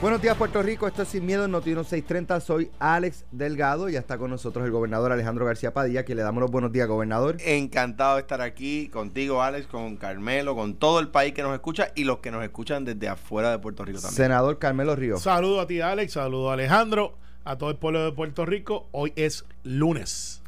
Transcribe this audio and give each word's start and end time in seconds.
Buenos 0.00 0.20
días 0.20 0.36
Puerto 0.36 0.62
Rico, 0.62 0.86
esto 0.86 1.02
es 1.02 1.08
Sin 1.08 1.24
Miedo 1.24 1.44
en 1.44 1.50
Noticiero 1.50 1.82
630, 1.82 2.40
soy 2.40 2.70
Alex 2.78 3.24
Delgado, 3.30 3.88
y 3.88 3.96
está 3.96 4.18
con 4.18 4.30
nosotros 4.30 4.64
el 4.64 4.70
gobernador 4.70 5.12
Alejandro 5.12 5.46
García 5.46 5.72
Padilla, 5.72 6.04
que 6.04 6.14
le 6.14 6.22
damos 6.22 6.42
los 6.42 6.50
buenos 6.50 6.72
días, 6.72 6.88
gobernador. 6.88 7.36
Encantado 7.40 8.16
de 8.16 8.22
estar 8.22 8.40
aquí 8.42 8.88
contigo 8.88 9.42
Alex, 9.42 9.66
con 9.66 9.96
Carmelo, 9.96 10.56
con 10.56 10.74
todo 10.74 11.00
el 11.00 11.08
país 11.08 11.32
que 11.32 11.42
nos 11.42 11.54
escucha 11.54 11.88
y 11.94 12.04
los 12.04 12.18
que 12.18 12.30
nos 12.30 12.42
escuchan 12.44 12.84
desde 12.84 13.08
afuera 13.08 13.50
de 13.50 13.58
Puerto 13.60 13.84
Rico 13.84 14.00
también. 14.00 14.16
Senador 14.16 14.58
Carmelo 14.58 14.94
Ríos. 14.94 15.22
Saludo 15.22 15.60
a 15.60 15.66
ti 15.66 15.80
Alex, 15.80 16.12
saludo 16.12 16.50
a 16.50 16.54
Alejandro, 16.54 17.16
a 17.44 17.56
todo 17.56 17.70
el 17.70 17.76
pueblo 17.76 18.04
de 18.04 18.12
Puerto 18.12 18.44
Rico, 18.44 18.88
hoy 18.92 19.12
es 19.16 19.46
lunes. 19.62 20.42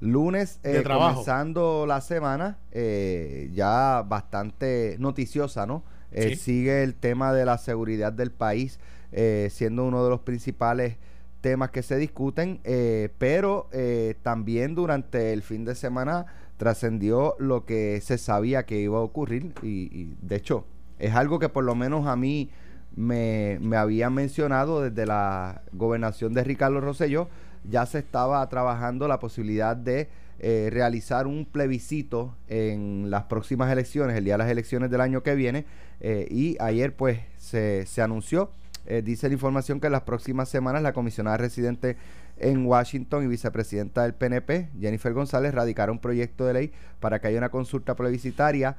Lunes, 0.00 0.60
eh, 0.62 0.84
comenzando 0.86 1.84
la 1.84 2.00
semana, 2.00 2.58
eh, 2.70 3.50
ya 3.52 4.02
bastante 4.06 4.96
noticiosa, 4.98 5.66
¿no? 5.66 5.82
Eh, 6.12 6.36
sigue 6.36 6.82
el 6.82 6.94
tema 6.94 7.32
de 7.32 7.44
la 7.44 7.58
seguridad 7.58 8.12
del 8.12 8.30
país 8.30 8.78
eh, 9.12 9.48
siendo 9.50 9.84
uno 9.84 10.04
de 10.04 10.10
los 10.10 10.20
principales 10.20 10.96
temas 11.40 11.70
que 11.70 11.82
se 11.82 11.96
discuten, 11.96 12.60
eh, 12.64 13.10
pero 13.18 13.68
también 14.22 14.74
durante 14.74 15.32
el 15.32 15.42
fin 15.42 15.64
de 15.64 15.74
semana 15.74 16.26
trascendió 16.56 17.36
lo 17.38 17.64
que 17.64 18.00
se 18.00 18.18
sabía 18.18 18.66
que 18.66 18.80
iba 18.80 18.98
a 18.98 19.02
ocurrir 19.02 19.52
y, 19.62 20.14
de 20.20 20.36
hecho 20.36 20.64
es 20.98 21.14
algo 21.14 21.38
que 21.38 21.48
por 21.48 21.62
lo 21.62 21.76
menos 21.76 22.08
a 22.08 22.16
mí 22.16 22.50
me, 22.96 23.58
me 23.60 23.76
habían 23.76 24.14
mencionado 24.14 24.82
desde 24.82 25.06
la 25.06 25.62
gobernación 25.72 26.34
de 26.34 26.42
Ricardo 26.42 26.80
Rosselló, 26.80 27.28
ya 27.62 27.86
se 27.86 28.00
estaba 28.00 28.48
trabajando 28.48 29.06
la 29.06 29.20
posibilidad 29.20 29.76
de 29.76 30.08
eh, 30.40 30.68
realizar 30.70 31.26
un 31.26 31.46
plebiscito 31.46 32.36
en 32.46 33.10
las 33.10 33.24
próximas 33.24 33.72
elecciones, 33.72 34.16
el 34.16 34.24
día 34.24 34.34
de 34.34 34.38
las 34.38 34.50
elecciones 34.50 34.88
del 34.88 35.00
año 35.00 35.24
que 35.24 35.34
viene, 35.34 35.66
eh, 36.00 36.26
y 36.30 36.56
ayer 36.60 36.94
pues 36.94 37.20
se, 37.36 37.86
se 37.86 38.02
anunció, 38.02 38.50
eh, 38.86 39.02
dice 39.02 39.28
la 39.28 39.34
información 39.34 39.80
que 39.80 39.86
en 39.86 39.92
las 39.92 40.02
próximas 40.02 40.48
semanas 40.48 40.82
la 40.82 40.92
comisionada 40.92 41.36
residente 41.36 41.96
en 42.38 42.64
Washington 42.64 43.24
y 43.24 43.26
vicepresidenta 43.26 44.02
del 44.02 44.14
PNP, 44.14 44.70
Jennifer 44.80 45.12
González, 45.12 45.54
radicará 45.54 45.92
un 45.92 45.98
proyecto 45.98 46.46
de 46.46 46.52
ley 46.54 46.72
para 47.00 47.20
que 47.20 47.28
haya 47.28 47.38
una 47.38 47.50
consulta 47.50 47.96
plebiscitaria, 47.96 48.76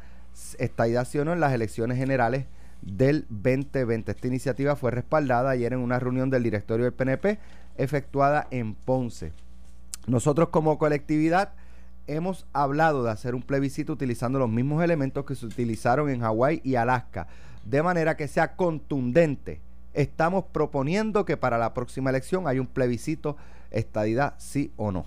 esta 0.58 1.06
sí 1.06 1.17
en 1.17 1.39
las 1.39 1.53
elecciones 1.53 1.98
generales 1.98 2.45
del 2.81 3.26
2020. 3.30 4.11
Esta 4.11 4.28
iniciativa 4.28 4.76
fue 4.76 4.92
respaldada 4.92 5.50
ayer 5.52 5.73
en 5.73 5.80
una 5.80 6.00
reunión 6.00 6.30
del 6.30 6.44
directorio 6.44 6.86
del 6.86 6.94
PNP 6.94 7.38
efectuada 7.78 8.48
en 8.52 8.73
Ponce. 8.76 9.33
Nosotros 10.08 10.50
como 10.50 10.78
colectividad 10.78 11.54
hemos 12.15 12.45
hablado 12.53 13.03
de 13.03 13.11
hacer 13.11 13.35
un 13.35 13.41
plebiscito 13.41 13.93
utilizando 13.93 14.39
los 14.39 14.49
mismos 14.49 14.83
elementos 14.83 15.25
que 15.25 15.35
se 15.35 15.45
utilizaron 15.45 16.09
en 16.09 16.21
Hawái 16.21 16.61
y 16.63 16.75
Alaska, 16.75 17.27
de 17.65 17.83
manera 17.83 18.17
que 18.17 18.27
sea 18.27 18.55
contundente. 18.55 19.61
Estamos 19.93 20.45
proponiendo 20.52 21.25
que 21.25 21.37
para 21.37 21.57
la 21.57 21.73
próxima 21.73 22.09
elección 22.09 22.47
haya 22.47 22.61
un 22.61 22.67
plebiscito 22.67 23.37
estadidad 23.71 24.35
sí 24.37 24.71
o 24.77 24.91
no. 24.91 25.05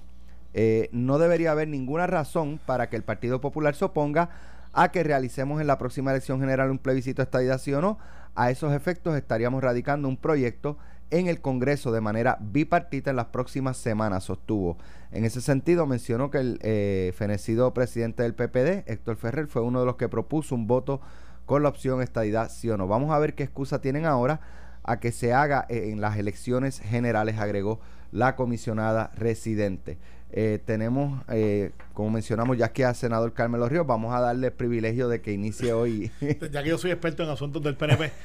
Eh, 0.55 0.89
no 0.93 1.19
debería 1.19 1.53
haber 1.53 1.69
ninguna 1.69 2.07
razón 2.07 2.61
para 2.65 2.89
que 2.89 2.97
el 2.97 3.03
Partido 3.03 3.41
Popular 3.41 3.75
se 3.75 3.85
oponga 3.85 4.31
a 4.73 4.91
que 4.91 5.03
realicemos 5.03 5.61
en 5.61 5.67
la 5.67 5.79
próxima 5.79 6.11
elección 6.11 6.41
general 6.41 6.71
un 6.71 6.79
plebiscito 6.79 7.23
estadidad 7.23 7.59
sí 7.59 7.73
o 7.73 7.81
no. 7.81 7.99
A 8.35 8.51
esos 8.51 8.73
efectos 8.73 9.17
estaríamos 9.17 9.63
radicando 9.63 10.09
un 10.09 10.17
proyecto 10.17 10.79
en 11.13 11.29
el 11.29 11.41
Congreso 11.41 11.93
de 11.93 12.01
manera 12.01 12.39
bipartita 12.41 13.11
en 13.11 13.17
las 13.17 13.27
próximas 13.27 13.77
semanas, 13.77 14.25
sostuvo. 14.25 14.79
En 15.13 15.25
ese 15.25 15.43
sentido, 15.43 15.87
mencionó 15.87 16.31
que 16.31 16.39
el 16.39 16.59
eh, 16.63 17.13
fenecido 17.15 17.75
presidente 17.75 18.23
del 18.23 18.35
PPD, 18.35 18.91
Héctor 18.91 19.17
Ferrer, 19.17 19.47
fue 19.47 19.63
uno 19.63 19.81
de 19.81 19.87
los 19.87 19.97
que 19.97 20.09
propuso 20.09 20.55
un 20.55 20.67
voto 20.67 21.03
con 21.45 21.63
la 21.63 21.69
opción 21.69 22.01
estadidad 22.01 22.51
sí 22.51 22.71
o 22.71 22.79
no. 22.79 22.89
Vamos 22.89 23.13
a 23.13 23.19
ver 23.19 23.35
qué 23.35 23.43
excusa 23.43 23.81
tienen 23.81 24.07
ahora 24.07 24.41
a 24.85 25.01
que 25.01 25.13
se 25.13 25.35
haga 25.35 25.67
en 25.69 26.01
las 26.01 26.17
elecciones 26.17 26.81
generales, 26.81 27.39
agregó 27.39 27.81
la 28.11 28.35
comisionada 28.35 29.11
residente. 29.15 29.99
Eh, 30.35 30.61
tenemos, 30.65 31.23
eh, 31.29 31.73
como 31.93 32.09
mencionamos, 32.09 32.57
ya 32.57 32.73
que 32.73 32.87
al 32.87 32.95
senador 32.95 33.35
Carmelo 33.35 33.69
Ríos, 33.69 33.87
vamos 33.87 34.15
a 34.15 34.21
darle 34.21 34.47
el 34.47 34.53
privilegio 34.55 35.09
de 35.09 35.21
que 35.21 35.33
inicie 35.33 35.73
hoy. 35.75 36.11
ya 36.51 36.63
que 36.63 36.71
yo 36.71 36.79
soy 36.79 36.91
experto 36.91 37.23
en 37.23 37.29
asuntos 37.29 37.63
del 37.63 37.77
PNP. 37.77 38.13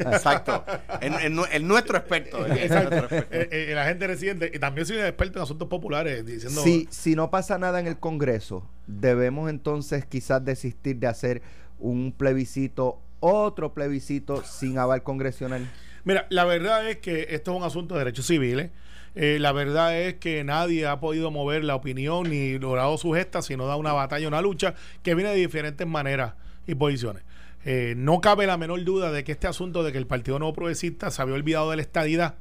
Exacto. 0.00 0.64
El, 1.00 1.66
nuestro 1.66 1.98
experto. 1.98 2.44
Exacto. 2.48 3.06
Eh, 3.30 3.70
la 3.74 3.84
gente 3.84 4.08
residente. 4.08 4.50
Y 4.52 4.58
también 4.58 4.86
soy 4.86 4.98
experto 4.98 5.38
en 5.38 5.44
asuntos 5.44 5.68
populares. 5.68 6.26
Diciendo... 6.26 6.60
Si, 6.62 6.88
si 6.90 7.14
no 7.14 7.30
pasa 7.30 7.58
nada 7.58 7.78
en 7.78 7.86
el 7.86 7.98
Congreso, 7.98 8.68
debemos 8.88 9.48
entonces 9.48 10.04
quizás 10.04 10.44
desistir 10.44 10.96
de 10.96 11.06
hacer 11.06 11.42
un 11.78 12.12
plebiscito, 12.12 12.98
otro 13.20 13.72
plebiscito 13.72 14.42
sin 14.42 14.78
aval 14.78 15.04
congresional. 15.04 15.70
Mira, 16.04 16.26
la 16.30 16.44
verdad 16.44 16.88
es 16.88 16.98
que 16.98 17.26
esto 17.30 17.52
es 17.52 17.56
un 17.56 17.64
asunto 17.64 17.94
de 17.94 18.00
derechos 18.00 18.26
civiles. 18.26 18.66
Eh, 18.66 18.70
la 19.16 19.52
verdad 19.52 19.98
es 19.98 20.14
que 20.16 20.44
nadie 20.44 20.86
ha 20.86 21.00
podido 21.00 21.30
mover 21.30 21.64
la 21.64 21.74
opinión 21.74 22.28
ni 22.28 22.58
logrado 22.58 22.98
su 22.98 23.12
gesta, 23.12 23.40
sino 23.40 23.66
da 23.66 23.76
una 23.76 23.94
batalla, 23.94 24.28
una 24.28 24.42
lucha 24.42 24.74
que 25.02 25.14
viene 25.14 25.30
de 25.30 25.36
diferentes 25.36 25.86
maneras 25.86 26.34
y 26.66 26.74
posiciones. 26.74 27.22
Eh, 27.64 27.94
no 27.96 28.20
cabe 28.20 28.46
la 28.46 28.56
menor 28.58 28.84
duda 28.84 29.10
de 29.10 29.24
que 29.24 29.32
este 29.32 29.46
asunto 29.46 29.82
de 29.82 29.90
que 29.90 29.98
el 29.98 30.06
Partido 30.06 30.38
Nuevo 30.38 30.54
Progresista 30.54 31.10
se 31.10 31.20
había 31.20 31.34
olvidado 31.34 31.70
de 31.70 31.76
la 31.76 31.82
estadidad 31.82 32.36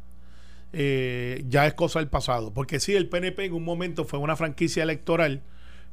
eh, 0.71 1.43
ya 1.47 1.65
es 1.65 1.73
cosa 1.73 1.99
del 1.99 2.09
pasado. 2.09 2.53
Porque 2.53 2.79
sí, 2.79 2.93
el 2.93 3.09
PNP 3.09 3.45
en 3.45 3.53
un 3.53 3.63
momento 3.63 4.05
fue 4.05 4.19
una 4.19 4.35
franquicia 4.35 4.83
electoral 4.83 5.41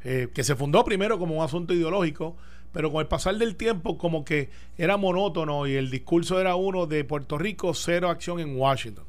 que 0.03 0.43
se 0.43 0.57
fundó 0.57 0.85
primero 0.85 1.17
como 1.17 1.37
un 1.37 1.45
asunto 1.45 1.73
ideológico, 1.73 2.37
pero 2.73 2.91
con 2.91 3.01
el 3.03 3.07
pasar 3.07 3.37
del 3.37 3.55
tiempo 3.55 3.99
como 3.99 4.25
que 4.25 4.51
era 4.77 4.97
monótono 4.97 5.69
y 5.69 5.75
el 5.75 5.93
discurso 5.93 6.41
era 6.41 6.57
uno 6.57 6.87
de 6.87 7.05
Puerto 7.05 7.39
Rico, 7.39 7.73
cero 7.73 8.11
acción 8.11 8.41
en 8.41 8.57
Washington. 8.57 9.05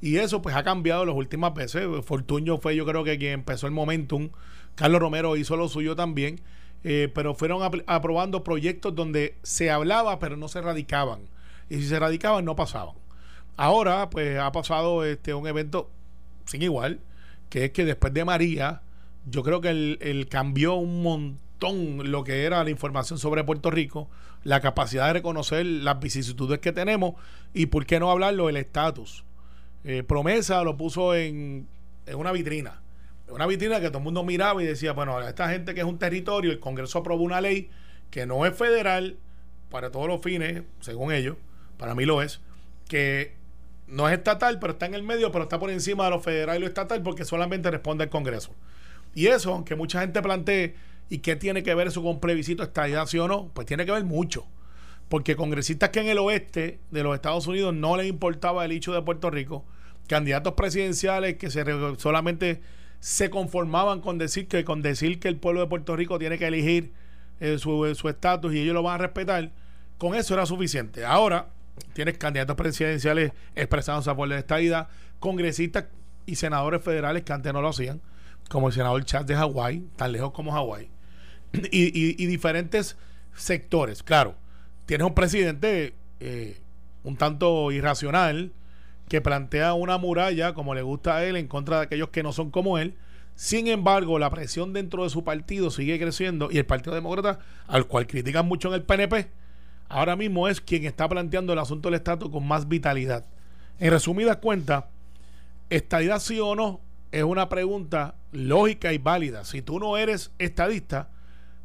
Y 0.00 0.16
eso 0.16 0.42
pues 0.42 0.54
ha 0.54 0.62
cambiado 0.62 1.04
las 1.04 1.14
últimas 1.14 1.54
veces. 1.54 1.86
Fortuño 2.04 2.58
fue 2.58 2.76
yo 2.76 2.86
creo 2.86 3.04
que 3.04 3.18
quien 3.18 3.32
empezó 3.32 3.66
el 3.66 3.72
momentum. 3.72 4.30
Carlos 4.74 5.00
Romero 5.00 5.36
hizo 5.36 5.56
lo 5.56 5.68
suyo 5.68 5.96
también. 5.96 6.40
Eh, 6.84 7.10
pero 7.12 7.34
fueron 7.34 7.82
aprobando 7.86 8.44
proyectos 8.44 8.94
donde 8.94 9.34
se 9.42 9.70
hablaba 9.70 10.18
pero 10.18 10.36
no 10.36 10.48
se 10.48 10.60
radicaban. 10.60 11.22
Y 11.68 11.76
si 11.76 11.88
se 11.88 11.98
radicaban 11.98 12.44
no 12.44 12.54
pasaban. 12.54 12.94
Ahora 13.56 14.08
pues 14.10 14.38
ha 14.38 14.52
pasado 14.52 15.04
este 15.04 15.34
un 15.34 15.48
evento 15.48 15.90
sin 16.48 16.62
igual, 16.62 17.00
que 17.50 17.66
es 17.66 17.70
que 17.72 17.84
después 17.84 18.12
de 18.14 18.24
María, 18.24 18.82
yo 19.26 19.42
creo 19.42 19.60
que 19.60 19.68
él, 19.70 20.26
cambió 20.30 20.74
un 20.74 21.02
montón 21.02 22.10
lo 22.10 22.24
que 22.24 22.44
era 22.44 22.64
la 22.64 22.70
información 22.70 23.18
sobre 23.18 23.44
Puerto 23.44 23.70
Rico, 23.70 24.08
la 24.44 24.60
capacidad 24.60 25.08
de 25.08 25.14
reconocer 25.14 25.66
las 25.66 26.00
vicisitudes 26.00 26.60
que 26.60 26.72
tenemos 26.72 27.14
y 27.52 27.66
por 27.66 27.84
qué 27.86 28.00
no 28.00 28.10
hablarlo 28.10 28.46
del 28.46 28.56
estatus. 28.56 29.24
Eh, 29.90 30.02
promesa 30.02 30.62
lo 30.64 30.76
puso 30.76 31.14
en, 31.14 31.66
una 32.14 32.30
vitrina. 32.30 32.82
Una 33.30 33.46
vitrina 33.46 33.80
que 33.80 33.88
todo 33.88 33.98
el 33.98 34.04
mundo 34.04 34.22
miraba 34.22 34.62
y 34.62 34.66
decía, 34.66 34.92
bueno, 34.92 35.18
esta 35.26 35.48
gente 35.48 35.72
que 35.72 35.80
es 35.80 35.86
un 35.86 35.98
territorio, 35.98 36.52
el 36.52 36.60
Congreso 36.60 36.98
aprobó 36.98 37.22
una 37.22 37.40
ley 37.40 37.70
que 38.10 38.26
no 38.26 38.44
es 38.44 38.54
federal 38.54 39.16
para 39.70 39.90
todos 39.90 40.06
los 40.06 40.20
fines, 40.22 40.62
según 40.80 41.10
ellos, 41.10 41.38
para 41.78 41.94
mí 41.94 42.04
lo 42.04 42.20
es, 42.20 42.42
que 42.86 43.32
no 43.86 44.10
es 44.10 44.18
estatal, 44.18 44.58
pero 44.58 44.74
está 44.74 44.84
en 44.84 44.92
el 44.92 45.02
medio, 45.02 45.32
pero 45.32 45.44
está 45.44 45.58
por 45.58 45.70
encima 45.70 46.04
de 46.04 46.10
lo 46.10 46.20
federal 46.20 46.58
y 46.58 46.60
lo 46.60 46.66
estatal 46.66 47.02
porque 47.02 47.24
solamente 47.24 47.70
responde 47.70 48.04
al 48.04 48.10
Congreso. 48.10 48.54
Y 49.14 49.28
eso, 49.28 49.54
aunque 49.54 49.74
mucha 49.74 50.02
gente 50.02 50.20
plantee, 50.20 50.74
¿y 51.08 51.20
qué 51.20 51.34
tiene 51.34 51.62
que 51.62 51.74
ver 51.74 51.86
eso 51.86 52.02
con 52.02 52.20
plebiscito, 52.20 52.62
estadía 52.62 53.06
sí 53.06 53.18
o 53.18 53.26
no? 53.26 53.48
Pues 53.54 53.66
tiene 53.66 53.86
que 53.86 53.92
ver 53.92 54.04
mucho. 54.04 54.44
Porque 55.08 55.34
congresistas 55.34 55.88
que 55.88 56.00
en 56.00 56.08
el 56.08 56.18
oeste 56.18 56.78
de 56.90 57.02
los 57.02 57.14
Estados 57.14 57.46
Unidos 57.46 57.72
no 57.72 57.96
les 57.96 58.06
importaba 58.06 58.66
el 58.66 58.72
hecho 58.72 58.92
de 58.92 59.00
Puerto 59.00 59.30
Rico, 59.30 59.64
candidatos 60.08 60.54
presidenciales 60.54 61.36
que 61.36 61.50
se, 61.50 61.64
solamente 61.98 62.60
se 63.00 63.30
conformaban 63.30 64.00
con 64.00 64.18
decir 64.18 64.48
que 64.48 64.64
con 64.64 64.82
decir 64.82 65.20
que 65.20 65.28
el 65.28 65.36
pueblo 65.36 65.60
de 65.60 65.66
Puerto 65.68 65.94
Rico 65.94 66.18
tiene 66.18 66.38
que 66.38 66.46
elegir 66.46 66.92
eh, 67.40 67.58
su 67.58 67.84
estatus 67.84 68.52
y 68.52 68.60
ellos 68.60 68.74
lo 68.74 68.82
van 68.82 68.96
a 68.96 68.98
respetar, 68.98 69.52
con 69.96 70.14
eso 70.14 70.34
era 70.34 70.46
suficiente. 70.46 71.04
Ahora 71.04 71.48
tienes 71.92 72.18
candidatos 72.18 72.56
presidenciales 72.56 73.32
expresando 73.54 74.02
su 74.02 74.10
apoyo 74.10 74.34
de 74.34 74.40
esta 74.40 74.60
idea, 74.60 74.88
congresistas 75.20 75.84
y 76.26 76.34
senadores 76.34 76.82
federales 76.82 77.22
que 77.22 77.32
antes 77.32 77.52
no 77.52 77.62
lo 77.62 77.68
hacían, 77.68 78.00
como 78.48 78.68
el 78.68 78.74
senador 78.74 79.04
Chad 79.04 79.24
de 79.24 79.36
Hawái, 79.36 79.88
tan 79.96 80.12
lejos 80.12 80.32
como 80.32 80.52
Hawái, 80.52 80.90
y, 81.70 82.22
y 82.22 82.26
diferentes 82.26 82.96
sectores. 83.34 84.02
Claro, 84.02 84.34
tienes 84.86 85.06
un 85.06 85.14
presidente 85.14 85.94
eh, 86.20 86.60
un 87.04 87.16
tanto 87.16 87.70
irracional 87.70 88.52
que 89.08 89.20
plantea 89.20 89.74
una 89.74 89.98
muralla, 89.98 90.54
como 90.54 90.74
le 90.74 90.82
gusta 90.82 91.16
a 91.16 91.24
él, 91.24 91.36
en 91.36 91.48
contra 91.48 91.78
de 91.78 91.82
aquellos 91.84 92.10
que 92.10 92.22
no 92.22 92.32
son 92.32 92.50
como 92.50 92.78
él. 92.78 92.94
Sin 93.34 93.68
embargo, 93.68 94.18
la 94.18 94.30
presión 94.30 94.72
dentro 94.72 95.04
de 95.04 95.10
su 95.10 95.24
partido 95.24 95.70
sigue 95.70 95.98
creciendo 95.98 96.48
y 96.50 96.58
el 96.58 96.66
Partido 96.66 96.94
Demócrata, 96.94 97.38
al 97.66 97.86
cual 97.86 98.06
critican 98.06 98.46
mucho 98.46 98.68
en 98.68 98.74
el 98.74 98.82
PNP, 98.82 99.30
ahora 99.88 100.16
mismo 100.16 100.48
es 100.48 100.60
quien 100.60 100.84
está 100.84 101.08
planteando 101.08 101.52
el 101.52 101.58
asunto 101.60 101.88
del 101.88 101.96
estatus 101.96 102.30
con 102.30 102.46
más 102.46 102.68
vitalidad. 102.68 103.24
En 103.78 103.90
resumidas 103.92 104.38
cuentas, 104.38 104.84
¿estadidad 105.70 106.18
sí 106.18 106.40
o 106.40 106.54
no? 106.56 106.80
Es 107.12 107.22
una 107.22 107.48
pregunta 107.48 108.16
lógica 108.32 108.92
y 108.92 108.98
válida. 108.98 109.44
Si 109.44 109.62
tú 109.62 109.78
no 109.78 109.96
eres 109.96 110.32
estadista, 110.38 111.10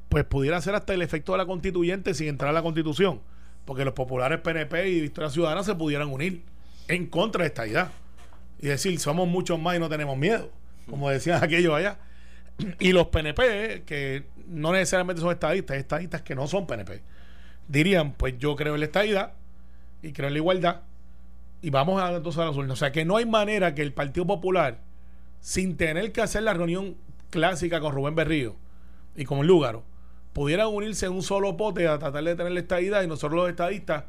pues 0.10 0.24
pudiera 0.26 0.62
ser 0.62 0.76
hasta 0.76 0.94
el 0.94 1.02
efecto 1.02 1.32
de 1.32 1.40
la 1.40 1.48
constituyente 1.48 2.14
sin 2.14 2.28
entrar 2.28 2.52
a 2.52 2.54
la 2.54 2.62
constitución. 2.62 3.22
porque 3.66 3.86
los 3.86 3.94
populares 3.94 4.42
PNP 4.42 4.90
y 4.90 5.02
Victoria 5.02 5.30
Ciudadana 5.30 5.64
se 5.64 5.74
pudieran 5.74 6.10
unir 6.10 6.44
en 6.88 7.08
contra 7.08 7.44
de 7.44 7.48
esta 7.48 7.68
idea 7.68 7.92
y 8.60 8.68
decir, 8.68 9.00
somos 9.00 9.28
muchos 9.28 9.60
más 9.60 9.76
y 9.76 9.80
no 9.80 9.90
tenemos 9.90 10.18
miedo, 10.18 10.52
como 10.90 11.10
decían 11.10 11.44
aquellos 11.44 11.74
allá. 11.74 12.00
Y 12.80 12.92
los 12.92 13.08
PNP, 13.08 13.84
que 13.86 14.26
no 14.48 14.72
necesariamente 14.72 15.22
son 15.22 15.32
estadistas, 15.32 15.78
estadistas 15.78 16.22
que 16.22 16.36
no 16.36 16.48
son 16.48 16.68
PNP, 16.68 17.02
dirían, 17.68 18.14
pues 18.14 18.38
yo 18.38 18.56
creo 18.56 18.76
en 18.76 18.82
la 18.82 18.86
estadidad 18.86 19.34
y 20.02 20.14
creo 20.14 20.28
en 20.28 20.34
la 20.34 20.40
igualdad 20.40 20.82
y 21.64 21.70
vamos 21.70 22.02
a 22.02 22.14
entonces 22.14 22.42
a 22.42 22.46
las 22.46 22.58
urnas. 22.58 22.74
O 22.74 22.76
sea 22.76 22.92
que 22.92 23.06
no 23.06 23.16
hay 23.16 23.26
manera 23.26 23.74
que 23.74 23.82
el 23.82 23.94
Partido 23.94 24.28
Popular, 24.28 24.82
sin 25.40 25.78
tener 25.78 26.12
que 26.12 26.22
hacer 26.22 26.44
la 26.44 26.54
reunión 26.54 26.98
clásica 27.30 27.80
con 27.80 27.94
Rubén 27.94 28.16
Berrío 28.16 28.58
y 29.16 29.24
con 29.24 29.48
Lúgaro, 29.48 29.84
pudieran 30.34 30.68
unirse 30.68 31.06
en 31.06 31.14
un 31.14 31.24
solo 31.24 31.56
pote 31.56 31.88
a 31.88 31.98
tratar 31.98 32.22
de 32.22 32.36
tener 32.36 32.52
la 32.52 32.60
estadidad 32.60 33.02
y 33.02 33.08
nosotros 33.08 33.40
los 33.40 33.50
estadistas, 33.50 34.04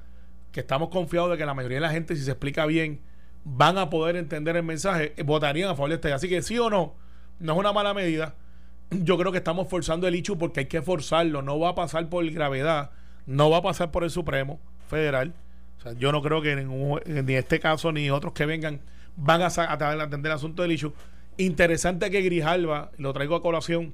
que 0.54 0.60
estamos 0.60 0.88
confiados 0.88 1.32
de 1.32 1.36
que 1.36 1.44
la 1.44 1.52
mayoría 1.52 1.78
de 1.78 1.80
la 1.80 1.90
gente, 1.90 2.14
si 2.14 2.22
se 2.22 2.30
explica 2.30 2.64
bien, 2.64 3.00
van 3.42 3.76
a 3.76 3.90
poder 3.90 4.14
entender 4.14 4.54
el 4.54 4.62
mensaje, 4.62 5.12
eh, 5.16 5.24
votarían 5.24 5.68
a 5.68 5.74
favor 5.74 5.88
de 5.88 5.96
estadidad. 5.96 6.16
Así 6.16 6.28
que 6.28 6.42
sí 6.42 6.56
o 6.60 6.70
no, 6.70 6.94
no 7.40 7.54
es 7.54 7.58
una 7.58 7.72
mala 7.72 7.92
medida. 7.92 8.36
Yo 8.92 9.18
creo 9.18 9.32
que 9.32 9.38
estamos 9.38 9.68
forzando 9.68 10.06
el 10.06 10.14
hecho 10.14 10.38
porque 10.38 10.60
hay 10.60 10.66
que 10.66 10.80
forzarlo. 10.80 11.42
No 11.42 11.58
va 11.58 11.70
a 11.70 11.74
pasar 11.74 12.08
por 12.08 12.24
gravedad, 12.30 12.92
no 13.26 13.50
va 13.50 13.58
a 13.58 13.62
pasar 13.62 13.90
por 13.90 14.04
el 14.04 14.10
Supremo 14.10 14.60
Federal. 14.88 15.34
O 15.78 15.82
sea, 15.82 15.92
yo 15.94 16.12
no 16.12 16.22
creo 16.22 16.40
que 16.40 16.54
ni 16.54 17.34
este 17.34 17.58
caso 17.58 17.90
ni 17.90 18.08
otros 18.08 18.32
que 18.32 18.46
vengan 18.46 18.80
van 19.16 19.42
a, 19.42 19.46
atender 19.46 20.30
el 20.30 20.36
asunto 20.36 20.62
del 20.62 20.70
issue. 20.70 20.92
Interesante 21.36 22.10
que 22.12 22.22
Grijalva, 22.22 22.92
lo 22.96 23.12
traigo 23.12 23.34
a 23.34 23.42
colación, 23.42 23.92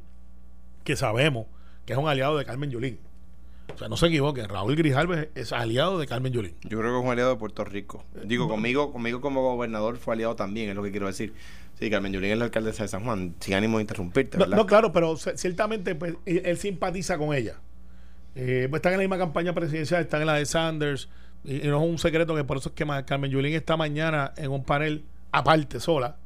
que 0.84 0.94
sabemos 0.94 1.46
que 1.86 1.94
es 1.94 1.98
un 1.98 2.06
aliado 2.06 2.36
de 2.36 2.44
Carmen 2.44 2.70
Yulín. 2.70 2.98
O 3.74 3.78
sea, 3.78 3.88
no 3.88 3.96
se 3.96 4.06
equivoquen, 4.06 4.48
Raúl 4.48 4.76
Grijalva 4.76 5.26
es 5.34 5.52
aliado 5.52 5.98
de 5.98 6.06
Carmen 6.06 6.32
Yulín. 6.32 6.54
Yo 6.62 6.78
creo 6.78 6.92
que 6.92 6.98
es 6.98 7.04
un 7.04 7.10
aliado 7.10 7.30
de 7.30 7.36
Puerto 7.36 7.64
Rico. 7.64 8.04
Digo, 8.24 8.48
conmigo, 8.48 8.92
conmigo 8.92 9.20
como 9.20 9.42
gobernador 9.42 9.96
fue 9.96 10.14
aliado 10.14 10.36
también, 10.36 10.70
es 10.70 10.76
lo 10.76 10.82
que 10.82 10.90
quiero 10.90 11.06
decir. 11.06 11.34
Sí, 11.78 11.90
Carmen 11.90 12.12
Yulín 12.12 12.32
es 12.32 12.38
la 12.38 12.44
alcaldesa 12.44 12.82
de 12.82 12.88
San 12.88 13.04
Juan, 13.04 13.34
sin 13.40 13.54
ánimo 13.54 13.78
de 13.78 13.82
interrumpirte, 13.82 14.36
¿verdad? 14.36 14.56
No, 14.56 14.66
claro, 14.66 14.92
pero 14.92 15.16
ciertamente 15.16 15.94
pues, 15.94 16.14
él, 16.26 16.56
simpatiza 16.58 17.16
con 17.16 17.34
ella. 17.34 17.56
Eh, 18.34 18.66
pues 18.68 18.80
están 18.80 18.92
en 18.92 18.98
la 18.98 19.02
misma 19.02 19.18
campaña 19.18 19.54
presidencial, 19.54 20.02
están 20.02 20.20
en 20.20 20.26
la 20.26 20.34
de 20.34 20.44
Sanders, 20.46 21.08
y, 21.42 21.54
no 21.68 21.82
es 21.82 21.90
un 21.90 21.98
secreto 21.98 22.34
que 22.36 22.44
por 22.44 22.58
eso 22.58 22.68
es 22.68 22.74
que 22.74 22.86
Carmen 23.06 23.30
Yulín 23.30 23.54
está 23.54 23.76
mañana 23.76 24.34
en 24.36 24.50
un 24.50 24.62
panel 24.62 25.04
aparte, 25.32 25.80
sola, 25.80 26.16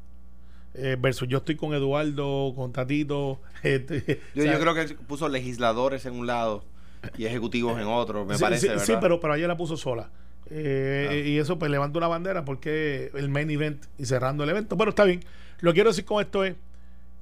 eh, 0.74 0.96
versus 0.98 1.28
yo 1.28 1.38
estoy 1.38 1.54
con 1.56 1.72
Eduardo, 1.72 2.52
con 2.54 2.72
Tatito. 2.72 3.40
Este, 3.62 4.20
yo, 4.34 4.44
yo, 4.44 4.60
creo 4.60 4.74
que 4.74 4.94
puso 4.94 5.26
legisladores 5.30 6.04
en 6.04 6.12
un 6.12 6.26
lado 6.26 6.64
y 7.16 7.26
ejecutivos 7.26 7.78
en 7.80 7.86
otro, 7.86 8.24
me 8.24 8.38
parece. 8.38 8.78
Sí, 8.80 8.94
pero, 9.00 9.20
pero 9.20 9.34
ayer 9.34 9.48
la 9.48 9.56
puso 9.56 9.76
sola. 9.76 10.10
Eh, 10.50 11.24
y 11.26 11.38
eso 11.38 11.58
pues 11.58 11.70
levanta 11.70 11.98
una 11.98 12.08
bandera 12.08 12.44
porque 12.44 13.10
el 13.14 13.28
main 13.30 13.50
event 13.50 13.84
y 13.98 14.06
cerrando 14.06 14.44
el 14.44 14.50
evento. 14.50 14.76
Pero 14.76 14.90
está 14.90 15.04
bien. 15.04 15.20
Lo 15.60 15.70
que 15.70 15.76
quiero 15.76 15.90
decir 15.90 16.04
con 16.04 16.20
esto 16.20 16.44
es, 16.44 16.54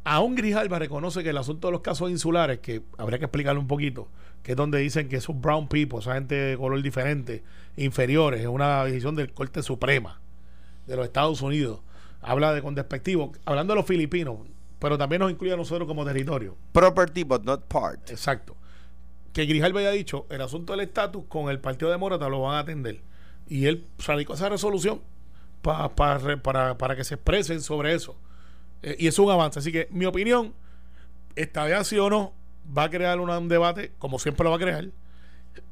aún 0.05 0.35
Grijalba 0.35 0.79
reconoce 0.79 1.23
que 1.23 1.31
el 1.31 1.39
asunto 1.39 1.69
de 1.69 1.73
los 1.73 1.81
casos 1.81 2.11
insulares, 2.11 2.59
que 2.59 2.83
habría 2.99 3.19
que 3.19 3.27
explicarlo 3.27 3.61
un 3.61 3.69
poquito, 3.69 4.09
que 4.43 4.53
es 4.53 4.57
donde 4.57 4.79
dicen 4.79 5.09
que 5.09 5.17
esos 5.17 5.41
brown 5.41 5.69
people, 5.69 5.99
esa 5.99 6.15
gente 6.15 6.35
de 6.35 6.57
color 6.57 6.83
diferente, 6.83 7.43
inferiores, 7.77 8.41
es 8.41 8.49
una 8.49 8.85
decisión 8.85 9.15
del 9.15 9.33
Corte 9.33 9.63
Suprema 9.63 10.21
de 10.87 10.97
los 10.97 11.05
Estados 11.05 11.43
Unidos. 11.43 11.81
Habla 12.21 12.53
de 12.53 12.63
con 12.63 12.75
despectivo, 12.75 13.33
hablando 13.45 13.75
de 13.75 13.77
los 13.77 13.87
filipinos, 13.87 14.37
pero 14.79 14.99
también 14.99 15.21
nos 15.21 15.31
incluye 15.31 15.53
a 15.53 15.57
nosotros 15.57 15.87
como 15.87 16.05
territorio. 16.05 16.57
Property, 16.73 17.25
but 17.25 17.45
not 17.45 17.63
part. 17.67 18.11
Exacto. 18.11 18.57
Que 19.33 19.47
Grijalba 19.47 19.81
haya 19.81 19.91
dicho, 19.91 20.27
el 20.31 20.41
asunto 20.43 20.73
del 20.73 20.81
estatus 20.81 21.25
con 21.29 21.49
el 21.49 21.59
Partido 21.59 21.91
de 21.91 21.97
Morata 21.97 22.29
lo 22.29 22.43
van 22.43 22.57
a 22.57 22.59
atender. 22.61 23.01
Y 23.49 23.67
él 23.67 23.87
radicó 24.07 24.35
esa 24.35 24.49
resolución 24.49 25.01
para, 25.63 26.77
para 26.77 26.97
que 26.97 27.05
se 27.05 27.15
expresen 27.15 27.61
sobre 27.61 27.95
eso. 27.95 28.17
Eh, 28.83 28.97
y 28.99 29.07
es 29.07 29.19
un 29.19 29.31
avance. 29.31 29.59
Así 29.59 29.73
que 29.73 29.89
mi 29.91 30.05
opinión, 30.05 30.55
esta 31.37 31.65
vez 31.65 31.87
sí 31.87 31.99
o 31.99 32.11
no, 32.11 32.33
va 32.77 32.85
a 32.85 32.91
crear 32.91 33.19
un 33.21 33.49
debate, 33.49 33.93
como 33.99 34.19
siempre 34.19 34.45
lo 34.45 34.51
va 34.51 34.57
a 34.57 34.61
crear. 34.61 34.89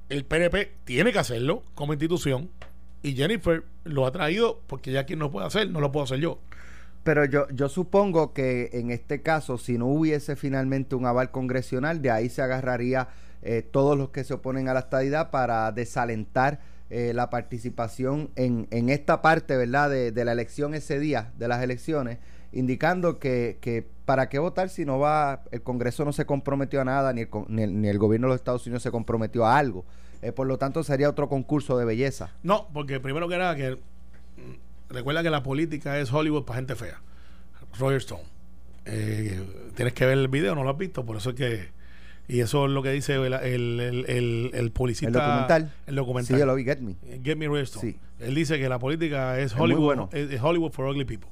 El 0.09 0.25
PNP 0.25 0.73
tiene 0.85 1.13
que 1.13 1.19
hacerlo 1.19 1.63
como 1.75 1.93
institución. 1.93 2.51
Y 3.03 3.15
Jennifer 3.15 3.65
lo 3.85 4.07
ha 4.07 4.13
traído 4.13 4.61
porque 4.67 4.93
ya 4.93 5.07
quien 5.07 5.19
no 5.19 5.31
puede 5.31 5.47
hacer, 5.47 5.71
no 5.71 5.81
lo 5.81 5.91
puedo 5.91 6.05
hacer 6.05 6.19
yo. 6.19 6.39
Pero 7.03 7.25
yo, 7.25 7.49
yo 7.49 7.71
supongo 7.71 8.35
que 8.35 8.71
en 8.75 8.91
este 8.91 9.23
caso, 9.23 9.57
si 9.57 9.79
no 9.79 9.87
hubiese 9.87 10.37
finalmente 10.37 10.95
un 10.95 11.07
aval 11.07 11.31
congresional, 11.31 12.03
de 12.03 12.11
ahí 12.11 12.29
se 12.29 12.43
agarraría 12.43 13.09
eh, 13.43 13.63
todos 13.63 13.97
los 13.97 14.11
que 14.11 14.25
se 14.25 14.35
oponen 14.35 14.69
a 14.69 14.75
la 14.75 14.81
estadidad 14.81 15.31
para 15.31 15.73
desalentar 15.73 16.61
eh, 16.91 17.13
la 17.15 17.31
participación 17.31 18.31
en, 18.37 18.67
en, 18.71 18.89
esta 18.89 19.23
parte, 19.23 19.57
¿verdad?, 19.57 19.91
de, 19.91 20.13
de, 20.13 20.25
la 20.25 20.33
elección 20.33 20.75
ese 20.75 20.99
día, 20.99 21.33
de 21.39 21.47
las 21.47 21.63
elecciones, 21.63 22.19
indicando 22.53 23.19
que, 23.19 23.59
que, 23.61 23.87
para 24.05 24.29
qué 24.29 24.39
votar 24.39 24.69
si 24.69 24.85
no 24.85 24.99
va, 24.99 25.45
el 25.53 25.63
Congreso 25.63 26.05
no 26.05 26.13
se 26.13 26.27
comprometió 26.27 26.81
a 26.81 26.85
nada, 26.85 27.13
ni 27.13 27.23
el, 27.23 27.81
ni 27.81 27.89
el, 27.89 27.99
gobierno 27.99 28.27
de 28.27 28.33
los 28.33 28.41
Estados 28.41 28.67
Unidos 28.67 28.83
se 28.83 28.91
comprometió 28.91 29.47
a 29.47 29.57
algo. 29.57 29.85
Eh, 30.23 30.33
por 30.33 30.47
lo 30.47 30.59
tanto, 30.59 30.83
sería 30.83 31.09
otro 31.09 31.29
concurso 31.29 31.79
de 31.79 31.85
belleza. 31.85 32.35
No, 32.43 32.69
porque 32.73 33.01
primero 33.01 33.29
que 33.29 33.39
nada, 33.39 33.55
que 33.55 33.77
mm, 33.77 34.93
recuerda 34.93 35.23
que 35.23 35.31
la 35.31 35.43
política 35.43 35.99
es 35.99 36.13
Hollywood 36.13 36.45
para 36.45 36.57
gente 36.57 36.75
fea. 36.75 37.01
Roger 37.79 37.99
Stone. 37.99 38.25
Eh, 38.85 39.71
tienes 39.77 39.95
que 39.95 40.07
ver 40.07 40.19
el 40.19 40.29
video, 40.29 40.55
no 40.55 40.65
lo 40.65 40.71
has 40.71 40.79
visto, 40.79 41.05
por 41.05 41.17
eso 41.17 41.31
es 41.31 41.37
que... 41.37 41.80
Y 42.31 42.41
eso 42.41 42.67
es 42.67 42.71
lo 42.71 42.83
que 42.83 42.93
dice 42.93 43.15
el, 43.15 43.33
el, 43.33 44.05
el, 44.07 44.51
el, 44.55 44.71
publicista. 44.71 45.09
El 45.09 45.13
documental. 45.15 45.73
El 45.87 45.95
documental. 45.97 46.37
Sí, 46.37 46.41
yo 46.41 46.47
lo 46.47 46.55
vi, 46.55 46.65
Get 46.65 46.79
Me. 46.79 46.95
Get 47.25 47.37
Me 47.37 47.61
Stone. 47.63 47.91
Sí. 47.91 47.99
Él 48.21 48.35
dice 48.35 48.59
que 48.59 48.69
la 48.69 48.79
política 48.79 49.39
es, 49.41 49.55
Hollywood, 49.57 50.15
es 50.15 50.41
Hollywood 50.41 50.71
for 50.71 50.87
ugly 50.87 51.05
people. 51.05 51.31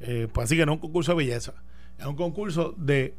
Eh, 0.00 0.28
pues 0.32 0.46
así 0.46 0.56
que 0.56 0.64
no 0.64 0.72
es 0.72 0.76
un 0.76 0.80
concurso 0.80 1.12
de 1.12 1.18
belleza, 1.18 1.54
es 1.98 2.06
un 2.06 2.14
concurso 2.14 2.74
de 2.78 3.14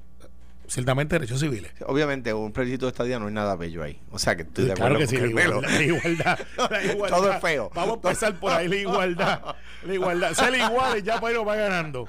ciertamente 0.70 1.16
derechos 1.16 1.40
civiles. 1.40 1.72
Obviamente, 1.86 2.34
un 2.34 2.52
plebiscito 2.52 2.86
de 2.86 2.92
estadía 2.92 3.20
no 3.20 3.28
es 3.28 3.34
nada 3.34 3.56
bello 3.56 3.84
ahí. 3.84 4.00
O 4.12 4.20
sea 4.20 4.36
que 4.36 4.44
estoy 4.44 4.66
de 4.66 4.72
acuerdo 4.72 4.98
claro 4.98 5.00
que 5.00 5.08
sí, 5.08 5.18
la 5.18 5.84
igualdad, 5.84 6.40
Todo 7.10 7.32
es 7.32 7.42
feo. 7.42 7.72
Vamos 7.76 7.92
a 7.92 7.96
empezar 7.96 8.40
por 8.40 8.54
ahí, 8.54 8.68
la 8.68 8.76
igualdad. 8.76 9.56
La 9.86 9.94
igualdad. 9.94 10.34
Ser 10.34 10.56
iguales 10.56 11.04
ya 11.04 11.20
para 11.20 11.40
va 11.40 11.56
ganando. 11.56 12.08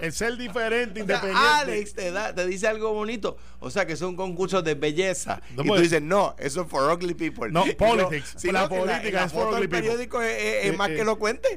El 0.00 0.12
ser 0.12 0.36
diferente, 0.36 1.00
independiente. 1.00 1.40
Alex 1.46 1.94
te, 1.94 2.10
da, 2.10 2.34
te 2.34 2.46
dice 2.46 2.66
algo 2.68 2.92
bonito. 2.92 3.36
O 3.60 3.70
sea, 3.70 3.86
que 3.86 3.94
es 3.94 4.02
un 4.02 4.16
concurso 4.16 4.62
de 4.62 4.74
belleza. 4.74 5.40
y 5.56 5.66
tú 5.66 5.76
dices, 5.76 6.02
no, 6.02 6.34
eso 6.38 6.62
es 6.62 6.68
for 6.68 6.92
ugly 6.92 7.14
people. 7.14 7.50
No, 7.50 7.64
politics. 7.78 8.34
Si 8.36 8.50
la 8.50 8.68
política 8.68 9.24
es 9.24 9.32
for 9.32 9.48
ugly 9.48 9.62
people. 9.62 9.78
El 9.78 9.84
periódico 9.84 10.22
es, 10.22 10.66
es, 10.66 10.76
más 10.76 10.88
que 10.88 11.04
lo 11.04 11.18
cuente. 11.18 11.48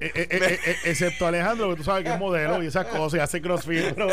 excepto 0.86 1.28
Alejandro, 1.28 1.70
que 1.72 1.76
tú 1.78 1.84
sabes 1.84 2.04
que 2.04 2.14
es 2.14 2.20
modelo 2.20 2.64
y 2.64 2.68
esas 2.68 2.88
cosas 2.88 3.18
y 3.18 3.22
hace 3.22 3.42
crossfit. 3.42 3.94
Pero, 3.94 4.08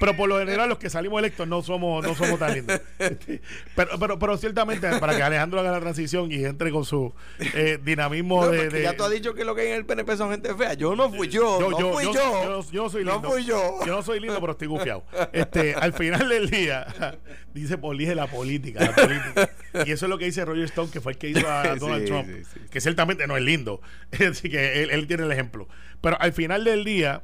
pero 0.00 0.16
por 0.16 0.28
lo 0.28 0.38
general, 0.38 0.68
los 0.68 0.78
que 0.78 0.90
salimos 0.90 1.18
electos 1.18 1.46
no 1.46 1.62
somos, 1.62 2.04
no 2.04 2.14
somos 2.14 2.38
tan 2.38 2.54
lindos. 2.54 2.80
Pero, 3.74 3.98
pero, 3.98 4.18
pero 4.18 4.36
ciertamente, 4.36 4.88
para 4.98 5.16
que 5.16 5.22
Alejandro 5.22 5.60
haga 5.60 5.72
la 5.72 5.80
transición 5.80 6.30
y 6.32 6.44
entre 6.44 6.70
con 6.70 6.84
su 6.84 7.12
dinamismo 7.84 8.48
de, 8.48 8.82
Ya 8.82 8.96
tú 8.96 9.04
has 9.04 9.10
dicho 9.10 9.34
que 9.34 9.44
lo 9.44 9.54
que 9.54 9.62
hay 9.62 9.68
en 9.68 9.74
el 9.74 9.86
PNP 9.86 10.16
son 10.16 10.30
gente 10.30 10.54
fea. 10.54 10.74
Yo 10.74 10.94
no 10.96 11.10
fui 11.10 11.28
yo. 11.28 11.60
yo 11.60 11.70
no 11.70 11.92
fui 11.92 12.04
yo. 12.04 12.12
Yo, 12.12 12.70
yo, 12.70 12.90
soy 12.90 13.04
lindo. 13.04 13.20
No 13.20 13.37
yo. 13.44 13.78
Yo 13.86 13.96
no 13.96 14.02
soy 14.02 14.20
lindo, 14.20 14.40
pero 14.40 14.52
estoy 14.52 14.68
gufiado. 14.68 15.04
Este, 15.32 15.74
al 15.74 15.92
final 15.92 16.28
del 16.28 16.50
día, 16.50 16.86
dice 17.54 17.78
Polige 17.78 18.14
la 18.14 18.26
política, 18.26 18.84
la 18.84 18.94
política. 18.94 19.50
Y 19.86 19.92
eso 19.92 20.06
es 20.06 20.10
lo 20.10 20.18
que 20.18 20.26
dice 20.26 20.44
Roger 20.44 20.64
Stone, 20.64 20.90
que 20.90 21.00
fue 21.00 21.12
el 21.12 21.18
que 21.18 21.30
hizo 21.30 21.48
a 21.48 21.76
Donald 21.80 22.06
Trump, 22.06 22.28
que 22.70 22.80
ciertamente 22.80 23.26
no 23.26 23.36
es 23.36 23.42
lindo. 23.42 23.80
Así 24.30 24.48
que 24.48 24.82
él, 24.84 25.06
tiene 25.06 25.24
el 25.24 25.32
ejemplo. 25.32 25.68
Pero 26.00 26.20
al 26.20 26.32
final 26.32 26.64
del 26.64 26.84
día, 26.84 27.22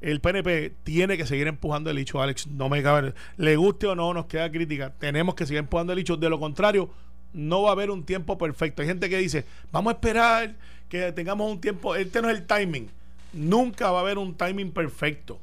el 0.00 0.20
PNP 0.20 0.74
tiene 0.84 1.16
que 1.16 1.26
seguir 1.26 1.46
empujando 1.46 1.90
el 1.90 1.98
hecho, 1.98 2.20
Alex. 2.20 2.46
No 2.46 2.68
me 2.68 2.82
cabe. 2.82 3.14
Le 3.36 3.56
guste 3.56 3.86
o 3.86 3.94
no, 3.94 4.12
nos 4.14 4.26
queda 4.26 4.50
crítica. 4.50 4.92
Tenemos 4.98 5.34
que 5.34 5.46
seguir 5.46 5.60
empujando 5.60 5.92
el 5.92 5.98
hecho. 5.98 6.16
De 6.16 6.28
lo 6.28 6.38
contrario, 6.38 6.90
no 7.32 7.62
va 7.62 7.70
a 7.70 7.72
haber 7.72 7.90
un 7.90 8.04
tiempo 8.04 8.38
perfecto. 8.38 8.82
Hay 8.82 8.88
gente 8.88 9.08
que 9.08 9.18
dice, 9.18 9.44
vamos 9.72 9.92
a 9.92 9.96
esperar 9.96 10.54
que 10.88 11.12
tengamos 11.12 11.50
un 11.50 11.60
tiempo. 11.60 11.94
Este 11.96 12.22
no 12.22 12.30
es 12.30 12.38
el 12.38 12.46
timing. 12.46 12.90
Nunca 13.32 13.90
va 13.90 13.98
a 13.98 14.02
haber 14.02 14.18
un 14.18 14.34
timing 14.34 14.72
perfecto 14.72 15.40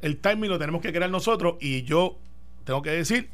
el 0.00 0.18
timing 0.18 0.50
lo 0.50 0.58
tenemos 0.58 0.82
que 0.82 0.92
crear 0.92 1.10
nosotros 1.10 1.56
y 1.60 1.82
yo 1.82 2.18
tengo 2.64 2.82
que 2.82 2.90
decir, 2.90 3.30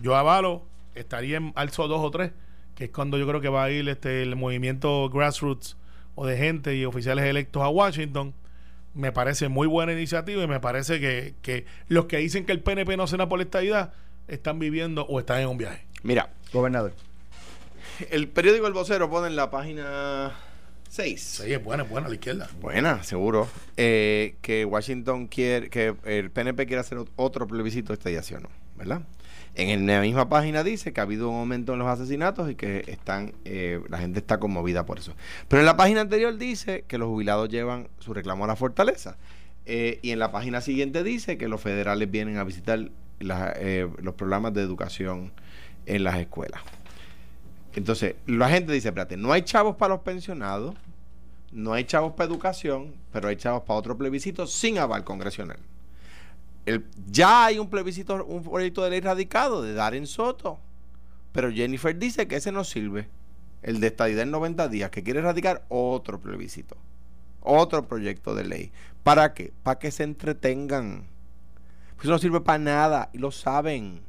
yo 0.00 0.16
avalo, 0.16 0.64
estaría 0.94 1.38
en 1.38 1.52
alzo 1.56 1.88
2 1.88 2.00
o 2.00 2.10
3, 2.10 2.32
que 2.74 2.84
es 2.84 2.90
cuando 2.90 3.18
yo 3.18 3.26
creo 3.26 3.40
que 3.40 3.48
va 3.48 3.64
a 3.64 3.70
ir 3.70 3.88
este 3.88 4.22
el 4.22 4.36
movimiento 4.36 5.08
grassroots 5.10 5.76
o 6.14 6.26
de 6.26 6.36
gente 6.36 6.76
y 6.76 6.84
oficiales 6.84 7.24
electos 7.24 7.62
a 7.62 7.68
Washington. 7.68 8.34
Me 8.94 9.12
parece 9.12 9.48
muy 9.48 9.66
buena 9.66 9.92
iniciativa 9.92 10.42
y 10.42 10.46
me 10.46 10.60
parece 10.60 11.00
que, 11.00 11.34
que 11.42 11.66
los 11.88 12.06
que 12.06 12.18
dicen 12.18 12.46
que 12.46 12.52
el 12.52 12.60
PNP 12.60 12.96
no 12.96 13.06
cena 13.06 13.28
por 13.28 13.38
la 13.38 13.44
estadidad 13.44 13.92
están 14.26 14.58
viviendo 14.58 15.04
o 15.06 15.20
están 15.20 15.40
en 15.40 15.48
un 15.48 15.58
viaje. 15.58 15.86
Mira, 16.02 16.30
gobernador. 16.52 16.94
El 18.10 18.28
periódico 18.28 18.66
El 18.66 18.72
Vocero 18.72 19.10
pone 19.10 19.28
en 19.28 19.36
la 19.36 19.50
página 19.50 20.32
6. 20.96 21.20
Sí, 21.20 21.52
es 21.52 21.62
buena, 21.62 21.82
es 21.82 21.90
buena 21.90 22.08
la 22.08 22.14
izquierda. 22.14 22.48
Buena, 22.58 23.02
seguro. 23.02 23.48
Eh, 23.76 24.36
que 24.40 24.64
Washington 24.64 25.26
quiere, 25.26 25.68
que 25.68 25.94
el 26.04 26.30
PNP 26.30 26.66
quiere 26.66 26.80
hacer 26.80 26.98
otro 27.16 27.46
plebiscito 27.46 27.88
de 27.88 27.94
estadiación, 27.94 28.48
¿verdad? 28.76 29.02
En 29.56 29.86
la 29.86 30.00
misma 30.00 30.28
página 30.30 30.64
dice 30.64 30.94
que 30.94 31.00
ha 31.00 31.02
habido 31.02 31.28
un 31.28 31.40
aumento 31.40 31.74
en 31.74 31.80
los 31.80 31.88
asesinatos 31.88 32.50
y 32.50 32.54
que 32.54 32.84
están 32.88 33.34
eh, 33.44 33.80
la 33.88 33.98
gente 33.98 34.20
está 34.20 34.38
conmovida 34.38 34.86
por 34.86 34.98
eso. 34.98 35.14
Pero 35.48 35.60
en 35.60 35.66
la 35.66 35.76
página 35.76 36.00
anterior 36.00 36.36
dice 36.38 36.84
que 36.88 36.96
los 36.96 37.08
jubilados 37.08 37.50
llevan 37.50 37.88
su 37.98 38.14
reclamo 38.14 38.44
a 38.44 38.48
la 38.48 38.56
fortaleza. 38.56 39.18
Eh, 39.66 39.98
y 40.00 40.12
en 40.12 40.18
la 40.18 40.30
página 40.30 40.62
siguiente 40.62 41.02
dice 41.02 41.36
que 41.36 41.48
los 41.48 41.60
federales 41.60 42.10
vienen 42.10 42.38
a 42.38 42.44
visitar 42.44 42.90
eh, 43.20 43.88
los 44.00 44.14
programas 44.14 44.54
de 44.54 44.62
educación 44.62 45.32
en 45.84 46.04
las 46.04 46.16
escuelas. 46.16 46.62
Entonces, 47.74 48.14
la 48.26 48.48
gente 48.48 48.72
dice, 48.72 48.88
espérate, 48.88 49.18
no 49.18 49.32
hay 49.32 49.42
chavos 49.42 49.76
para 49.76 49.94
los 49.94 50.02
pensionados, 50.02 50.74
no 51.56 51.72
hay 51.72 51.84
chavos 51.84 52.12
para 52.12 52.30
educación, 52.30 52.94
pero 53.12 53.28
hay 53.28 53.36
chavos 53.36 53.62
para 53.62 53.78
otro 53.78 53.98
plebiscito 53.98 54.46
sin 54.46 54.78
aval 54.78 55.04
congresional 55.04 55.58
ya 57.08 57.46
hay 57.46 57.58
un 57.58 57.70
plebiscito, 57.70 58.24
un 58.24 58.42
proyecto 58.42 58.82
de 58.82 58.90
ley 58.90 59.00
radicado 59.00 59.62
de 59.62 59.72
Darren 59.72 60.06
Soto. 60.06 60.58
Pero 61.32 61.50
Jennifer 61.52 61.96
dice 61.96 62.26
que 62.26 62.36
ese 62.36 62.52
no 62.52 62.64
sirve. 62.64 63.08
El 63.62 63.80
de 63.80 63.88
estadidad 63.88 64.22
en 64.22 64.30
90 64.30 64.68
días, 64.68 64.90
que 64.90 65.02
quiere 65.02 65.20
radicar 65.20 65.64
otro 65.68 66.20
plebiscito. 66.20 66.76
Otro 67.40 67.86
proyecto 67.86 68.34
de 68.34 68.44
ley. 68.44 68.72
¿Para 69.02 69.32
qué? 69.34 69.52
Para 69.62 69.78
que 69.78 69.90
se 69.90 70.02
entretengan. 70.02 71.06
Pues 71.94 72.04
eso 72.04 72.12
no 72.12 72.18
sirve 72.18 72.40
para 72.40 72.58
nada 72.58 73.10
y 73.12 73.18
lo 73.18 73.30
saben. 73.30 74.02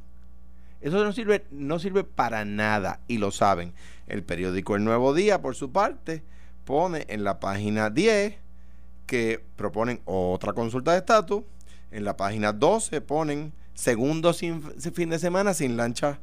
Eso 0.80 1.02
no 1.02 1.12
sirve, 1.12 1.44
no 1.50 1.78
sirve 1.78 2.04
para 2.04 2.44
nada 2.44 3.00
y 3.08 3.18
lo 3.18 3.30
saben. 3.30 3.72
El 4.06 4.22
periódico 4.22 4.76
El 4.76 4.84
Nuevo 4.84 5.14
Día, 5.14 5.40
por 5.40 5.54
su 5.54 5.70
parte, 5.70 6.22
pone 6.68 7.06
en 7.08 7.24
la 7.24 7.40
página 7.40 7.88
10 7.88 8.36
que 9.06 9.42
proponen 9.56 10.02
otra 10.04 10.52
consulta 10.52 10.92
de 10.92 10.98
estatus 10.98 11.42
en 11.90 12.04
la 12.04 12.14
página 12.14 12.52
12 12.52 13.00
ponen 13.00 13.54
segundo 13.72 14.34
fin 14.34 15.08
de 15.08 15.18
semana 15.18 15.54
sin 15.54 15.78
lancha, 15.78 16.20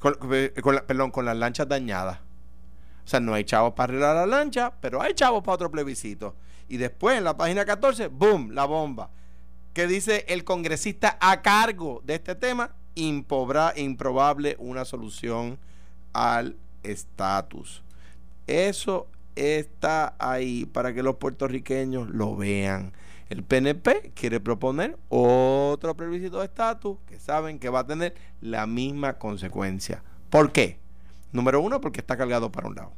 con, 0.00 0.16
eh, 0.32 0.52
perdón, 0.84 1.12
con 1.12 1.24
las 1.24 1.36
lanchas 1.36 1.68
dañadas. 1.68 2.18
O 3.04 3.08
sea, 3.08 3.20
no 3.20 3.34
hay 3.34 3.44
chavos 3.44 3.74
para 3.74 3.92
arreglar 3.92 4.16
la 4.16 4.26
lancha, 4.26 4.72
pero 4.80 5.00
hay 5.00 5.14
chavos 5.14 5.44
para 5.44 5.54
otro 5.54 5.70
plebiscito. 5.70 6.34
Y 6.68 6.76
después 6.76 7.16
en 7.16 7.22
la 7.22 7.36
página 7.36 7.64
14, 7.64 8.08
¡boom! 8.08 8.50
La 8.50 8.64
bomba. 8.64 9.10
Que 9.74 9.86
dice 9.86 10.24
el 10.26 10.42
congresista 10.42 11.18
a 11.20 11.40
cargo 11.40 12.02
de 12.04 12.16
este 12.16 12.34
tema, 12.34 12.74
improbable 12.96 14.56
una 14.58 14.84
solución 14.84 15.56
al 16.12 16.56
estatus. 16.82 17.84
Eso 18.48 19.06
está 19.36 20.14
ahí 20.18 20.66
para 20.66 20.94
que 20.94 21.02
los 21.02 21.16
puertorriqueños 21.16 22.10
lo 22.10 22.36
vean. 22.36 22.92
El 23.28 23.42
PNP 23.42 24.12
quiere 24.14 24.38
proponer 24.38 24.98
otro 25.08 25.96
plebiscito 25.96 26.38
de 26.38 26.44
estatus 26.44 26.98
que 27.06 27.18
saben 27.18 27.58
que 27.58 27.70
va 27.70 27.80
a 27.80 27.86
tener 27.86 28.14
la 28.40 28.66
misma 28.66 29.14
consecuencia. 29.14 30.02
¿Por 30.30 30.52
qué? 30.52 30.78
Número 31.32 31.60
uno, 31.60 31.80
porque 31.80 32.00
está 32.00 32.16
cargado 32.16 32.52
para 32.52 32.68
un 32.68 32.74
lado. 32.74 32.92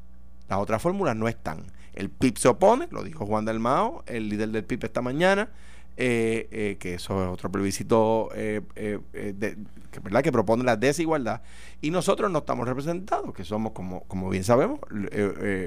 Las 0.49 0.59
otras 0.59 0.83
fórmulas 0.83 1.17
no 1.17 1.29
están. 1.29 1.65
El 1.95 2.11
PIB 2.11 2.39
se 2.39 2.49
opone, 2.49 2.89
lo 2.91 3.03
dijo 3.03 3.25
Juan 3.25 3.45
del 3.45 3.61
Mao, 3.61 4.05
el 4.07 4.29
líder 4.29 4.51
del 4.51 4.65
PIB 4.65 4.85
esta 4.85 5.01
mañana, 5.01 5.49
eh, 5.97 6.49
eh, 6.51 6.77
que 6.79 6.95
eso 6.95 7.23
es 7.23 7.29
otro 7.31 7.51
plebiscito 7.51 8.29
eh, 8.35 8.61
que, 8.75 10.01
¿verdad? 10.01 10.23
que 10.23 10.33
propone 10.33 10.63
la 10.65 10.77
desigualdad. 10.77 11.43
Y 11.81 11.91
nosotros 11.91 12.31
no 12.31 12.41
estamos 12.41 12.69
representados, 12.69 13.35
que 13.35 13.45
somos, 13.45 13.73
como, 13.73 14.03
como 14.05 14.29
bien 14.29 14.45
sabemos, 14.45 14.81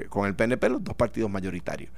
con 0.08 0.26
el 0.26 0.34
PNP 0.36 0.68
los 0.68 0.84
dos 0.84 0.94
partidos 0.94 1.30
mayoritarios. 1.30 1.90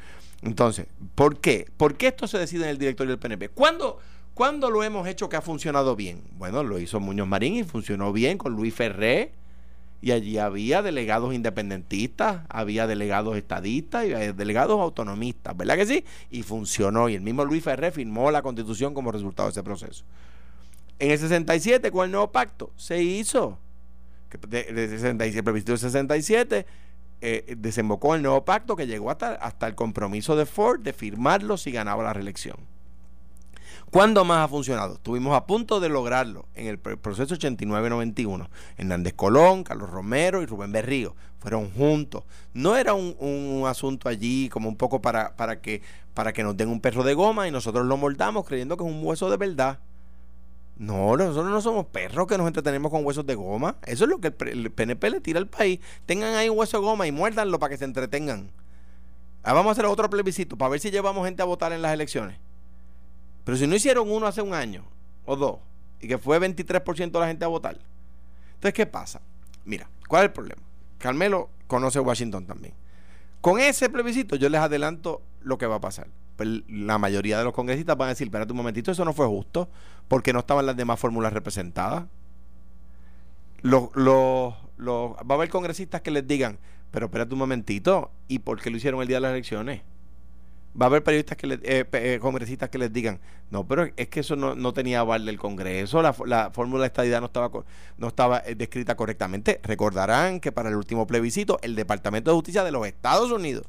Entonces, 0.42 0.86
¿por 1.14 1.38
qué? 1.38 1.68
¿Por 1.76 1.96
qué 1.96 2.08
esto 2.08 2.26
se 2.26 2.38
decide 2.38 2.64
en 2.64 2.70
el 2.70 2.78
directorio 2.78 3.10
del 3.10 3.18
PNP? 3.18 3.50
¿Cuándo, 3.50 3.98
¿Cuándo 4.34 4.70
lo 4.70 4.82
hemos 4.82 5.06
hecho 5.06 5.28
que 5.28 5.36
ha 5.36 5.42
funcionado 5.42 5.94
bien? 5.94 6.22
Bueno, 6.32 6.64
lo 6.64 6.78
hizo 6.78 7.00
Muñoz 7.00 7.28
Marín 7.28 7.54
y 7.54 7.64
funcionó 7.64 8.12
bien 8.12 8.38
con 8.38 8.54
Luis 8.54 8.74
Ferré. 8.74 9.32
Y 10.02 10.10
allí 10.10 10.36
había 10.36 10.82
delegados 10.82 11.32
independentistas, 11.32 12.42
había 12.48 12.88
delegados 12.88 13.36
estadistas 13.36 14.04
y 14.04 14.08
delegados 14.08 14.80
autonomistas, 14.80 15.56
¿verdad 15.56 15.76
que 15.76 15.86
sí? 15.86 16.04
Y 16.28 16.42
funcionó. 16.42 17.08
Y 17.08 17.14
el 17.14 17.20
mismo 17.20 17.44
Luis 17.44 17.62
Ferré 17.62 17.92
firmó 17.92 18.32
la 18.32 18.42
constitución 18.42 18.94
como 18.94 19.12
resultado 19.12 19.48
de 19.48 19.52
ese 19.52 19.62
proceso. 19.62 20.04
En 20.98 21.12
el 21.12 21.18
67, 21.18 21.92
con 21.92 22.04
el 22.04 22.10
nuevo 22.10 22.32
pacto, 22.32 22.72
se 22.76 23.00
hizo. 23.00 23.58
De, 24.48 24.64
de 24.64 24.88
67, 24.88 25.50
el 25.50 25.78
67 25.78 26.66
eh, 27.20 27.54
desembocó 27.56 28.16
el 28.16 28.22
nuevo 28.22 28.44
pacto 28.44 28.74
que 28.74 28.88
llegó 28.88 29.08
hasta, 29.12 29.34
hasta 29.34 29.68
el 29.68 29.76
compromiso 29.76 30.34
de 30.34 30.44
Ford 30.44 30.80
de 30.80 30.92
firmarlo 30.92 31.56
si 31.56 31.70
ganaba 31.70 32.02
la 32.02 32.12
reelección. 32.12 32.56
¿Cuándo 33.92 34.24
más 34.24 34.46
ha 34.46 34.48
funcionado? 34.48 34.94
Estuvimos 34.94 35.36
a 35.36 35.44
punto 35.44 35.78
de 35.78 35.90
lograrlo 35.90 36.46
en 36.54 36.66
el 36.66 36.78
proceso 36.78 37.34
89-91. 37.34 38.48
Hernández 38.78 39.12
Colón, 39.12 39.64
Carlos 39.64 39.90
Romero 39.90 40.40
y 40.40 40.46
Rubén 40.46 40.72
Berrío 40.72 41.14
fueron 41.40 41.70
juntos. 41.72 42.24
No 42.54 42.74
era 42.78 42.94
un, 42.94 43.64
asunto 43.66 44.08
allí 44.08 44.48
como 44.48 44.70
un 44.70 44.76
poco 44.76 45.02
para, 45.02 45.36
para, 45.36 45.60
que, 45.60 45.82
para 46.14 46.32
que 46.32 46.42
nos 46.42 46.56
den 46.56 46.70
un 46.70 46.80
perro 46.80 47.04
de 47.04 47.12
goma 47.12 47.46
y 47.46 47.50
nosotros 47.50 47.84
lo 47.84 47.98
moldamos 47.98 48.46
creyendo 48.46 48.78
que 48.78 48.84
es 48.84 48.90
un 48.90 49.04
hueso 49.04 49.28
de 49.28 49.36
verdad. 49.36 49.78
No, 50.78 51.14
nosotros 51.18 51.50
no 51.50 51.60
somos 51.60 51.84
perros 51.84 52.26
que 52.26 52.38
nos 52.38 52.46
entretenemos 52.46 52.90
con 52.90 53.04
huesos 53.04 53.26
de 53.26 53.34
goma. 53.34 53.76
Eso 53.84 54.04
es 54.04 54.10
lo 54.10 54.22
que 54.22 54.28
el, 54.28 54.70
PNP 54.70 55.10
le 55.10 55.20
tira 55.20 55.38
al 55.38 55.48
país. 55.48 55.80
Tengan 56.06 56.34
ahí 56.34 56.48
un 56.48 56.56
hueso 56.56 56.78
de 56.78 56.86
goma 56.86 57.06
y 57.06 57.12
muérdanlo 57.12 57.58
para 57.58 57.68
que 57.68 57.76
se 57.76 57.84
entretengan. 57.84 58.52
Ahora 59.42 59.56
vamos 59.56 59.68
a 59.68 59.72
hacer 59.72 59.84
otro 59.84 60.08
plebiscito 60.08 60.56
para 60.56 60.70
ver 60.70 60.80
si 60.80 60.90
llevamos 60.90 61.26
gente 61.26 61.42
a 61.42 61.44
votar 61.44 61.74
en 61.74 61.82
las 61.82 61.92
elecciones. 61.92 62.38
Pero 63.44 63.56
si 63.56 63.66
no 63.66 63.74
hicieron 63.74 64.10
uno 64.10 64.26
hace 64.26 64.42
un 64.42 64.54
año 64.54 64.84
o 65.24 65.36
dos 65.36 65.58
y 66.00 66.08
que 66.08 66.18
fue 66.18 66.38
23% 66.38 67.10
de 67.10 67.20
la 67.20 67.26
gente 67.26 67.44
a 67.44 67.48
votar. 67.48 67.78
Entonces, 68.54 68.74
¿qué 68.74 68.86
pasa? 68.86 69.20
Mira, 69.64 69.88
¿cuál 70.08 70.22
es 70.22 70.26
el 70.26 70.32
problema? 70.32 70.62
Carmelo 70.98 71.50
conoce 71.66 72.00
Washington 72.00 72.46
también. 72.46 72.74
Con 73.40 73.58
ese 73.58 73.88
plebiscito 73.88 74.36
yo 74.36 74.48
les 74.48 74.60
adelanto 74.60 75.22
lo 75.42 75.58
que 75.58 75.66
va 75.66 75.76
a 75.76 75.80
pasar. 75.80 76.08
Pues, 76.36 76.62
la 76.68 76.98
mayoría 76.98 77.38
de 77.38 77.44
los 77.44 77.52
congresistas 77.52 77.96
van 77.96 78.06
a 78.06 78.10
decir, 78.10 78.26
espérate 78.26 78.52
un 78.52 78.56
momentito, 78.56 78.90
eso 78.90 79.04
no 79.04 79.12
fue 79.12 79.26
justo, 79.26 79.68
porque 80.08 80.32
no 80.32 80.40
estaban 80.40 80.66
las 80.66 80.76
demás 80.76 80.98
fórmulas 80.98 81.32
representadas. 81.32 82.04
Los, 83.62 83.90
va 83.94 85.16
a 85.28 85.34
haber 85.34 85.50
congresistas 85.50 86.00
que 86.00 86.10
les 86.10 86.26
digan, 86.26 86.58
pero 86.90 87.06
espérate 87.06 87.32
un 87.32 87.38
momentito, 87.38 88.10
¿y 88.26 88.40
por 88.40 88.60
qué 88.60 88.70
lo 88.70 88.76
hicieron 88.76 89.00
el 89.02 89.06
día 89.06 89.18
de 89.18 89.20
las 89.20 89.32
elecciones? 89.32 89.82
Va 90.80 90.86
a 90.86 90.88
haber 90.88 91.02
periodistas 91.02 91.36
que 91.36 91.46
eh, 91.62 91.84
eh, 91.92 92.18
congresistas 92.20 92.70
que 92.70 92.78
les 92.78 92.92
digan, 92.92 93.20
no, 93.50 93.66
pero 93.66 93.90
es 93.96 94.08
que 94.08 94.20
eso 94.20 94.36
no, 94.36 94.72
tenía 94.72 95.00
aval 95.00 95.26
del 95.26 95.38
Congreso, 95.38 96.00
la, 96.00 96.14
la 96.24 96.50
fórmula 96.50 96.82
de 96.82 96.86
estadidad 96.86 97.20
no 97.20 97.26
estaba, 97.26 97.50
no 97.98 98.08
estaba 98.08 98.42
eh, 98.46 98.54
descrita 98.54 98.96
correctamente. 98.96 99.60
Recordarán 99.62 100.40
que 100.40 100.50
para 100.50 100.70
el 100.70 100.76
último 100.76 101.06
plebiscito, 101.06 101.58
el 101.62 101.76
Departamento 101.76 102.30
de 102.30 102.36
Justicia 102.36 102.64
de 102.64 102.72
los 102.72 102.86
Estados 102.86 103.30
Unidos 103.30 103.66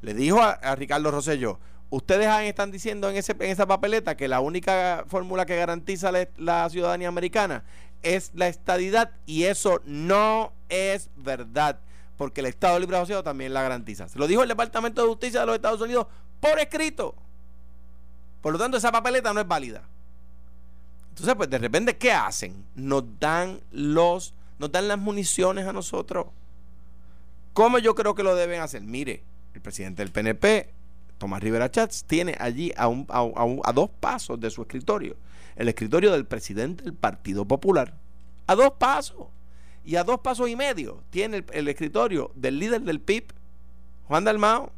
le 0.00 0.14
dijo 0.14 0.40
a, 0.40 0.52
a 0.52 0.74
Ricardo 0.76 1.10
Rosselló, 1.10 1.58
Ustedes 1.88 2.28
están 2.48 2.72
diciendo 2.72 3.08
en, 3.08 3.16
ese, 3.16 3.32
en 3.32 3.50
esa 3.50 3.66
papeleta 3.66 4.16
que 4.16 4.26
la 4.26 4.40
única 4.40 5.04
fórmula 5.06 5.46
que 5.46 5.56
garantiza 5.56 6.10
la, 6.36 6.68
ciudadanía 6.68 7.06
americana 7.06 7.62
es 8.02 8.32
la 8.34 8.48
estadidad 8.48 9.12
y 9.24 9.44
eso 9.44 9.80
no 9.84 10.52
es 10.68 11.10
verdad, 11.16 11.78
porque 12.16 12.40
el 12.40 12.46
Estado 12.46 12.80
Libre 12.80 12.96
Asociado 12.96 13.22
también 13.22 13.54
la 13.54 13.62
garantiza. 13.62 14.08
Se 14.08 14.18
lo 14.18 14.26
dijo 14.26 14.42
el 14.42 14.48
Departamento 14.48 15.00
de 15.00 15.08
Justicia 15.08 15.40
de 15.40 15.46
los 15.46 15.54
Estados 15.54 15.80
Unidos 15.80 16.08
por 16.48 16.58
escrito. 16.58 17.14
Por 18.40 18.52
lo 18.52 18.58
tanto, 18.58 18.76
esa 18.76 18.92
papeleta 18.92 19.32
no 19.32 19.40
es 19.40 19.48
válida. 19.48 19.82
Entonces, 21.10 21.34
pues 21.34 21.50
de 21.50 21.58
repente, 21.58 21.96
¿qué 21.96 22.12
hacen? 22.12 22.66
Nos 22.74 23.04
dan 23.18 23.60
los, 23.70 24.34
nos 24.58 24.70
dan 24.70 24.88
las 24.88 24.98
municiones 24.98 25.66
a 25.66 25.72
nosotros. 25.72 26.26
¿Cómo 27.52 27.78
yo 27.78 27.94
creo 27.94 28.14
que 28.14 28.22
lo 28.22 28.34
deben 28.34 28.60
hacer? 28.60 28.82
Mire, 28.82 29.22
el 29.54 29.60
presidente 29.62 30.02
del 30.02 30.12
PNP 30.12 30.74
Tomás 31.18 31.42
Rivera 31.42 31.70
Chats 31.70 32.04
tiene 32.04 32.36
allí 32.38 32.72
a, 32.76 32.86
a, 32.86 33.72
dos 33.72 33.90
pasos 34.00 34.38
de 34.38 34.50
su 34.50 34.62
escritorio, 34.62 35.16
el 35.56 35.68
escritorio 35.68 36.12
del 36.12 36.26
presidente 36.26 36.84
del 36.84 36.94
Partido 36.94 37.46
Popular. 37.46 37.94
A 38.46 38.54
dos 38.54 38.72
pasos. 38.78 39.28
Y 39.84 39.96
a 39.96 40.04
dos 40.04 40.18
pasos 40.20 40.48
y 40.48 40.56
medio 40.56 41.02
tiene 41.10 41.44
el, 41.52 41.68
escritorio 41.68 42.32
del 42.34 42.58
líder 42.58 42.82
del 42.82 43.00
PIB, 43.00 43.32
Juan 44.08 44.24
Dalmao. 44.24 44.72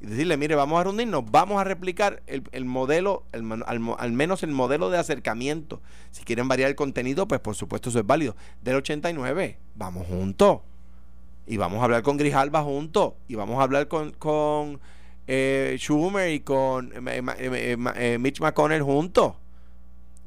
Y 0.00 0.06
decirle, 0.06 0.36
mire, 0.36 0.54
vamos 0.54 0.80
a 0.80 0.84
reunirnos, 0.84 1.28
vamos 1.30 1.60
a 1.60 1.64
replicar 1.64 2.22
el, 2.26 2.64
modelo, 2.64 3.24
al, 3.32 4.12
menos 4.12 4.42
el 4.42 4.50
modelo 4.50 4.90
de 4.90 4.98
acercamiento. 4.98 5.82
Si 6.12 6.22
quieren 6.22 6.46
variar 6.46 6.68
el 6.70 6.76
contenido, 6.76 7.26
pues 7.26 7.40
por 7.40 7.56
supuesto 7.56 7.90
eso 7.90 7.98
es 7.98 8.06
válido. 8.06 8.36
Del 8.62 8.76
89, 8.76 9.58
vamos 9.74 10.06
juntos. 10.06 10.60
Y 11.46 11.56
vamos 11.56 11.80
a 11.80 11.84
hablar 11.84 12.02
con 12.02 12.16
Grijalba 12.16 12.62
juntos. 12.62 13.14
Y 13.26 13.34
vamos 13.34 13.58
a 13.58 13.62
hablar 13.62 13.88
con 13.88 14.12
eh, 15.30 15.76
Schumer 15.78 16.32
y 16.32 16.40
con 16.40 16.90
eh, 17.06 17.76
eh, 17.96 18.18
Mitch 18.18 18.40
McConnell 18.40 18.82
juntos. 18.82 19.34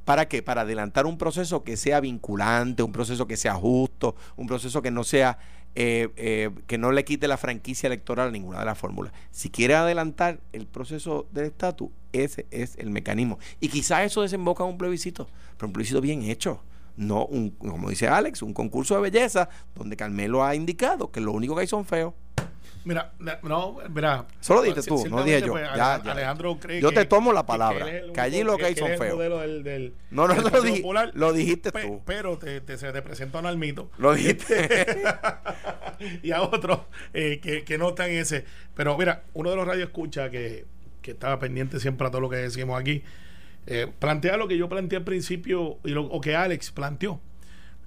¿Para 0.06 0.28
qué? 0.28 0.44
Para 0.44 0.62
adelantar 0.62 1.08
un 1.08 1.18
proceso 1.18 1.64
que 1.64 1.76
sea 1.76 2.00
vinculante, 2.00 2.84
un 2.84 2.92
proceso 2.92 3.26
que 3.26 3.36
sea 3.36 3.56
justo, 3.56 4.16
un 4.36 4.46
proceso 4.46 4.82
que 4.82 4.92
no 4.92 5.04
sea, 5.04 5.40
que 5.74 6.78
no 6.78 6.92
le 6.92 7.06
quite 7.06 7.28
la 7.28 7.38
franquicia 7.38 7.88
electoral 7.88 8.30
a 8.30 8.32
ninguna 8.32 8.60
de 8.60 8.66
las 8.66 8.78
fórmulas. 8.78 9.14
Si 9.32 9.50
quiere 9.50 9.76
adelantar 9.76 10.40
el 10.52 10.68
proceso 10.68 11.28
del 11.32 11.46
estatus, 11.46 11.90
ese 12.12 12.46
es 12.52 12.76
el 12.78 12.90
mecanismo. 12.90 13.40
Y 13.60 13.70
quizás 13.70 14.04
eso 14.04 14.22
desemboca 14.22 14.64
en 14.64 14.72
un 14.72 14.78
plebiscito, 14.78 15.28
pero 15.58 15.68
un 15.68 15.74
plebiscito 15.74 16.02
bien 16.02 16.24
hecho. 16.24 16.62
no 16.98 17.26
un, 17.26 17.52
como 17.52 17.90
dice 17.90 18.08
Alex, 18.08 18.42
un 18.42 18.54
concurso 18.54 18.96
de 18.96 19.02
belleza 19.02 19.50
donde 19.76 19.96
Carmelo 19.96 20.44
ha 20.44 20.56
indicado 20.56 21.12
que 21.12 21.22
lo 21.22 21.32
único 21.32 21.56
que 21.56 21.62
hay 21.62 21.68
son 21.68 21.86
feos. 21.86 22.14
Mira, 22.84 23.14
no, 23.44 23.78
mira. 23.90 24.26
Solo 24.40 24.64
dijiste 24.64 24.90
tú, 24.90 25.08
no 25.10 25.24
dije 25.24 25.42
yo. 25.42 25.54
Pues, 25.54 25.68
Alejandro 25.70 26.60
cree 26.60 26.82
yo 26.82 26.92
te 26.92 27.06
tomo 27.06 27.32
la 27.32 27.46
palabra. 27.46 27.86
Que, 28.14 28.20
allí 28.20 28.44
lo 28.44 28.58
que 28.58 28.66
hay 28.66 28.76
son 28.76 28.98
feos. 28.98 29.20
no, 30.10 30.28
no, 30.28 30.36
lo, 30.36 31.12
lo 31.14 31.34
dijiste 31.34 31.72
tú. 31.72 32.02
Pero 32.06 32.38
te, 32.38 32.62
te, 32.62 32.78
se 32.78 32.92
te 32.92 33.02
presenta 33.02 33.40
a 33.40 33.48
Almito. 33.48 33.92
Lo 33.98 34.14
dijiste. 34.14 34.86
y 36.24 36.32
a 36.32 36.42
otros 36.42 36.80
eh, 37.14 37.40
que, 37.42 37.64
que 37.64 37.78
no 37.78 37.90
están 37.90 38.10
en 38.10 38.18
ese. 38.18 38.46
Pero 38.74 38.98
mira, 38.98 39.24
uno 39.34 39.50
de 39.52 39.56
los 39.56 39.68
radios 39.68 39.90
escucha 39.90 40.30
que, 40.30 40.66
que 41.02 41.12
estaba 41.12 41.40
pendiente 41.40 41.80
siempre 41.80 42.08
a 42.08 42.12
todo 42.12 42.22
lo 42.22 42.30
que 42.30 42.38
decimos 42.38 42.80
aquí 42.80 43.04
eh, 43.68 43.88
plantea 44.00 44.38
lo 44.38 44.48
que 44.48 44.58
yo 44.58 44.68
planteé 44.70 44.98
al 44.98 45.04
principio 45.04 45.78
y 45.84 45.90
lo, 45.90 46.06
o 46.06 46.22
que 46.22 46.36
Alex 46.36 46.72
planteó. 46.72 47.20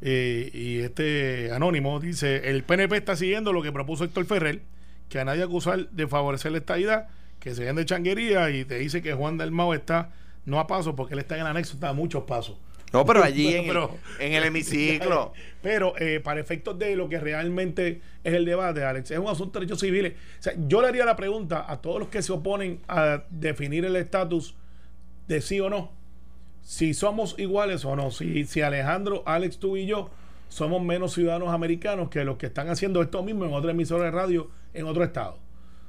Eh, 0.06 0.50
y 0.52 0.80
este 0.80 1.50
anónimo 1.50 1.98
dice, 1.98 2.50
el 2.50 2.62
PNP 2.62 2.94
está 2.94 3.16
siguiendo 3.16 3.54
lo 3.54 3.62
que 3.62 3.72
propuso 3.72 4.04
Héctor 4.04 4.26
Ferrer, 4.26 4.60
que 5.08 5.18
a 5.18 5.24
nadie 5.24 5.42
acusar 5.42 5.88
de 5.88 6.06
favorecer 6.06 6.52
la 6.52 6.58
estadidad, 6.58 7.08
que 7.40 7.54
se 7.54 7.62
vayan 7.62 7.76
de 7.76 7.86
changuería 7.86 8.50
y 8.50 8.66
te 8.66 8.78
dice 8.78 9.00
que 9.00 9.14
Juan 9.14 9.38
Dalmao 9.38 9.72
está 9.72 10.12
no 10.44 10.60
a 10.60 10.66
paso 10.66 10.94
porque 10.94 11.14
él 11.14 11.20
está 11.20 11.36
en 11.36 11.40
el 11.40 11.46
anexo, 11.46 11.74
está 11.74 11.88
a 11.88 11.92
muchos 11.94 12.24
pasos. 12.24 12.58
No, 12.92 13.06
pero 13.06 13.24
allí 13.24 13.54
en, 13.54 13.70
el, 13.70 13.88
en, 14.20 14.34
el, 14.34 14.44
hemiciclo. 14.44 15.32
Pero 15.62 15.98
eh, 15.98 16.20
para 16.22 16.38
efectos 16.38 16.78
de 16.78 16.94
lo 16.94 17.08
que 17.08 17.18
realmente 17.18 18.00
es 18.22 18.34
el 18.34 18.44
debate, 18.44 18.84
Alex, 18.84 19.10
es 19.10 19.18
un 19.18 19.26
asunto 19.26 19.58
de 19.58 19.64
derechos 19.64 19.80
civiles. 19.80 20.12
O 20.38 20.42
sea, 20.42 20.52
yo 20.68 20.80
le 20.80 20.88
haría 20.88 21.04
la 21.04 21.16
pregunta 21.16 21.64
a 21.66 21.80
todos 21.80 21.98
los 21.98 22.08
que 22.08 22.22
se 22.22 22.30
oponen 22.30 22.78
a 22.86 23.24
definir 23.30 23.84
el 23.84 23.96
estatus 23.96 24.54
de 25.26 25.40
sí 25.40 25.58
o 25.58 25.68
no. 25.68 25.90
Si 26.64 26.94
somos 26.94 27.36
iguales 27.38 27.84
o 27.84 27.94
no. 27.94 28.10
Si, 28.10 28.44
si 28.44 28.62
Alejandro, 28.62 29.22
Alex, 29.26 29.58
tú 29.58 29.76
y 29.76 29.86
yo 29.86 30.10
somos 30.48 30.82
menos 30.82 31.12
ciudadanos 31.12 31.50
americanos 31.50 32.08
que 32.08 32.24
los 32.24 32.36
que 32.36 32.46
están 32.46 32.68
haciendo 32.68 33.02
esto 33.02 33.22
mismo 33.22 33.44
en 33.44 33.52
otra 33.52 33.70
emisora 33.70 34.04
de 34.04 34.10
radio 34.10 34.50
en 34.72 34.86
otro 34.86 35.04
estado. 35.04 35.38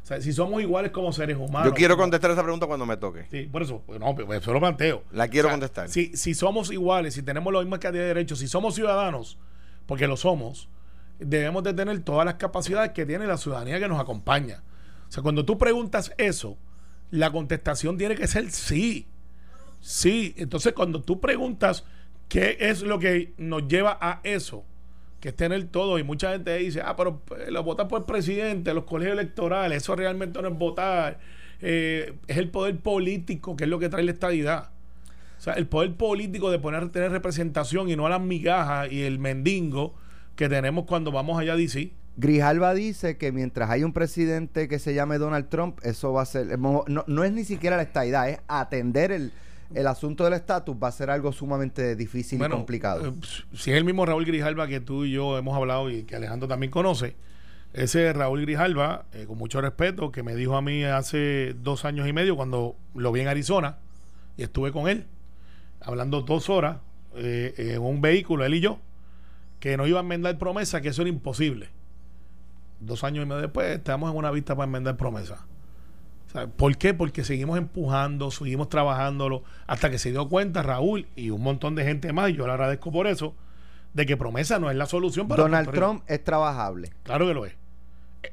O 0.04 0.08
sea, 0.08 0.22
si 0.22 0.34
somos 0.34 0.62
iguales 0.62 0.92
como 0.92 1.12
seres 1.14 1.38
humanos. 1.38 1.66
Yo 1.66 1.74
quiero 1.74 1.98
contestar 1.98 2.30
esa 2.30 2.44
pregunta 2.44 2.68
cuando 2.68 2.86
me 2.86 2.98
toque. 2.98 3.26
Sí, 3.32 3.44
por 3.44 3.64
eso, 3.64 3.82
pues, 3.88 4.00
no, 4.00 4.14
pues, 4.14 4.42
eso 4.42 4.54
lo 4.54 4.60
planteo. 4.60 5.04
La 5.12 5.28
quiero 5.30 5.50
contestar. 5.50 5.90
Si, 5.90 6.16
si 6.16 6.36
somos 6.36 6.72
iguales, 6.72 7.16
si 7.16 7.24
tenemos 7.24 7.52
la 7.52 7.62
misma 7.62 7.80
cantidad 7.80 8.04
de 8.04 8.10
derechos, 8.10 8.38
si 8.38 8.48
somos 8.48 8.76
ciudadanos, 8.76 9.40
porque 9.88 10.08
lo 10.08 10.18
somos, 10.18 10.70
debemos 11.18 11.64
de 11.64 11.74
tener 11.74 12.00
todas 12.02 12.26
las 12.26 12.36
capacidades 12.36 12.92
que 12.92 13.06
tiene 13.06 13.26
la 13.26 13.38
ciudadanía 13.38 13.80
que 13.80 13.88
nos 13.88 14.00
acompaña. 14.00 14.62
O 15.08 15.12
sea, 15.12 15.24
cuando 15.24 15.46
tú 15.46 15.58
preguntas 15.58 16.14
eso, 16.18 16.58
la 17.12 17.32
contestación 17.32 17.98
tiene 17.98 18.16
que 18.16 18.28
ser 18.28 18.52
sí. 18.52 19.08
Sí, 19.86 20.34
entonces 20.38 20.74
cuando 20.74 21.04
tú 21.04 21.22
preguntas 21.22 21.86
qué 22.28 22.58
es 22.60 22.82
lo 22.82 22.98
que 22.98 23.36
nos 23.38 23.68
lleva 23.68 23.96
a 24.02 24.20
eso, 24.24 24.66
que 25.20 25.30
es 25.30 25.36
tener 25.36 25.64
todo, 25.66 26.00
y 26.00 26.04
mucha 26.04 26.32
gente 26.32 26.58
dice, 26.58 26.82
ah, 26.84 26.96
pero 26.96 27.22
eh, 27.38 27.52
lo 27.52 27.62
votan 27.62 27.88
por 27.88 28.00
el 28.00 28.06
presidente, 28.06 28.74
los 28.74 28.86
colegios 28.86 29.14
electorales, 29.14 29.84
eso 29.84 29.96
realmente 29.96 30.42
no 30.42 30.48
es 30.48 30.58
votar, 30.58 31.20
eh, 31.62 32.16
es 32.26 32.38
el 32.38 32.50
poder 32.50 32.80
político 32.80 33.56
que 33.56 33.66
es 33.66 33.70
lo 33.70 33.78
que 33.78 33.88
trae 33.88 34.02
la 34.02 34.12
estadidad. 34.12 34.72
O 35.38 35.42
sea, 35.42 35.54
el 35.54 35.68
poder 35.68 35.94
político 35.94 36.50
de 36.50 36.58
poner 36.58 36.90
tener 36.90 37.12
representación 37.12 37.88
y 37.88 37.96
no 37.96 38.08
a 38.08 38.10
las 38.10 38.22
migajas 38.22 38.92
y 38.92 39.04
el 39.04 39.20
mendingo 39.20 39.94
que 40.36 40.50
tenemos 40.50 40.86
cuando 40.86 41.12
vamos 41.12 41.40
allá 41.40 41.54
a 41.54 41.58
DC. 41.58 41.92
Grijalva 42.18 42.74
dice 42.74 43.18
que 43.18 43.32
mientras 43.32 43.70
hay 43.70 43.84
un 43.84 43.94
presidente 43.94 44.68
que 44.68 44.80
se 44.80 44.96
llame 44.96 45.20
Donald 45.20 45.48
Trump, 45.48 45.78
eso 45.84 46.12
va 46.12 46.24
a 46.24 46.26
ser. 46.26 46.58
No, 46.58 46.84
no 46.88 47.24
es 47.24 47.32
ni 47.32 47.44
siquiera 47.44 47.78
la 47.78 47.84
estadidad, 47.84 48.30
es 48.30 48.40
atender 48.48 49.12
el, 49.12 49.32
el 49.74 49.88
asunto 49.88 50.24
del 50.24 50.34
estatus 50.34 50.76
va 50.82 50.90
a 50.90 50.92
ser 50.92 51.10
algo 51.10 51.32
sumamente 51.32 51.96
difícil 51.96 52.42
y 52.42 52.50
complicado. 52.50 53.08
Eh, 53.08 53.14
si 53.54 53.72
es 53.72 53.78
el 53.78 53.84
mismo 53.84 54.06
Raúl 54.06 54.26
Grijalva 54.26 54.68
que 54.68 54.80
tú 54.80 55.06
y 55.06 55.12
yo 55.12 55.38
hemos 55.38 55.56
hablado 55.56 55.90
y 55.90 56.04
que 56.04 56.16
Alejandro 56.16 56.48
también 56.48 56.72
conoce, 56.72 57.16
ese 57.74 58.14
Raúl 58.14 58.42
Grijalva, 58.42 59.06
eh, 59.14 59.26
con 59.28 59.38
mucho 59.38 59.60
respeto, 59.60 60.12
que 60.12 60.24
me 60.24 60.36
dijo 60.36 60.56
a 60.56 60.62
mí 60.62 60.84
hace 60.84 61.56
dos 61.62 61.84
años 61.84 62.08
y 62.08 62.14
medio 62.14 62.36
cuando 62.36 62.76
lo 62.94 63.12
vi 63.12 63.22
en 63.22 63.28
Arizona 63.28 63.78
y 64.38 64.44
estuve 64.44 64.72
con 64.72 64.88
él, 64.88 65.08
hablando 65.82 66.22
dos 66.22 66.50
horas 66.50 66.78
eh, 67.16 67.54
en 67.58 67.82
un 67.82 68.02
vehículo, 68.02 68.46
él 68.46 68.54
y 68.54 68.60
yo, 68.62 68.80
que 69.60 69.78
no 69.78 69.88
iba 69.88 70.00
a 70.00 70.04
enmendar 70.04 70.38
promesa, 70.38 70.82
que 70.82 70.90
eso 70.90 71.02
era 71.02 71.10
imposible. 71.10 71.70
Dos 72.80 73.04
años 73.04 73.26
y 73.26 73.28
medio 73.28 73.42
después, 73.42 73.68
estamos 73.76 74.12
en 74.12 74.18
una 74.18 74.32
vista 74.32 74.56
para 74.56 74.66
enmendar 74.66 74.96
promesa. 74.96 75.46
¿Por 76.56 76.78
qué? 76.78 76.94
Porque 76.94 77.24
seguimos 77.24 77.58
empujando, 77.58 78.32
seguimos 78.32 78.70
trabajándolo, 78.70 79.44
hasta 79.68 79.90
que 79.90 79.98
se 79.98 80.12
dio 80.12 80.28
cuenta 80.28 80.64
Raúl 80.64 81.08
y 81.16 81.30
un 81.30 81.42
montón 81.42 81.76
de 81.76 81.84
gente 81.84 82.14
más, 82.14 82.30
y 82.30 82.34
yo 82.34 82.46
le 82.46 82.54
agradezco 82.54 82.92
por 82.92 83.08
eso, 83.08 83.36
de 83.94 84.06
que 84.06 84.18
promesa 84.18 84.60
no 84.60 84.70
es 84.70 84.76
la 84.76 84.86
solución 84.86 85.28
para 85.28 85.42
Donald 85.42 85.72
Trump 85.72 86.04
es 86.08 86.24
trabajable. 86.24 86.92
Claro 87.04 87.28
que 87.28 87.34
lo 87.34 87.46
es. 87.46 87.56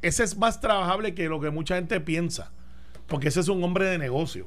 Ese 0.02 0.24
es 0.24 0.36
más 0.36 0.60
trabajable 0.60 1.14
que 1.14 1.28
lo 1.28 1.40
que 1.40 1.50
mucha 1.50 1.76
gente 1.76 2.00
piensa, 2.00 2.50
porque 3.06 3.28
ese 3.28 3.40
es 3.40 3.48
un 3.48 3.62
hombre 3.62 3.86
de 3.86 3.98
negocio. 3.98 4.46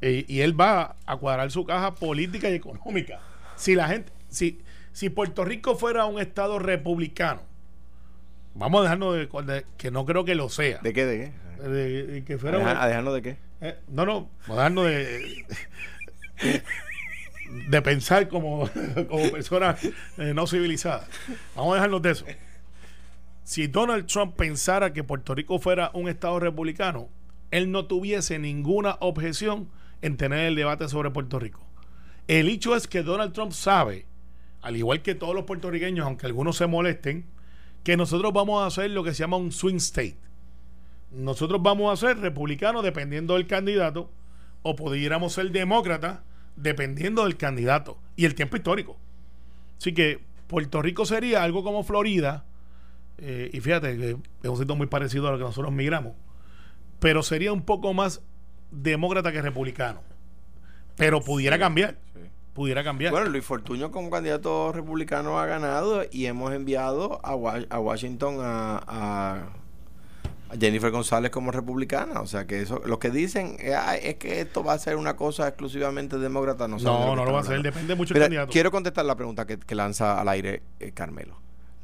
y 0.00 0.40
él 0.40 0.58
va 0.60 0.96
a 1.06 1.16
cuadrar 1.16 1.50
su 1.50 1.64
caja 1.64 1.94
política 1.94 2.50
y 2.50 2.54
económica. 2.54 3.20
Si 3.56 3.74
la 3.74 3.88
gente, 3.88 4.12
si, 4.28 4.60
si 4.92 5.08
Puerto 5.08 5.44
Rico 5.44 5.76
fuera 5.76 6.04
un 6.04 6.20
estado 6.20 6.58
republicano, 6.58 7.40
vamos 8.56 8.80
a 8.80 8.82
dejarnos 8.84 9.46
de, 9.46 9.66
que 9.76 9.90
no 9.90 10.04
creo 10.04 10.24
que 10.24 10.34
lo 10.34 10.48
sea. 10.48 10.78
¿De 10.78 10.92
qué? 10.92 11.06
¿De 11.06 11.18
qué? 11.18 11.46
de, 11.68 12.24
que 12.24 12.38
fuera 12.38 12.82
¿A, 12.82 12.88
dejarnos 12.88 13.14
de 13.14 13.22
qué? 13.22 13.36
Eh, 13.60 13.78
no, 13.88 14.04
no, 14.04 14.28
a 14.48 14.52
dejarnos 14.54 14.86
de, 14.86 15.44
de 17.68 17.82
pensar 17.82 18.28
como, 18.28 18.68
como 19.08 19.30
personas 19.30 19.82
eh, 20.18 20.32
no 20.34 20.46
civilizadas. 20.46 21.08
Vamos 21.54 21.72
a 21.72 21.74
dejarnos 21.76 22.02
de 22.02 22.10
eso. 22.10 22.26
Si 23.44 23.66
Donald 23.68 24.06
Trump 24.06 24.34
pensara 24.34 24.92
que 24.92 25.04
Puerto 25.04 25.34
Rico 25.34 25.58
fuera 25.58 25.90
un 25.94 26.08
estado 26.08 26.40
republicano, 26.40 27.08
él 27.50 27.70
no 27.70 27.86
tuviese 27.86 28.38
ninguna 28.38 28.96
objeción 29.00 29.68
en 30.02 30.16
tener 30.16 30.40
el 30.40 30.56
debate 30.56 30.88
sobre 30.88 31.10
Puerto 31.10 31.38
Rico. 31.38 31.64
El 32.26 32.48
hecho 32.48 32.74
es 32.74 32.88
que 32.88 33.04
Donald 33.04 33.32
Trump 33.32 33.52
sabe, 33.52 34.06
al 34.62 34.76
igual 34.76 35.00
que 35.00 35.14
todos 35.14 35.34
los 35.34 35.44
puertorriqueños, 35.44 36.04
aunque 36.04 36.26
algunos 36.26 36.56
se 36.56 36.66
molesten, 36.66 37.24
que 37.86 37.96
nosotros 37.96 38.32
vamos 38.32 38.62
a 38.62 38.66
hacer 38.66 38.90
lo 38.90 39.04
que 39.04 39.14
se 39.14 39.20
llama 39.20 39.36
un 39.36 39.52
swing 39.52 39.76
state 39.76 40.18
nosotros 41.12 41.62
vamos 41.62 41.92
a 41.92 42.06
ser 42.06 42.18
republicanos 42.18 42.82
dependiendo 42.82 43.34
del 43.34 43.46
candidato 43.46 44.10
o 44.62 44.76
pudiéramos 44.76 45.32
ser 45.34 45.50
demócratas 45.50 46.20
dependiendo 46.56 47.24
del 47.24 47.36
candidato 47.36 47.98
y 48.16 48.24
el 48.24 48.34
tiempo 48.34 48.56
histórico. 48.56 48.96
Así 49.78 49.92
que 49.92 50.20
Puerto 50.46 50.82
Rico 50.82 51.06
sería 51.06 51.42
algo 51.42 51.62
como 51.62 51.84
Florida, 51.84 52.44
eh, 53.18 53.50
y 53.52 53.60
fíjate 53.60 53.96
que 53.96 54.16
es 54.42 54.50
un 54.50 54.56
sitio 54.56 54.76
muy 54.76 54.86
parecido 54.86 55.28
a 55.28 55.32
lo 55.32 55.38
que 55.38 55.44
nosotros 55.44 55.72
migramos, 55.72 56.14
pero 56.98 57.22
sería 57.22 57.52
un 57.52 57.62
poco 57.62 57.94
más 57.94 58.22
demócrata 58.70 59.32
que 59.32 59.42
republicano. 59.42 60.00
Pero 60.96 61.20
pudiera 61.20 61.58
cambiar. 61.58 61.98
Pudiera 62.56 62.82
cambiar. 62.82 63.12
Bueno, 63.12 63.28
Luis 63.28 63.44
Fortuño 63.44 63.92
como 63.92 64.10
candidato 64.10 64.72
republicano 64.72 65.38
ha 65.38 65.46
ganado 65.46 66.02
y 66.10 66.26
hemos 66.26 66.52
enviado 66.52 67.20
a, 67.22 67.36
Washington 67.36 68.38
a 68.40 69.46
Jennifer 70.58 70.90
González 70.90 71.30
como 71.30 71.50
republicana. 71.50 72.20
O 72.20 72.26
sea 72.26 72.46
que 72.46 72.60
eso, 72.62 72.80
lo 72.84 72.98
que 72.98 73.10
dicen 73.10 73.56
eh, 73.58 73.74
es, 74.02 74.16
que 74.16 74.40
esto 74.40 74.62
va 74.62 74.74
a 74.74 74.78
ser 74.78 74.96
una 74.96 75.16
cosa 75.16 75.48
exclusivamente 75.48 76.18
demócrata. 76.18 76.68
No, 76.68 76.78
no, 76.78 77.16
no 77.16 77.24
lo 77.24 77.32
va 77.32 77.40
a 77.40 77.44
ser, 77.44 77.62
depende 77.62 77.94
mucho 77.94 78.14
del 78.14 78.22
candidato. 78.22 78.52
Quiero 78.52 78.70
contestar 78.70 79.04
la 79.04 79.16
pregunta 79.16 79.46
que, 79.46 79.74
lanza 79.74 80.20
al 80.20 80.28
aire 80.28 80.62
eh, 80.80 80.92
Carmelo. 80.92 81.36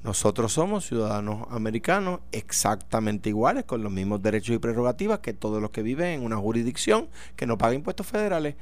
Nosotros 0.03 0.53
somos 0.53 0.87
ciudadanos 0.87 1.47
americanos 1.51 2.21
exactamente 2.33 3.29
iguales, 3.29 3.65
con 3.65 3.85
los 3.85 3.93
mismos 3.93 4.21
derechos 4.21 4.57
y 4.57 4.59
prerrogativas 4.59 5.21
que 5.21 5.33
todos 5.33 5.63
los 5.63 5.71
que 5.71 5.83
viven 5.83 6.09
en 6.09 6.25
una 6.25 6.37
jurisdicción 6.37 7.09
que 7.37 7.47
no 7.47 7.57
paga 7.57 7.75
impuestos 7.75 8.07
federales. 8.07 8.57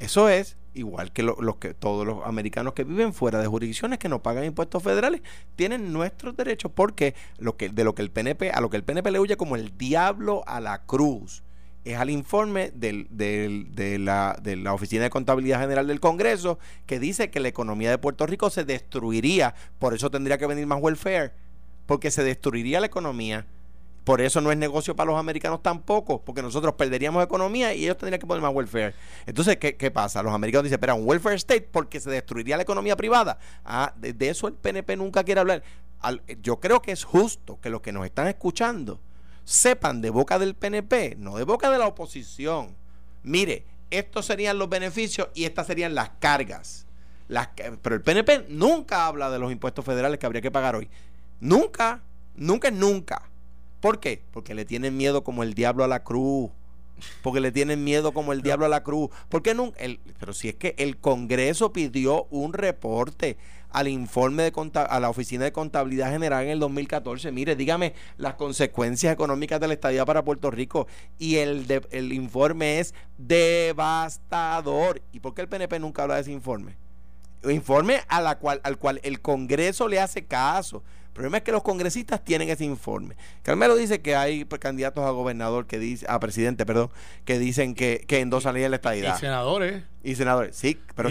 Eso 0.00 0.28
es 0.28 0.56
igual 0.74 1.12
que, 1.12 1.28
que 1.58 1.74
todos 1.74 2.06
los 2.06 2.24
americanos 2.24 2.72
que 2.72 2.84
viven 2.84 3.12
fuera 3.12 3.40
de 3.40 3.46
jurisdicciones 3.46 3.98
que 3.98 4.08
no 4.08 4.22
pagan 4.22 4.44
impuestos 4.44 4.82
federales 4.82 5.22
tienen 5.56 5.92
nuestros 5.92 6.36
derechos 6.36 6.70
porque 6.72 7.14
lo 7.38 7.56
que 7.56 7.68
de 7.68 7.82
lo 7.82 7.94
que 7.94 8.02
el 8.02 8.10
PNP 8.10 8.50
a 8.52 8.60
lo 8.60 8.70
que 8.70 8.76
el 8.76 8.84
PNP 8.84 9.10
le 9.10 9.18
huye 9.18 9.36
como 9.36 9.56
el 9.56 9.76
diablo 9.76 10.44
a 10.46 10.60
la 10.60 10.84
cruz 10.84 11.42
es 11.84 11.96
al 11.96 12.10
informe 12.10 12.70
del, 12.74 13.06
de, 13.10 13.98
la, 13.98 14.38
de 14.42 14.56
la 14.56 14.74
Oficina 14.74 15.04
de 15.04 15.10
Contabilidad 15.10 15.60
General 15.60 15.86
del 15.86 16.00
Congreso 16.00 16.58
que 16.86 17.00
dice 17.00 17.30
que 17.30 17.40
la 17.40 17.48
economía 17.48 17.90
de 17.90 17.98
Puerto 17.98 18.26
Rico 18.26 18.50
se 18.50 18.64
destruiría, 18.64 19.54
por 19.78 19.94
eso 19.94 20.10
tendría 20.10 20.38
que 20.38 20.46
venir 20.46 20.66
más 20.66 20.80
welfare, 20.82 21.32
porque 21.86 22.10
se 22.10 22.24
destruiría 22.24 22.80
la 22.80 22.86
economía 22.86 23.46
por 24.08 24.22
eso 24.22 24.40
no 24.40 24.50
es 24.50 24.56
negocio 24.56 24.96
para 24.96 25.10
los 25.10 25.20
americanos 25.20 25.62
tampoco, 25.62 26.22
porque 26.24 26.40
nosotros 26.40 26.72
perderíamos 26.76 27.22
economía 27.22 27.74
y 27.74 27.84
ellos 27.84 27.98
tendrían 27.98 28.18
que 28.18 28.26
poner 28.26 28.42
más 28.42 28.54
welfare. 28.54 28.94
Entonces, 29.26 29.58
¿qué, 29.58 29.90
pasa? 29.90 30.22
Los 30.22 30.32
americanos 30.32 30.64
dicen, 30.64 30.76
espera, 30.76 30.94
un 30.94 31.06
welfare 31.06 31.36
state 31.36 31.68
porque 31.70 32.00
se 32.00 32.08
destruiría 32.08 32.56
la 32.56 32.62
economía 32.62 32.96
privada. 32.96 33.38
Ah, 33.66 33.92
de, 33.98 34.16
eso 34.30 34.48
el 34.48 34.54
PNP 34.54 34.96
nunca 34.96 35.24
quiere 35.24 35.42
hablar. 35.42 35.62
yo 36.42 36.58
creo 36.58 36.80
que 36.80 36.90
es 36.90 37.04
justo 37.04 37.58
que 37.60 37.68
los 37.68 37.82
que 37.82 37.92
nos 37.92 38.06
están 38.06 38.28
escuchando 38.28 38.98
sepan 39.44 40.00
de 40.00 40.08
boca 40.08 40.38
del 40.38 40.54
PNP, 40.54 41.16
no 41.18 41.36
de 41.36 41.44
boca 41.44 41.70
de 41.70 41.76
la 41.76 41.86
oposición. 41.86 42.74
Mire, 43.24 43.66
estos 43.90 44.24
serían 44.24 44.58
los 44.58 44.70
beneficios 44.70 45.28
y 45.34 45.44
estas 45.44 45.66
serían 45.66 45.94
las 45.94 46.12
cargas. 46.18 46.86
Pero 47.82 47.96
el 47.96 48.00
PNP 48.00 48.46
nunca 48.48 49.06
habla 49.06 49.28
de 49.28 49.38
los 49.38 49.52
impuestos 49.52 49.84
federales 49.84 50.18
que 50.18 50.24
habría 50.24 50.40
que 50.40 50.50
pagar 50.50 50.76
hoy. 50.76 50.88
Nunca, 51.40 52.00
nunca 52.36 52.70
nunca. 52.70 53.28
¿Por 53.80 54.00
qué? 54.00 54.22
Porque 54.32 54.54
le 54.54 54.64
tienen 54.64 54.96
miedo 54.96 55.24
como 55.24 55.42
el 55.42 55.54
diablo 55.54 55.84
a 55.84 55.88
la 55.88 56.02
cruz. 56.04 56.50
Porque 57.22 57.40
le 57.40 57.52
tienen 57.52 57.84
miedo 57.84 58.12
como 58.12 58.32
el 58.32 58.42
diablo 58.42 58.66
a 58.66 58.68
la 58.68 58.82
cruz. 58.82 59.10
Porque 59.28 59.54
nunca, 59.54 59.78
pero 60.18 60.32
si 60.32 60.48
es 60.48 60.56
que 60.56 60.74
el 60.78 60.98
Congreso 60.98 61.72
pidió 61.72 62.24
un 62.30 62.52
reporte 62.52 63.36
al 63.70 63.86
informe 63.86 64.44
de 64.44 64.52
a 64.88 65.00
la 65.00 65.10
Oficina 65.10 65.44
de 65.44 65.52
Contabilidad 65.52 66.10
General 66.10 66.42
en 66.42 66.50
el 66.50 66.58
2014. 66.58 67.30
Mire, 67.30 67.54
dígame 67.54 67.94
las 68.16 68.34
consecuencias 68.34 69.12
económicas 69.12 69.60
de 69.60 69.68
la 69.68 69.74
estadía 69.74 70.04
para 70.04 70.24
Puerto 70.24 70.50
Rico. 70.50 70.88
Y 71.18 71.36
el, 71.36 71.66
el 71.90 72.12
informe 72.12 72.80
es 72.80 72.94
devastador. 73.16 75.02
¿Y 75.12 75.20
por 75.20 75.34
qué 75.34 75.42
el 75.42 75.48
PNP 75.48 75.78
nunca 75.78 76.02
habla 76.02 76.16
de 76.16 76.22
ese 76.22 76.32
informe? 76.32 76.76
informe 77.44 78.00
a 78.08 78.20
la 78.20 78.38
cual, 78.38 78.60
al 78.64 78.78
cual 78.78 79.00
el 79.04 79.20
Congreso 79.20 79.88
le 79.88 80.00
hace 80.00 80.24
caso. 80.24 80.82
El 81.18 81.22
problema 81.22 81.38
es 81.38 81.42
que 81.42 81.50
los 81.50 81.64
congresistas 81.64 82.24
tienen 82.24 82.48
ese 82.48 82.64
informe. 82.64 83.16
Carmelo 83.42 83.74
dice 83.74 84.00
que 84.00 84.14
hay 84.14 84.44
candidatos 84.44 85.04
a 85.04 85.10
gobernador 85.10 85.66
que 85.66 85.80
dice, 85.80 86.06
a 86.08 86.20
presidente, 86.20 86.64
perdón, 86.64 86.90
que 87.24 87.40
dicen 87.40 87.74
que, 87.74 88.04
que 88.06 88.20
endosan 88.20 88.54
la 88.54 88.76
estadidad. 88.76 89.16
Y 89.16 89.18
senadores. 89.18 89.82
Y 90.04 90.14
senadores, 90.14 90.54
sí, 90.54 90.78
pero, 90.94 91.10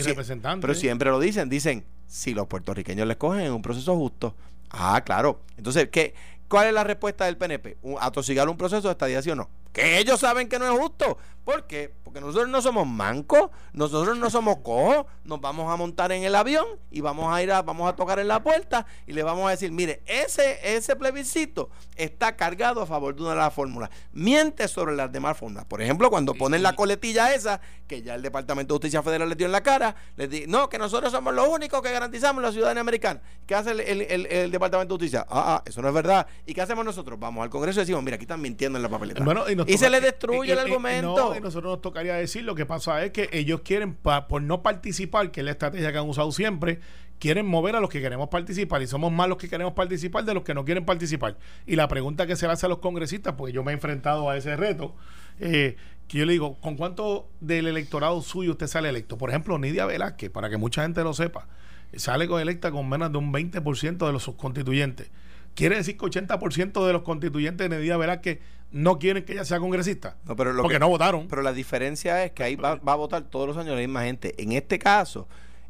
pero 0.62 0.76
siempre 0.76 1.10
lo 1.10 1.20
dicen, 1.20 1.50
dicen, 1.50 1.84
si 2.08 2.34
los 2.34 2.48
puertorriqueños 2.48 3.06
les 3.06 3.18
cogen 3.18 3.42
en 3.42 3.52
un 3.52 3.62
proceso 3.62 3.98
justo. 3.98 4.34
Ah, 4.70 5.02
claro. 5.06 5.42
Entonces, 5.58 5.90
¿qué, 5.90 6.14
¿cuál 6.48 6.68
es 6.68 6.74
la 6.74 6.86
respuesta 6.86 7.26
del 7.26 7.36
PNP? 7.36 7.76
¿Atosigar 8.00 8.48
un 8.48 8.56
proceso 8.56 8.88
de 8.88 8.94
estadía, 8.94 9.22
sí 9.22 9.32
o 9.32 9.36
no? 9.36 9.50
Que 9.78 10.00
ellos 10.00 10.20
saben 10.20 10.50
que 10.50 10.58
no 10.58 10.66
es 10.66 10.80
justo. 10.80 11.20
¿Por 11.48 11.66
qué? 11.66 11.94
Porque 12.04 12.20
nosotros 12.20 12.50
no 12.50 12.62
somos 12.62 12.86
mancos, 12.86 13.52
nosotros 13.72 14.18
no 14.18 14.30
somos 14.30 14.58
cojos, 14.58 15.06
nos 15.24 15.40
vamos 15.40 15.72
a 15.72 15.78
montar 15.78 16.12
en 16.12 16.26
el 16.26 16.36
avión 16.36 16.66
y 16.92 17.00
vamos 17.00 17.34
a 17.34 17.42
ir 17.42 17.54
a, 17.54 17.62
vamos 17.62 17.88
a 17.88 17.96
tocar 17.96 18.20
en 18.20 18.28
la 18.28 18.44
puerta 18.44 18.86
y 19.06 19.14
le 19.14 19.24
vamos 19.24 19.48
a 19.48 19.52
decir, 19.52 19.72
mire, 19.72 20.02
ese, 20.08 20.76
ese 20.76 20.98
plebiscito 20.98 21.70
está 21.96 22.36
cargado 22.36 22.82
a 22.82 22.86
favor 22.86 23.16
de 23.16 23.22
una 23.22 23.32
de 23.32 23.38
las 23.38 23.54
fórmulas. 23.54 23.90
Miente 24.12 24.68
sobre 24.68 24.94
las 24.94 25.10
demás 25.10 25.38
fórmulas. 25.38 25.64
Por 25.64 25.82
ejemplo, 25.82 26.10
cuando 26.10 26.34
ponen 26.34 26.64
la 26.64 26.76
coletilla 26.76 27.34
esa, 27.34 27.62
que 27.88 28.02
ya 28.02 28.16
el 28.16 28.22
Departamento 28.22 28.74
de 28.74 28.80
Justicia 28.80 29.02
Federal 29.02 29.30
les 29.30 29.38
dio 29.38 29.46
en 29.46 29.54
la 29.54 29.62
cara, 29.62 29.96
les 30.18 30.30
dice, 30.30 30.48
no, 30.48 30.68
que 30.68 30.78
nosotros 30.78 31.14
somos 31.14 31.34
los 31.34 31.48
únicos 31.48 31.82
que 31.82 31.92
garantizamos 31.92 32.44
la 32.44 32.52
ciudadanía 32.52 32.82
americana. 32.82 33.22
¿Qué 33.46 33.56
hace 33.56 33.72
el, 33.72 34.52
Departamento 34.52 34.96
de 34.96 35.00
Justicia? 35.00 35.26
Ah, 35.30 35.56
ah, 35.56 35.64
eso 35.66 35.82
no 35.82 35.88
es 35.88 35.94
verdad. 35.94 36.28
¿Y 36.46 36.54
qué 36.54 36.62
hacemos 36.62 36.84
nosotros? 36.84 37.18
Vamos 37.18 37.42
al 37.42 37.50
Congreso 37.50 37.80
y 37.80 37.84
decimos, 37.84 38.04
mira, 38.04 38.16
aquí 38.16 38.26
están 38.26 38.42
mintiendo 38.42 38.78
en 38.78 38.84
la 38.84 38.90
papeleta. 38.90 39.24
y, 39.48 39.67
se 39.76 39.90
le 39.90 40.00
destruye 40.00 40.54
el 40.54 40.60
argumento 40.60 41.34
nosotros 41.42 41.72
nos 41.72 41.82
tocaría 41.82 42.16
decir, 42.16 42.44
lo 42.44 42.56
que 42.56 42.66
pasa 42.66 43.04
es 43.04 43.12
que 43.12 43.30
ellos 43.32 43.62
quieren, 43.62 43.96
por 43.96 44.42
no 44.42 44.62
participar, 44.62 45.32
que 45.32 45.42
es 45.42 45.46
la 45.46 45.52
estrategia 45.52 45.92
que 45.92 45.98
han 45.98 46.08
usado 46.08 46.32
siempre, 46.32 46.80
quieren 47.20 47.46
mover 47.46 47.76
a 47.76 47.80
los 47.80 47.90
que 47.90 48.02
queremos 48.02 48.30
participar 48.30 48.82
y 48.82 48.88
somos 48.88 49.12
más 49.12 49.28
los 49.28 49.38
que 49.38 49.50
queremos 49.50 49.74
participar 49.74 50.24
de 50.24 50.34
los 50.34 50.44
que 50.44 50.54
no 50.54 50.66
quieren 50.66 50.86
participar. 50.86 51.38
Y 51.66 51.76
la 51.76 51.88
pregunta 51.88 52.28
que 52.28 52.36
se 52.36 52.46
le 52.46 52.54
hace 52.54 52.66
a 52.66 52.70
los 52.70 52.80
congresistas, 52.80 53.36
porque 53.36 53.54
yo 53.54 53.64
me 53.64 53.72
he 53.72 53.76
enfrentado 53.76 54.30
a 54.30 54.38
ese 54.38 54.56
reto, 54.56 54.96
eh, 55.40 55.76
que 56.08 56.20
yo 56.20 56.26
le 56.26 56.34
digo, 56.34 56.56
¿con 56.62 56.76
cuánto 56.76 57.28
del 57.42 57.68
electorado 57.68 58.22
suyo 58.22 58.52
usted 58.52 58.68
sale 58.68 58.90
electo? 58.90 59.18
Por 59.18 59.30
ejemplo, 59.30 59.58
Nidia 59.58 59.86
Velázquez, 59.86 60.30
para 60.30 60.50
que 60.50 60.58
mucha 60.58 60.84
gente 60.84 61.04
lo 61.04 61.14
sepa, 61.14 61.48
sale 61.96 62.28
con 62.28 62.42
electa 62.42 62.72
con 62.72 62.88
menos 62.88 63.12
de 63.12 63.18
un 63.18 63.34
20% 63.34 64.06
de 64.06 64.14
los 64.14 64.30
constituyentes. 64.38 65.10
Quiere 65.56 65.76
decir 65.76 65.98
que 65.98 66.06
80% 66.06 66.86
de 66.86 66.94
los 66.94 67.02
constituyentes 67.02 67.70
de 67.70 67.78
Nidia 67.78 67.98
Velázquez 67.98 68.40
no 68.72 69.00
quieren 69.00 69.24
que 69.24 69.34
ella 69.34 69.46
sea 69.46 69.60
congresista. 69.60 70.18
No, 70.26 70.36
pero 70.36 70.56
porque 70.62 70.80
no 70.80 70.90
votaron. 70.90 71.28
Pero 71.28 71.42
la 71.42 71.54
diferencia 71.54 72.24
es 72.24 72.32
que 72.32 72.44
ahí 72.44 72.56
va, 72.56 72.80
a 72.84 72.96
votar 72.96 73.24
todos 73.24 73.48
los 73.48 73.58
años 73.58 73.76
la 73.76 73.82
misma 73.82 74.04
gente. 74.04 74.36
En 74.42 74.52
este 74.52 74.78
caso, 74.80 75.28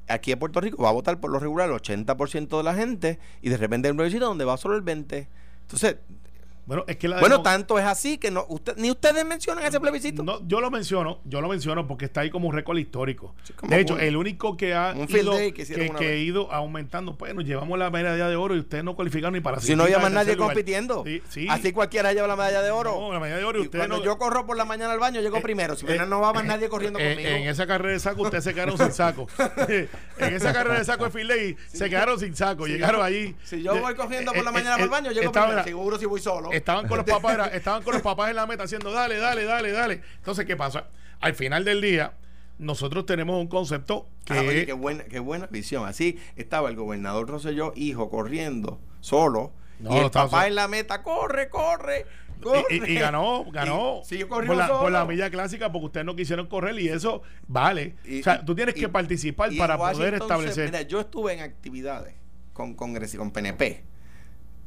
aquí 0.07 0.31
en 0.31 0.39
Puerto 0.39 0.59
Rico 0.61 0.83
va 0.83 0.89
a 0.89 0.93
votar 0.93 1.19
por 1.19 1.31
lo 1.31 1.39
regular 1.39 1.69
el 1.69 1.75
80% 1.75 2.57
de 2.57 2.63
la 2.63 2.73
gente 2.73 3.19
y 3.41 3.49
de 3.49 3.57
repente 3.57 3.87
en 3.87 3.99
un 3.99 4.19
donde 4.19 4.45
va 4.45 4.57
solo 4.57 4.75
el 4.75 4.83
20%. 4.83 5.27
Entonces, 5.61 5.97
bueno, 6.67 6.83
es 6.87 6.97
que 6.97 7.07
bueno 7.07 7.41
tanto 7.41 7.79
es 7.79 7.85
así 7.85 8.17
que 8.17 8.29
no 8.29 8.45
usted, 8.49 8.75
ni 8.75 8.91
ustedes 8.91 9.25
mencionan 9.25 9.65
ese 9.65 9.79
plebiscito. 9.79 10.21
No, 10.21 10.45
yo 10.45 10.59
lo 10.59 10.69
menciono, 10.69 11.19
yo 11.23 11.39
lo 11.39 11.47
menciono 11.47 11.87
porque 11.87 12.05
está 12.05 12.21
ahí 12.21 12.29
como 12.29 12.49
un 12.49 12.53
récord 12.53 12.77
histórico. 12.77 13.33
de 13.63 13.79
hecho, 13.79 13.97
el 13.97 14.17
único 14.17 14.57
que 14.57 14.73
ha 14.75 14.93
ido, 14.93 15.31
que, 15.53 16.05
ha 16.05 16.15
ido 16.15 16.51
aumentando, 16.51 17.17
pues 17.17 17.33
nos 17.33 17.45
llevamos 17.45 17.79
la 17.79 17.89
medalla 17.89 18.27
de 18.27 18.35
oro 18.35 18.53
y 18.55 18.59
ustedes 18.59 18.83
no 18.83 18.95
cualificaron 18.95 19.33
ni 19.33 19.39
para 19.39 19.61
Si 19.61 19.75
no 19.75 19.85
más 19.99 20.11
nadie 20.11 20.35
compitiendo. 20.35 21.05
Así 21.49 21.71
cualquiera 21.71 22.11
lleva 22.11 22.27
la 22.27 22.35
medalla 22.35 22.61
de 22.61 22.71
oro. 22.71 22.99
No, 22.99 23.13
la 23.13 23.19
medalla 23.19 23.39
de 23.39 23.45
oro 23.45 23.63
y, 23.63 23.69
cuando 23.69 24.03
yo 24.03 24.17
corro 24.17 24.45
por 24.45 24.57
la 24.57 24.65
mañana 24.65 24.91
al 24.91 24.99
baño, 24.99 25.21
llego 25.21 25.37
eh, 25.37 25.41
primero. 25.41 25.75
Si 25.75 25.85
eh, 25.87 26.05
no 26.05 26.19
va 26.19 26.33
más 26.33 26.43
eh, 26.43 26.47
nadie 26.47 26.67
corriendo 26.67 26.99
conmigo. 26.99 27.29
En 27.29 27.47
esa 27.47 27.65
carrera 27.65 27.93
de 27.93 27.99
saco, 27.99 28.23
ustedes 28.23 28.43
se 28.43 28.53
quedaron 28.53 28.77
sin 28.77 28.91
saco. 28.91 29.27
en 29.67 30.33
esa 30.33 30.51
carrera 30.51 30.79
de 30.79 30.85
saco 30.85 31.05
de 31.05 31.11
Finley, 31.11 31.57
se 31.67 31.89
quedaron 31.89 32.19
sin 32.19 32.35
saco. 32.35 32.67
Llegaron 32.67 33.01
allí. 33.01 33.35
Si 33.43 33.61
yo 33.61 33.79
voy 33.79 33.95
corriendo 33.95 34.33
por 34.33 34.43
la 34.43 34.51
mañana 34.51 34.75
al 34.75 34.89
baño, 34.89 35.11
llego 35.11 35.31
primero. 35.31 35.63
Seguro 35.63 35.97
si 35.97 36.05
voy 36.05 36.19
solo. 36.19 36.49
Estaban 36.57 36.87
con 36.87 36.97
los 36.97 37.05
papás 37.09 37.53
estaban 37.53 37.83
con 37.83 37.93
los 37.93 38.01
papás 38.01 38.29
en 38.29 38.35
la 38.35 38.45
meta 38.45 38.63
haciendo 38.63 38.91
dale, 38.91 39.17
dale, 39.17 39.43
dale, 39.43 39.71
dale. 39.71 40.01
Entonces, 40.17 40.45
¿qué 40.45 40.55
pasa? 40.55 40.87
Al 41.19 41.33
final 41.33 41.65
del 41.65 41.81
día, 41.81 42.13
nosotros 42.57 43.05
tenemos 43.05 43.39
un 43.39 43.47
concepto 43.47 44.07
que. 44.25 44.33
Ah, 44.33 44.65
qué, 44.65 44.73
buena, 44.73 45.03
qué 45.05 45.19
buena 45.19 45.47
visión. 45.47 45.87
Así 45.87 46.19
estaba 46.35 46.69
el 46.69 46.75
gobernador 46.75 47.27
Rosselló, 47.29 47.73
hijo, 47.75 48.09
corriendo, 48.09 48.79
solo. 48.99 49.53
y 49.79 49.95
el 49.95 50.11
papá 50.11 50.47
en 50.47 50.55
la 50.55 50.67
meta, 50.67 51.03
corre, 51.03 51.49
corre. 51.49 52.05
Y, 52.69 52.95
ganó, 52.95 53.45
ganó 53.51 54.03
por, 54.29 54.55
la, 54.55 54.67
por, 54.67 54.91
la, 54.91 55.05
milla 55.05 55.31
clásica 55.31 55.71
porque 55.71 55.85
ustedes 55.87 56.05
no 56.05 56.15
quisieron 56.15 56.45
correr 56.45 56.79
y 56.79 56.87
eso 56.87 57.23
vale. 57.47 57.95
o 58.03 58.23
sea, 58.23 58.45
tú 58.45 58.53
tienes 58.53 58.75
que 58.75 58.89
participar 58.89 59.49
para 59.57 59.77
poder 59.77 60.15
establecer. 60.15 60.65
Mira, 60.65 60.83
yo 60.83 60.99
estuve 60.99 61.33
en 61.33 61.39
actividades 61.41 62.13
con, 62.53 62.75
con, 62.75 62.93
con 62.93 63.31
PNP 63.31 63.83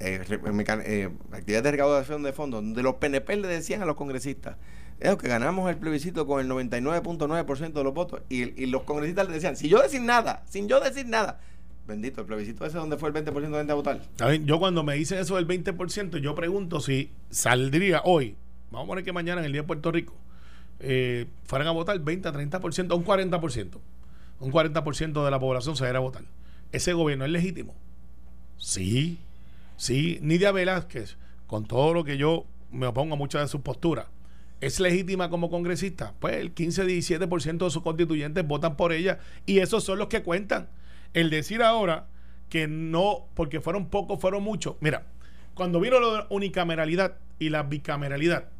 eh, 0.01 0.23
eh, 0.29 1.11
actividades 1.31 1.65
de 1.65 1.71
recaudación 1.71 2.23
de 2.23 2.33
fondos, 2.33 2.63
donde 2.63 2.83
los 2.83 2.95
PNP 2.95 3.37
le 3.37 3.49
decían 3.49 3.83
a 3.83 3.85
los 3.85 3.97
congresistas, 3.97 4.57
es 4.99 5.15
que 5.17 5.29
ganamos 5.29 5.69
el 5.71 5.77
plebiscito 5.77 6.27
con 6.27 6.41
el 6.41 6.51
99.9% 6.51 7.73
de 7.73 7.85
los 7.85 7.95
votos. 7.95 8.23
Y, 8.29 8.67
los 8.67 8.83
congresistas 8.83 9.29
le 9.29 9.35
decían, 9.35 9.57
si 9.57 9.69
yo 9.69 9.81
decir 9.81 10.01
nada, 10.01 10.43
sin 10.49 10.69
yo 10.69 10.81
decir 10.81 11.07
nada, 11.07 11.41
bendito, 11.87 12.23
el 12.23 12.27
plebiscito 12.27 12.65
ese 12.65 12.79
donde 12.79 12.97
fue 12.97 13.11
el 13.11 13.15
20% 13.15 13.33
de 13.33 13.59
gente 13.59 13.73
a 13.73 13.75
votar. 13.75 14.01
Yo 14.45 14.59
cuando 14.59 14.83
me 14.83 14.95
dicen 14.95 15.19
eso 15.19 15.37
del 15.37 15.47
20%, 15.47 16.19
yo 16.19 16.35
pregunto 16.35 16.81
si 16.81 17.11
saldría 17.31 18.03
hoy, 18.05 18.37
vamos 18.71 18.87
a 18.87 18.89
poner 18.89 19.05
que 19.05 19.13
mañana 19.13 19.41
en 19.41 19.47
el 19.47 19.53
día 19.53 19.63
de 19.63 19.67
Puerto 19.67 19.93
Rico, 19.93 20.15
eh, 20.81 21.27
fueran 21.45 21.69
a 21.69 21.73
votar 21.73 21.99
20 21.99 22.29
a 22.29 22.33
30%, 22.33 22.97
un 22.97 23.05
40%. 23.05 23.81
Un 24.41 24.51
40% 24.51 25.25
de 25.25 25.31
la 25.31 25.39
población 25.39 25.77
se 25.77 25.87
a 25.87 25.99
votar. 25.99 26.23
¿Ese 26.73 26.95
gobierno 26.95 27.27
es 27.27 27.31
legítimo? 27.31 27.75
Sí. 28.57 29.19
Sí, 29.81 30.19
Nidia 30.21 30.53
Velázquez, 30.53 31.17
con 31.47 31.65
todo 31.65 31.95
lo 31.95 32.05
que 32.05 32.19
yo 32.19 32.45
me 32.71 32.87
opongo 32.87 33.15
a 33.15 33.17
muchas 33.17 33.41
de 33.41 33.49
sus 33.49 33.63
posturas, 33.63 34.09
¿es 34.61 34.79
legítima 34.79 35.31
como 35.31 35.49
congresista? 35.49 36.13
Pues 36.21 36.37
el 36.37 36.55
15-17% 36.55 37.65
de 37.65 37.71
sus 37.71 37.83
constituyentes 37.83 38.47
votan 38.47 38.77
por 38.77 38.93
ella 38.93 39.21
y 39.47 39.61
esos 39.61 39.83
son 39.83 39.99
los 39.99 40.09
que 40.09 40.23
cuentan. 40.23 40.69
El 41.15 41.31
decir 41.31 41.63
ahora 41.63 42.09
que 42.51 42.69
no, 42.69 43.29
porque 43.33 43.63
fueron 43.63 43.89
pocos, 43.89 44.21
fueron 44.21 44.43
muchos. 44.43 44.77
Mira, 44.81 45.07
cuando 45.55 45.81
vino 45.81 45.99
la 45.99 46.27
unicameralidad 46.29 47.17
y 47.39 47.49
la 47.49 47.63
bicameralidad, 47.63 48.51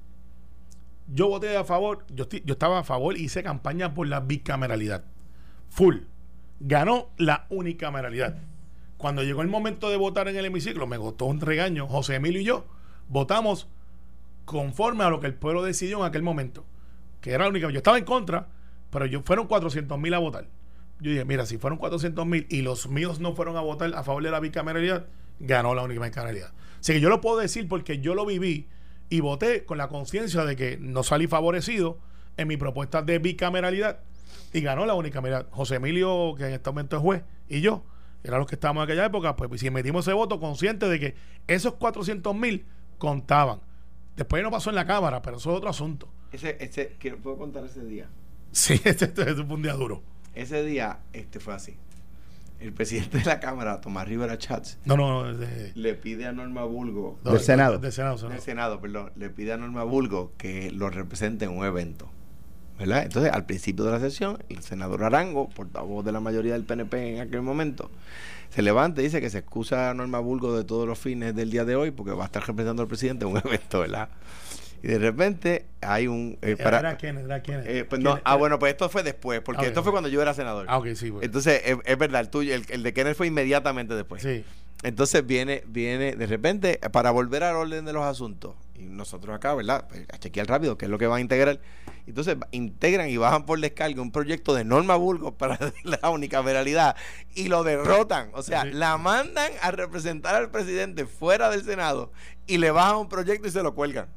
yo 1.07 1.29
voté 1.29 1.55
a 1.55 1.65
favor, 1.65 2.07
yo, 2.15 2.31
yo 2.31 2.55
estaba 2.55 2.79
a 2.79 2.85
favor 2.85 3.19
y 3.19 3.25
hice 3.25 3.43
campaña 3.43 3.93
por 3.93 4.09
la 4.09 4.21
bicameralidad. 4.21 5.05
Full. 5.69 5.97
Ganó 6.61 7.11
la 7.19 7.45
unicameralidad. 7.51 8.39
Cuando 9.01 9.23
llegó 9.23 9.41
el 9.41 9.49
momento 9.49 9.89
de 9.89 9.97
votar 9.97 10.29
en 10.29 10.37
el 10.37 10.45
hemiciclo, 10.45 10.87
me 10.87 10.99
gustó 10.99 11.25
un 11.25 11.41
regaño. 11.41 11.89
José 11.89 12.17
Emilio 12.17 12.43
y 12.43 12.45
yo 12.45 12.67
votamos 13.09 13.67
conforme 14.45 15.05
a 15.05 15.09
lo 15.09 15.21
que 15.21 15.27
el 15.27 15.33
pueblo 15.33 15.63
decidió 15.63 16.01
en 16.01 16.05
aquel 16.05 16.23
momento. 16.23 16.67
Que 17.23 17.31
era 17.31 17.45
la 17.45 17.51
única. 17.51 17.71
Yo 17.71 17.79
estaba 17.79 17.97
en 17.97 18.05
contra, 18.05 18.49
pero 18.91 19.07
yo 19.07 19.23
fueron 19.23 19.47
400 19.47 19.99
mil 19.99 20.13
a 20.13 20.19
votar. 20.19 20.49
Yo 21.01 21.13
dije, 21.13 21.25
mira, 21.25 21.47
si 21.47 21.57
fueron 21.57 21.79
400 21.79 22.27
mil 22.27 22.47
y 22.51 22.61
los 22.61 22.91
míos 22.91 23.21
no 23.21 23.35
fueron 23.35 23.57
a 23.57 23.63
votar 23.63 23.91
a 23.95 24.05
favor 24.05 24.23
de 24.23 24.31
la 24.31 24.39
bicameralidad, 24.39 25.07
ganó 25.39 25.75
la 25.75 25.83
única 25.83 26.03
bicameralidad. 26.05 26.53
Así 26.79 26.93
que 26.93 27.01
yo 27.01 27.09
lo 27.09 27.23
puedo 27.23 27.39
decir 27.39 27.69
porque 27.69 28.01
yo 28.01 28.15
lo 28.15 28.27
viví 28.27 28.69
y 29.09 29.21
voté 29.21 29.65
con 29.65 29.79
la 29.79 29.89
conciencia 29.89 30.45
de 30.45 30.57
que 30.57 30.77
no 30.79 31.05
salí 31.05 31.27
favorecido 31.27 31.97
en 32.37 32.49
mi 32.49 32.59
propuesta 32.59 33.01
de 33.01 33.19
bicameralidad 33.19 34.01
y 34.53 34.61
ganó 34.61 34.85
la 34.85 34.93
única 34.93 35.21
bicameralidad. 35.21 35.51
José 35.53 35.77
Emilio, 35.77 36.35
que 36.37 36.49
en 36.49 36.53
este 36.53 36.69
momento 36.69 36.97
es 36.97 37.03
juez, 37.03 37.23
y 37.49 37.63
yo 37.63 37.83
era 38.23 38.39
los 38.39 38.47
que 38.47 38.55
estábamos 38.55 38.83
en 38.83 38.91
aquella 38.91 39.07
época, 39.07 39.37
pues 39.37 39.61
si 39.61 39.71
metimos 39.71 40.07
ese 40.07 40.15
voto 40.15 40.39
consciente 40.41 40.89
de 40.89 41.01
que 41.01 41.15
esos 41.47 41.75
400 41.75 42.35
mil 42.35 42.67
contaban. 42.99 43.61
Después 44.17 44.43
no 44.43 44.51
pasó 44.51 44.71
en 44.71 44.77
la 44.77 44.87
Cámara, 44.87 45.23
pero 45.23 45.39
eso 45.39 45.51
es 45.51 45.57
otro 45.57 45.71
asunto. 45.71 46.09
Ese, 46.33 46.57
ese, 46.61 46.97
¿Puedo 47.23 47.39
contar 47.39 47.65
ese 47.65 47.85
día? 47.85 48.09
Sí, 48.53 48.75
este, 48.85 49.07
este, 49.07 49.35
fue 49.35 49.55
un 49.55 49.63
día 49.63 49.73
duro. 49.73 50.03
Ese 50.35 50.63
día 50.65 51.01
este 51.13 51.41
fue 51.41 51.55
así. 51.55 51.77
El 52.61 52.75
presidente 52.75 53.19
de 53.19 53.25
la 53.25 53.41
Cámara, 53.41 53.81
Tomás 53.81 54.07
Rivera 54.07 54.37
Chats, 54.37 54.79
no, 54.85 54.95
no, 54.95 55.25
le 55.33 55.95
pide 55.95 56.27
a 56.27 56.33
Norma 56.33 56.65
Bulgo. 56.65 57.19
del 57.25 57.41
Senado. 57.41 57.79
Del 57.79 57.91
Senado, 57.91 58.19
Senado. 58.19 58.35
Del 58.35 58.43
Senado, 58.43 58.81
perdón. 58.83 59.13
Le 59.17 59.31
pide 59.31 59.55
a 59.55 59.57
Norma 59.57 59.83
Bulgo 59.83 60.35
que 60.37 60.71
lo 60.71 60.91
represente 60.91 61.47
en 61.47 61.53
un 61.57 61.65
evento. 61.65 62.11
¿Verdad? 62.81 63.03
Entonces, 63.05 63.31
al 63.31 63.45
principio 63.45 63.85
de 63.85 63.93
la 63.93 64.01
sesión, 64.01 64.39
el 64.49 64.63
senador 64.63 65.05
Arango, 65.05 65.51
portavoz 65.51 66.03
de 66.03 66.13
la 66.13 66.21
mayoría 66.21 66.55
del 66.55 66.65
PNP 66.65 67.17
en 67.17 67.21
aquel 67.21 67.43
momento, 67.43 67.91
se 68.49 68.63
levanta 68.63 69.03
y 69.03 69.05
dice 69.05 69.21
que 69.21 69.29
se 69.29 69.39
excusa 69.39 69.91
a 69.91 69.95
Norma 69.95 70.19
Bulgo 70.19 70.57
de 70.57 70.65
todos 70.65 70.89
los 70.89 70.99
fines 70.99 71.35
del 71.37 71.51
día 71.51 71.67
de 71.67 71.77
hoy 71.77 71.91
porque 71.91 72.13
va 72.13 72.25
a 72.25 72.27
estar 72.27 72.41
representando 72.41 72.83
al 72.83 72.89
presidente 72.89 73.27
en 73.27 73.33
un 73.33 73.39
evento, 73.45 73.81
¿verdad? 73.81 74.09
Y 74.83 74.89
de 74.89 74.99
repente 74.99 75.67
hay 75.83 76.07
un... 76.07 76.39
Eh, 76.41 76.57
para, 76.57 76.79
¿Era 76.79 76.97
quién? 76.97 77.19
¿Era 77.19 77.43
quién? 77.43 77.63
Eh, 77.67 77.85
pues 77.87 78.01
no, 78.01 78.19
ah, 78.25 78.37
bueno, 78.37 78.59
pues 78.59 78.73
esto 78.73 78.89
fue 78.89 79.03
después, 79.03 79.43
porque 79.43 79.67
esto 79.67 79.83
fue 79.83 79.93
cuando 79.93 80.09
yo 80.09 80.23
era 80.23 80.33
senador. 80.33 80.65
Ah, 80.71 80.79
ok, 80.79 80.95
sí. 80.95 81.13
Entonces, 81.21 81.61
es, 81.85 81.99
verdad, 81.99 82.23
el 82.23 82.31
tuyo, 82.31 82.55
el, 82.55 82.65
el 82.71 82.83
de 82.83 82.95
Kenneth 82.95 83.15
fue 83.15 83.27
inmediatamente 83.27 83.95
después. 83.95 84.23
Sí. 84.23 84.43
Entonces 84.83 85.27
viene, 85.27 85.63
viene 85.67 86.17
de 86.17 86.27
repente, 86.27 86.81
para 86.93 87.11
volver 87.11 87.43
al 87.43 87.57
orden 87.57 87.85
de 87.85 87.93
los 87.93 88.05
asuntos, 88.05 88.55
y 88.81 88.85
nosotros 88.87 89.37
acá, 89.37 89.55
¿verdad? 89.55 89.87
Pues, 89.89 90.07
a 90.11 90.19
chequear 90.19 90.47
rápido 90.47 90.79
qué 90.79 90.87
es 90.87 90.91
lo 90.91 90.99
que 90.99 91.07
van 91.07 91.19
a 91.19 91.21
integrar. 91.21 91.61
Entonces 92.07 92.37
integran 92.51 93.09
y 93.09 93.17
bajan 93.17 93.45
por 93.45 93.61
descarga 93.61 94.01
un 94.01 94.11
proyecto 94.11 94.55
de 94.55 94.65
Norma 94.65 94.97
Burgos 94.97 95.35
para 95.39 95.59
la 95.85 96.11
unicameralidad 96.11 96.97
y 97.35 97.49
lo 97.49 97.63
derrotan. 97.63 98.31
O 98.35 98.43
sea, 98.43 98.65
la 98.65 98.97
mandan 98.97 99.53
a 99.63 99.71
representar 99.71 100.35
al 100.35 100.51
presidente 100.51 101.07
fuera 101.07 101.51
del 101.51 101.65
Senado 101.65 102.13
y 102.47 102.59
le 102.59 102.71
bajan 102.71 102.97
un 102.97 103.09
proyecto 103.09 103.47
y 103.47 103.51
se 103.51 103.63
lo 103.63 103.75
cuelgan. 103.75 104.09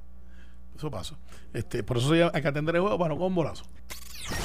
Eso 0.75 0.89
pasa. 0.89 1.17
Este, 1.53 1.83
por 1.83 1.97
eso 1.97 2.13
hay 2.13 2.41
que 2.41 2.47
atender 2.47 2.75
el 2.75 2.81
juego 2.81 2.97
para 2.97 3.13
no 3.13 3.19
con 3.19 3.35
bolazo. 3.35 3.65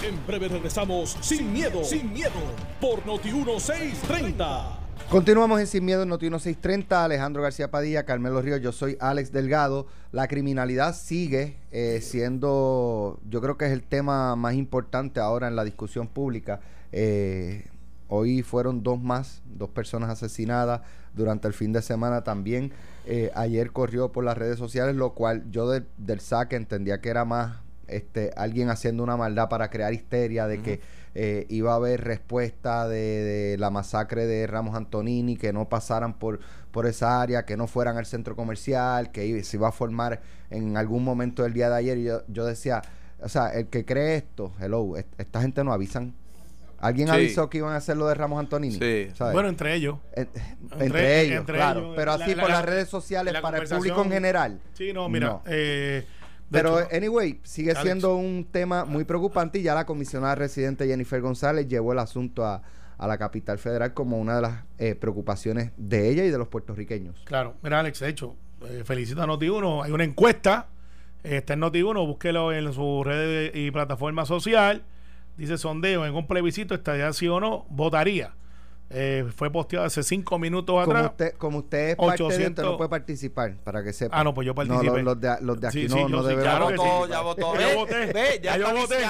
En 0.02 0.26
breve 0.26 0.48
regresamos 0.48 1.16
sin 1.20 1.52
miedo, 1.52 1.84
sin 1.84 2.12
miedo, 2.12 2.32
por 2.80 3.06
Noti 3.06 3.32
1630. 3.32 4.87
Continuamos 5.10 5.58
en 5.58 5.66
Sin 5.66 5.86
Miedo 5.86 6.04
Noti 6.04 6.26
1630. 6.26 7.04
Alejandro 7.04 7.42
García 7.42 7.70
Padilla, 7.70 8.04
Carmelo 8.04 8.42
Ríos, 8.42 8.60
yo 8.60 8.72
soy 8.72 8.98
Alex 9.00 9.32
Delgado. 9.32 9.86
La 10.12 10.28
criminalidad 10.28 10.94
sigue 10.94 11.56
eh, 11.70 12.00
siendo, 12.02 13.18
yo 13.28 13.40
creo 13.40 13.56
que 13.56 13.64
es 13.64 13.72
el 13.72 13.82
tema 13.82 14.36
más 14.36 14.54
importante 14.54 15.20
ahora 15.20 15.48
en 15.48 15.56
la 15.56 15.64
discusión 15.64 16.08
pública. 16.08 16.60
Eh, 16.92 17.68
hoy 18.08 18.42
fueron 18.42 18.82
dos 18.82 19.00
más, 19.00 19.40
dos 19.46 19.70
personas 19.70 20.10
asesinadas 20.10 20.82
durante 21.14 21.48
el 21.48 21.54
fin 21.54 21.72
de 21.72 21.80
semana 21.80 22.22
también. 22.22 22.72
Eh, 23.06 23.30
ayer 23.34 23.72
corrió 23.72 24.12
por 24.12 24.24
las 24.24 24.36
redes 24.36 24.58
sociales, 24.58 24.94
lo 24.94 25.14
cual 25.14 25.50
yo 25.50 25.70
del 25.70 26.20
saque 26.20 26.56
entendía 26.56 27.00
que 27.00 27.08
era 27.08 27.24
más 27.24 27.56
este, 27.88 28.32
alguien 28.36 28.70
haciendo 28.70 29.02
una 29.02 29.16
maldad 29.16 29.48
para 29.48 29.70
crear 29.70 29.92
histeria 29.92 30.46
de 30.46 30.60
que 30.60 30.80
eh, 31.14 31.46
iba 31.48 31.72
a 31.72 31.76
haber 31.76 32.04
respuesta 32.04 32.86
de, 32.88 33.56
la 33.58 33.70
masacre 33.70 34.26
de 34.26 34.46
Ramos 34.46 34.74
Antonini, 34.76 35.36
que 35.36 35.52
no 35.52 35.68
pasaran 35.68 36.14
por, 36.14 36.40
por 36.70 36.86
esa 36.86 37.20
área, 37.20 37.44
que 37.44 37.56
no 37.56 37.66
fueran 37.66 37.96
al 37.96 38.06
centro 38.06 38.36
comercial, 38.36 39.10
que 39.10 39.42
se 39.42 39.56
iba 39.56 39.68
a 39.68 39.72
formar 39.72 40.20
en 40.50 40.76
algún 40.76 41.04
momento 41.04 41.42
del 41.42 41.54
día 41.54 41.70
de 41.70 41.76
ayer. 41.76 41.98
Y 41.98 42.04
yo, 42.04 42.22
yo 42.28 42.44
decía, 42.44 42.82
o 43.20 43.28
sea, 43.28 43.48
el 43.48 43.66
que 43.66 43.84
cree 43.84 44.16
esto, 44.16 44.52
hello, 44.60 44.96
esta 44.96 45.40
gente 45.40 45.64
no 45.64 45.72
avisan. 45.72 46.14
¿Alguien 46.80 47.10
avisó 47.10 47.50
que 47.50 47.58
iban 47.58 47.72
a 47.72 47.76
hacer 47.76 47.96
lo 47.96 48.06
de 48.06 48.14
Ramos 48.14 48.38
Antonini? 48.38 48.78
Sí. 48.78 49.08
Bueno, 49.32 49.48
entre 49.48 49.74
ellos. 49.74 49.96
entre, 50.78 51.22
ellos, 51.22 51.44
claro. 51.44 51.92
pero 51.96 52.12
así 52.12 52.34
por 52.34 52.48
las 52.48 52.64
redes 52.64 52.88
sociales, 52.88 53.34
para 53.40 53.58
el 53.58 53.68
público 53.68 54.02
en 54.04 54.10
general. 54.10 54.60
Sí, 54.74 54.92
no, 54.92 55.08
mira. 55.08 55.40
Eh, 55.46 56.06
pero, 56.50 56.78
anyway, 56.92 57.40
sigue 57.42 57.74
siendo 57.74 58.16
un 58.16 58.46
tema 58.50 58.84
muy 58.84 59.04
preocupante 59.04 59.58
y 59.58 59.62
ya 59.62 59.74
la 59.74 59.86
comisionada 59.86 60.34
residente 60.34 60.86
Jennifer 60.86 61.20
González 61.20 61.68
llevó 61.68 61.92
el 61.92 61.98
asunto 61.98 62.44
a, 62.44 62.62
la 62.98 63.16
capital 63.16 63.58
federal 63.58 63.94
como 63.94 64.18
una 64.18 64.36
de 64.36 64.42
las 64.42 64.64
eh, 64.78 64.96
preocupaciones 64.96 65.70
de 65.76 66.10
ella 66.10 66.24
y 66.24 66.30
de 66.30 66.38
los 66.38 66.48
puertorriqueños. 66.48 67.22
Claro, 67.24 67.54
mira 67.62 67.78
Alex, 67.78 68.00
de 68.00 68.08
hecho, 68.08 68.34
eh, 68.66 68.82
felicito 68.84 69.22
a 69.22 69.26
Noti1, 69.26 69.84
hay 69.84 69.92
una 69.92 70.02
encuesta, 70.02 70.66
está 71.22 71.54
en 71.54 71.60
Noti1, 71.60 72.06
búsquelo 72.06 72.52
en 72.52 72.72
su 72.72 73.04
red 73.04 73.54
y 73.54 73.70
plataforma 73.70 74.26
social, 74.26 74.82
dice 75.36 75.58
sondeo, 75.58 76.06
en 76.06 76.14
un 76.14 76.26
plebiscito, 76.26 76.74
estaría 76.74 77.12
sí 77.12 77.28
o 77.28 77.38
no, 77.38 77.66
votaría. 77.70 78.32
Eh, 78.90 79.26
fue 79.36 79.50
posteado 79.50 79.84
hace 79.84 80.02
cinco 80.02 80.38
minutos 80.38 80.80
atrás. 80.80 81.12
como 81.36 81.58
usted 81.58 81.90
es 81.90 81.96
parte 81.96 82.22
de 82.22 82.50
no 82.62 82.76
puede 82.78 82.88
participar, 82.88 83.54
para 83.62 83.84
que 83.84 83.92
sepa. 83.92 84.18
Ah, 84.18 84.24
no, 84.24 84.32
pues 84.32 84.46
yo 84.46 84.54
participé. 84.54 85.02
los, 85.02 85.20
de, 85.20 85.36
los 85.42 85.60
de 85.60 85.68
aquí 85.68 85.88
no, 85.88 86.08
no 86.08 86.22
deben 86.22 86.42
Ya 86.42 86.58
votó, 86.58 87.06
ya 87.06 87.20
votó. 87.20 87.54
Ya 87.58 87.74
voté. 87.74 88.40
ya, 88.42 88.56
yo 88.56 88.74
voté. 88.74 89.00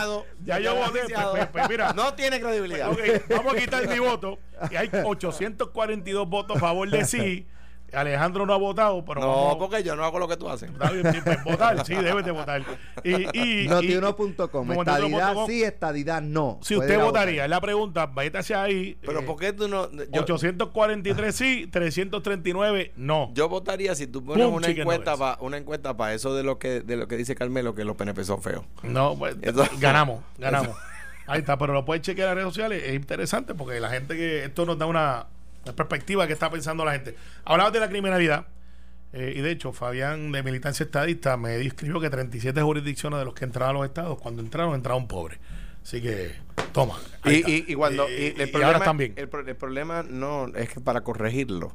Ya 0.44 0.58
yo 0.58 0.74
voté. 0.74 1.00
Pues, 1.30 1.46
pues, 1.46 1.68
mira. 1.68 1.92
No 1.92 2.14
tiene 2.14 2.40
credibilidad. 2.40 2.90
vamos 3.30 3.54
a 3.54 3.56
quitar 3.56 3.88
mi 3.88 3.98
voto. 4.00 4.38
Y 4.70 4.76
hay 4.76 4.90
842 5.04 6.28
votos 6.28 6.56
a 6.56 6.60
favor 6.60 6.90
de 6.90 7.04
sí. 7.06 7.46
Alejandro 7.92 8.46
no 8.46 8.52
ha 8.52 8.58
votado, 8.58 9.04
pero. 9.04 9.20
No, 9.20 9.56
porque 9.58 9.82
yo 9.82 9.96
no 9.96 10.04
hago 10.04 10.18
lo 10.18 10.28
que 10.28 10.36
tú 10.36 10.48
haces. 10.48 10.70
Pues, 10.76 11.44
votar, 11.44 11.84
sí, 11.86 11.94
debes 12.02 12.24
de 12.24 12.30
votar. 12.30 12.62
Y, 13.04 13.38
y, 13.38 13.68
Notiuno.com. 13.68 14.72
Estadidad 14.72 15.36
sí, 15.46 15.62
estadidad 15.62 16.22
no. 16.22 16.58
Si 16.62 16.76
usted 16.76 16.98
votaría, 17.00 17.44
es 17.44 17.50
la 17.50 17.60
pregunta, 17.60 18.06
vaya 18.06 18.40
hacia 18.40 18.62
ahí. 18.62 18.98
Pero 19.02 19.20
eh, 19.20 19.22
¿por 19.22 19.36
qué 19.36 19.52
tú 19.52 19.68
no.? 19.68 19.88
843 20.12 21.34
sí, 21.34 21.68
339 21.70 22.92
no. 22.96 23.30
Yo 23.34 23.48
votaría 23.48 23.94
si 23.94 24.06
tú 24.06 24.24
pones 24.24 24.46
una 24.46 24.68
encuesta, 24.68 25.16
para 25.16 25.38
una 25.40 25.56
encuesta 25.56 25.96
para 25.96 26.14
eso 26.14 26.34
de 26.34 26.42
lo 26.42 26.58
que 26.58 26.80
de 26.80 26.96
lo 26.96 27.08
que 27.08 27.16
dice 27.16 27.34
Carmelo, 27.34 27.74
que 27.74 27.84
los 27.84 27.96
PNP 27.96 28.24
son 28.24 28.42
feos. 28.42 28.64
No, 28.82 29.16
pues, 29.16 29.36
ganamos, 29.78 30.22
ganamos. 30.38 30.76
Ahí 31.26 31.40
está, 31.40 31.58
pero 31.58 31.74
lo 31.74 31.84
puedes 31.84 32.02
chequear 32.02 32.28
en 32.28 32.28
las 32.30 32.36
redes 32.36 32.54
sociales. 32.54 32.82
Es 32.86 32.94
interesante 32.94 33.54
porque 33.54 33.80
la 33.80 33.90
gente 33.90 34.16
que 34.16 34.44
esto 34.44 34.64
nos 34.64 34.78
da 34.78 34.86
una 34.86 35.26
la 35.64 35.72
perspectiva 35.74 36.26
que 36.26 36.32
está 36.32 36.50
pensando 36.50 36.84
la 36.84 36.92
gente. 36.92 37.14
Hablabas 37.44 37.72
de 37.72 37.80
la 37.80 37.88
criminalidad. 37.88 38.46
Eh, 39.12 39.34
y 39.36 39.40
de 39.40 39.50
hecho, 39.50 39.72
Fabián 39.72 40.32
de 40.32 40.42
Militancia 40.42 40.84
Estadista 40.84 41.36
me 41.36 41.56
escribió 41.56 42.00
que 42.00 42.10
37 42.10 42.60
jurisdicciones 42.60 43.18
de 43.18 43.24
los 43.24 43.34
que 43.34 43.44
entraron 43.44 43.76
a 43.76 43.78
los 43.78 43.86
estados, 43.86 44.18
cuando 44.20 44.42
entraron, 44.42 44.74
entraron 44.74 45.08
pobres. 45.08 45.38
Así 45.82 46.02
que, 46.02 46.32
toma. 46.72 46.98
Y, 47.24 47.72
y, 47.72 47.74
cuando. 47.74 48.06
Eh, 48.08 48.34
el 48.36 48.50
problema, 48.50 48.80
también. 48.80 49.14
El, 49.16 49.28
problema 49.28 50.02
no 50.02 50.48
es 50.54 50.68
que 50.68 50.80
para 50.80 51.00
corregirlo, 51.00 51.74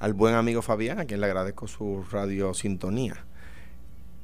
al 0.00 0.14
buen 0.14 0.34
amigo 0.34 0.62
Fabián, 0.62 0.98
a 0.98 1.04
quien 1.04 1.20
le 1.20 1.26
agradezco 1.26 1.68
su 1.68 2.04
radio 2.10 2.54
sintonía. 2.54 3.24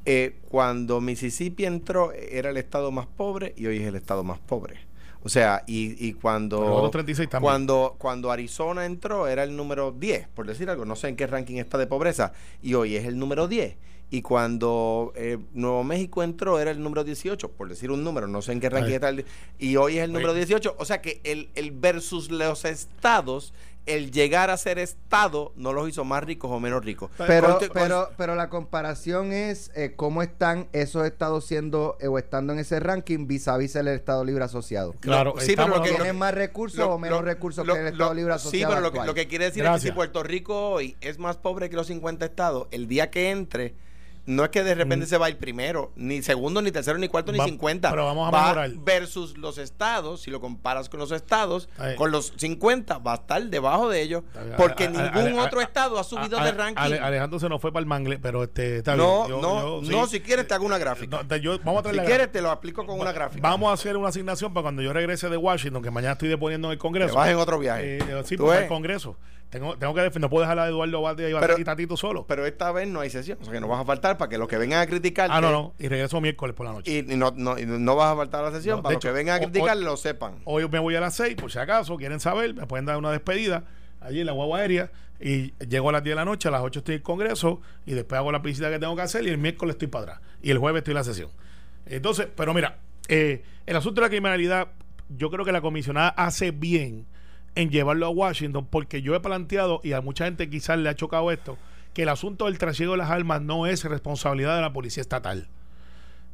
Eh, 0.04 0.38
cuando 0.48 1.00
Mississippi 1.00 1.66
entró, 1.66 2.12
era 2.12 2.50
el 2.50 2.56
estado 2.56 2.90
más 2.90 3.06
pobre 3.06 3.54
y 3.56 3.66
hoy 3.66 3.76
es 3.76 3.86
el 3.86 3.94
estado 3.94 4.24
más 4.24 4.40
pobre. 4.40 4.87
O 5.28 5.30
sea, 5.30 5.62
y, 5.66 6.08
y 6.08 6.14
cuando, 6.14 6.90
cuando 7.38 7.96
cuando 7.98 8.30
Arizona 8.30 8.86
entró 8.86 9.28
era 9.28 9.44
el 9.44 9.54
número 9.54 9.92
10, 9.92 10.26
por 10.28 10.46
decir 10.46 10.70
algo, 10.70 10.86
no 10.86 10.96
sé 10.96 11.08
en 11.08 11.16
qué 11.16 11.26
ranking 11.26 11.56
está 11.56 11.76
de 11.76 11.86
pobreza, 11.86 12.32
y 12.62 12.72
hoy 12.72 12.96
es 12.96 13.04
el 13.04 13.18
número 13.18 13.46
10. 13.46 13.76
Y 14.08 14.22
cuando 14.22 15.12
eh, 15.16 15.36
Nuevo 15.52 15.84
México 15.84 16.22
entró 16.22 16.58
era 16.58 16.70
el 16.70 16.82
número 16.82 17.04
18, 17.04 17.50
por 17.50 17.68
decir 17.68 17.90
un 17.90 18.04
número, 18.04 18.26
no 18.26 18.40
sé 18.40 18.52
en 18.52 18.60
qué 18.60 18.70
ranking 18.70 18.94
está, 18.94 19.10
el, 19.10 19.26
y 19.58 19.76
hoy 19.76 19.98
es 19.98 20.04
el 20.04 20.14
número 20.14 20.32
18. 20.32 20.76
O 20.78 20.84
sea 20.86 21.02
que 21.02 21.20
el, 21.24 21.50
el 21.54 21.72
versus 21.72 22.30
los 22.30 22.64
estados 22.64 23.52
el 23.88 24.12
llegar 24.12 24.50
a 24.50 24.56
ser 24.56 24.78
Estado 24.78 25.52
no 25.56 25.72
los 25.72 25.88
hizo 25.88 26.04
más 26.04 26.22
ricos 26.22 26.50
o 26.50 26.60
menos 26.60 26.84
ricos. 26.84 27.10
Pero, 27.26 27.58
pero, 27.72 28.10
pero 28.16 28.34
la 28.34 28.48
comparación 28.50 29.32
es 29.32 29.70
eh, 29.74 29.94
cómo 29.96 30.22
están 30.22 30.68
esos 30.72 31.06
estados 31.06 31.46
siendo 31.46 31.96
eh, 32.00 32.08
o 32.08 32.18
estando 32.18 32.52
en 32.52 32.58
ese 32.58 32.80
ranking 32.80 33.26
vis 33.26 33.48
a 33.48 33.56
vis 33.56 33.74
el 33.76 33.88
Estado 33.88 34.24
Libre 34.24 34.44
Asociado. 34.44 34.94
Claro, 35.00 35.34
sí, 35.38 35.54
pero 35.56 35.68
lo 35.68 35.82
que 35.82 35.90
tienen 35.90 36.16
más 36.16 36.34
recursos 36.34 36.86
o 36.86 36.98
menos 36.98 37.22
recursos 37.24 37.64
que 37.64 37.72
el 37.72 37.86
Estado 37.88 38.14
Libre 38.14 38.34
Asociado. 38.34 38.72
Sí, 38.72 38.76
pero 38.92 39.04
lo 39.06 39.14
que, 39.14 39.26
quiere 39.26 39.46
decir 39.46 39.64
es 39.64 39.70
que 39.72 39.80
si 39.80 39.92
Puerto 39.92 40.22
Rico 40.22 40.70
hoy 40.70 40.96
es 41.00 41.18
más 41.18 41.36
pobre 41.36 41.70
que 41.70 41.76
los 41.76 41.86
50 41.86 42.26
estados, 42.26 42.68
el 42.70 42.88
día 42.88 43.10
que 43.10 43.30
entre 43.30 43.74
no 44.28 44.44
es 44.44 44.50
que 44.50 44.62
de 44.62 44.74
repente 44.74 45.06
mm. 45.06 45.08
se 45.08 45.16
va 45.16 45.26
a 45.26 45.30
ir 45.30 45.38
primero, 45.38 45.90
ni 45.96 46.20
segundo, 46.20 46.60
ni 46.60 46.70
tercero, 46.70 46.98
ni 46.98 47.08
cuarto, 47.08 47.32
ni 47.32 47.40
cincuenta. 47.40 47.88
Pero 47.88 48.04
vamos 48.04 48.28
a 48.28 48.30
va 48.30 48.68
Versus 48.76 49.38
los 49.38 49.56
estados, 49.56 50.20
si 50.20 50.30
lo 50.30 50.38
comparas 50.38 50.90
con 50.90 51.00
los 51.00 51.12
estados, 51.12 51.70
con 51.96 52.10
los 52.10 52.34
50, 52.36 52.98
va 52.98 53.12
a 53.12 53.14
estar 53.16 53.42
debajo 53.44 53.88
de 53.88 54.02
ellos, 54.02 54.24
porque 54.58 54.86
ningún 54.88 55.38
otro 55.38 55.62
estado 55.62 55.98
ha 55.98 56.04
subido 56.04 56.38
de 56.40 56.52
ranking. 56.52 56.98
Alejandro 57.00 57.40
se 57.40 57.48
nos 57.48 57.58
fue 57.60 57.72
para 57.72 57.80
el 57.80 57.86
mangle, 57.86 58.18
pero 58.18 58.44
este, 58.44 58.78
está 58.78 58.96
no, 58.96 59.26
bien. 59.26 59.40
no, 59.40 59.80
no, 59.80 60.06
si 60.06 60.20
quieres 60.20 60.46
te 60.46 60.52
hago 60.52 60.66
una 60.66 60.78
gráfica. 60.78 61.22
vamos 61.64 61.86
a 61.86 61.92
si 61.92 61.98
quieres 62.00 62.30
te 62.30 62.42
lo 62.42 62.50
aplico 62.50 62.84
con 62.84 63.00
una 63.00 63.12
gráfica. 63.12 63.40
Vamos 63.48 63.70
a 63.70 63.72
hacer 63.72 63.96
una 63.96 64.08
asignación 64.08 64.52
para 64.52 64.62
cuando 64.64 64.82
yo 64.82 64.92
regrese 64.92 65.30
de 65.30 65.38
Washington, 65.38 65.82
que 65.82 65.90
mañana 65.90 66.12
estoy 66.12 66.28
deponiendo 66.28 66.68
en 66.68 66.72
el 66.72 66.78
Congreso. 66.78 67.14
vas 67.14 67.30
en 67.30 67.36
otro 67.36 67.58
viaje. 67.58 67.96
Eh, 67.96 68.22
sí, 68.26 68.36
para 68.36 68.60
el 68.60 68.68
Congreso. 68.68 69.16
Tengo, 69.50 69.78
tengo 69.78 69.94
que 69.94 70.02
defender, 70.02 70.22
no 70.22 70.30
puedo 70.30 70.42
dejar 70.42 70.58
a 70.58 70.68
Eduardo 70.68 71.00
Valde 71.00 71.30
y 71.58 71.64
Tatito 71.64 71.96
solo. 71.96 72.26
Pero 72.26 72.44
esta 72.44 72.70
vez 72.70 72.86
no 72.86 73.00
hay 73.00 73.08
sesión, 73.08 73.38
o 73.40 73.44
sea 73.44 73.52
que 73.52 73.60
no 73.60 73.68
vas 73.68 73.80
a 73.80 73.84
faltar 73.84 74.18
para 74.18 74.28
que 74.28 74.36
los 74.36 74.46
que 74.46 74.58
vengan 74.58 74.80
a 74.80 74.86
criticar. 74.86 75.30
Ah, 75.32 75.40
no, 75.40 75.50
no, 75.50 75.74
y 75.78 75.88
regreso 75.88 76.20
miércoles 76.20 76.54
por 76.54 76.66
la 76.66 76.72
noche. 76.72 76.98
Y, 76.98 77.16
no, 77.16 77.32
no, 77.34 77.56
no, 77.56 77.96
vas 77.96 78.12
a 78.12 78.16
faltar 78.16 78.44
a 78.44 78.50
la 78.50 78.56
sesión 78.56 78.82
para 78.82 78.94
los 78.94 79.02
que 79.02 79.10
vengan 79.10 79.36
a 79.36 79.44
criticar 79.46 79.76
lo 79.78 79.96
sepan. 79.96 80.34
Hoy 80.44 80.68
me 80.68 80.78
voy 80.78 80.96
a 80.96 81.00
las 81.00 81.14
6, 81.16 81.36
por 81.36 81.50
si 81.50 81.58
acaso 81.58 81.96
quieren 81.96 82.20
saber, 82.20 82.54
me 82.54 82.66
pueden 82.66 82.84
dar 82.84 82.98
una 82.98 83.10
despedida 83.10 83.64
allí 84.00 84.20
en 84.20 84.26
la 84.26 84.32
guagua 84.32 84.58
aérea 84.58 84.90
y 85.20 85.52
llego 85.64 85.88
a 85.88 85.92
las 85.92 86.04
10 86.04 86.12
de 86.12 86.16
la 86.16 86.24
noche, 86.24 86.48
a 86.48 86.50
las 86.50 86.62
8 86.62 86.80
estoy 86.80 86.94
en 86.94 86.98
el 86.98 87.02
Congreso 87.02 87.60
y 87.86 87.94
después 87.94 88.18
hago 88.18 88.30
la 88.30 88.38
visita 88.40 88.70
que 88.70 88.78
tengo 88.78 88.94
que 88.94 89.02
hacer 89.02 89.24
y 89.24 89.28
el 89.28 89.38
miércoles 89.38 89.74
estoy 89.74 89.88
para 89.88 90.02
atrás 90.02 90.20
y 90.42 90.50
el 90.50 90.58
jueves 90.58 90.80
estoy 90.80 90.92
en 90.92 90.96
la 90.96 91.04
sesión. 91.04 91.30
Entonces, 91.86 92.28
pero 92.36 92.52
mira, 92.54 92.78
eh, 93.08 93.42
el 93.66 93.76
asunto 93.76 94.00
de 94.00 94.06
la 94.06 94.10
criminalidad, 94.10 94.68
yo 95.08 95.30
creo 95.30 95.44
que 95.44 95.52
la 95.52 95.60
comisionada 95.60 96.10
hace 96.10 96.50
bien 96.50 97.06
en 97.54 97.70
llevarlo 97.70 98.06
a 98.06 98.10
Washington, 98.10 98.66
porque 98.70 99.02
yo 99.02 99.14
he 99.14 99.20
planteado, 99.20 99.80
y 99.82 99.92
a 99.92 100.00
mucha 100.00 100.24
gente 100.24 100.48
quizás 100.48 100.78
le 100.78 100.88
ha 100.88 100.94
chocado 100.94 101.30
esto, 101.30 101.58
que 101.92 102.02
el 102.02 102.08
asunto 102.08 102.46
del 102.46 102.58
trasiego 102.58 102.92
de 102.92 102.98
las 102.98 103.10
armas 103.10 103.42
no 103.42 103.66
es 103.66 103.84
responsabilidad 103.84 104.56
de 104.56 104.62
la 104.62 104.72
policía 104.72 105.00
estatal. 105.00 105.48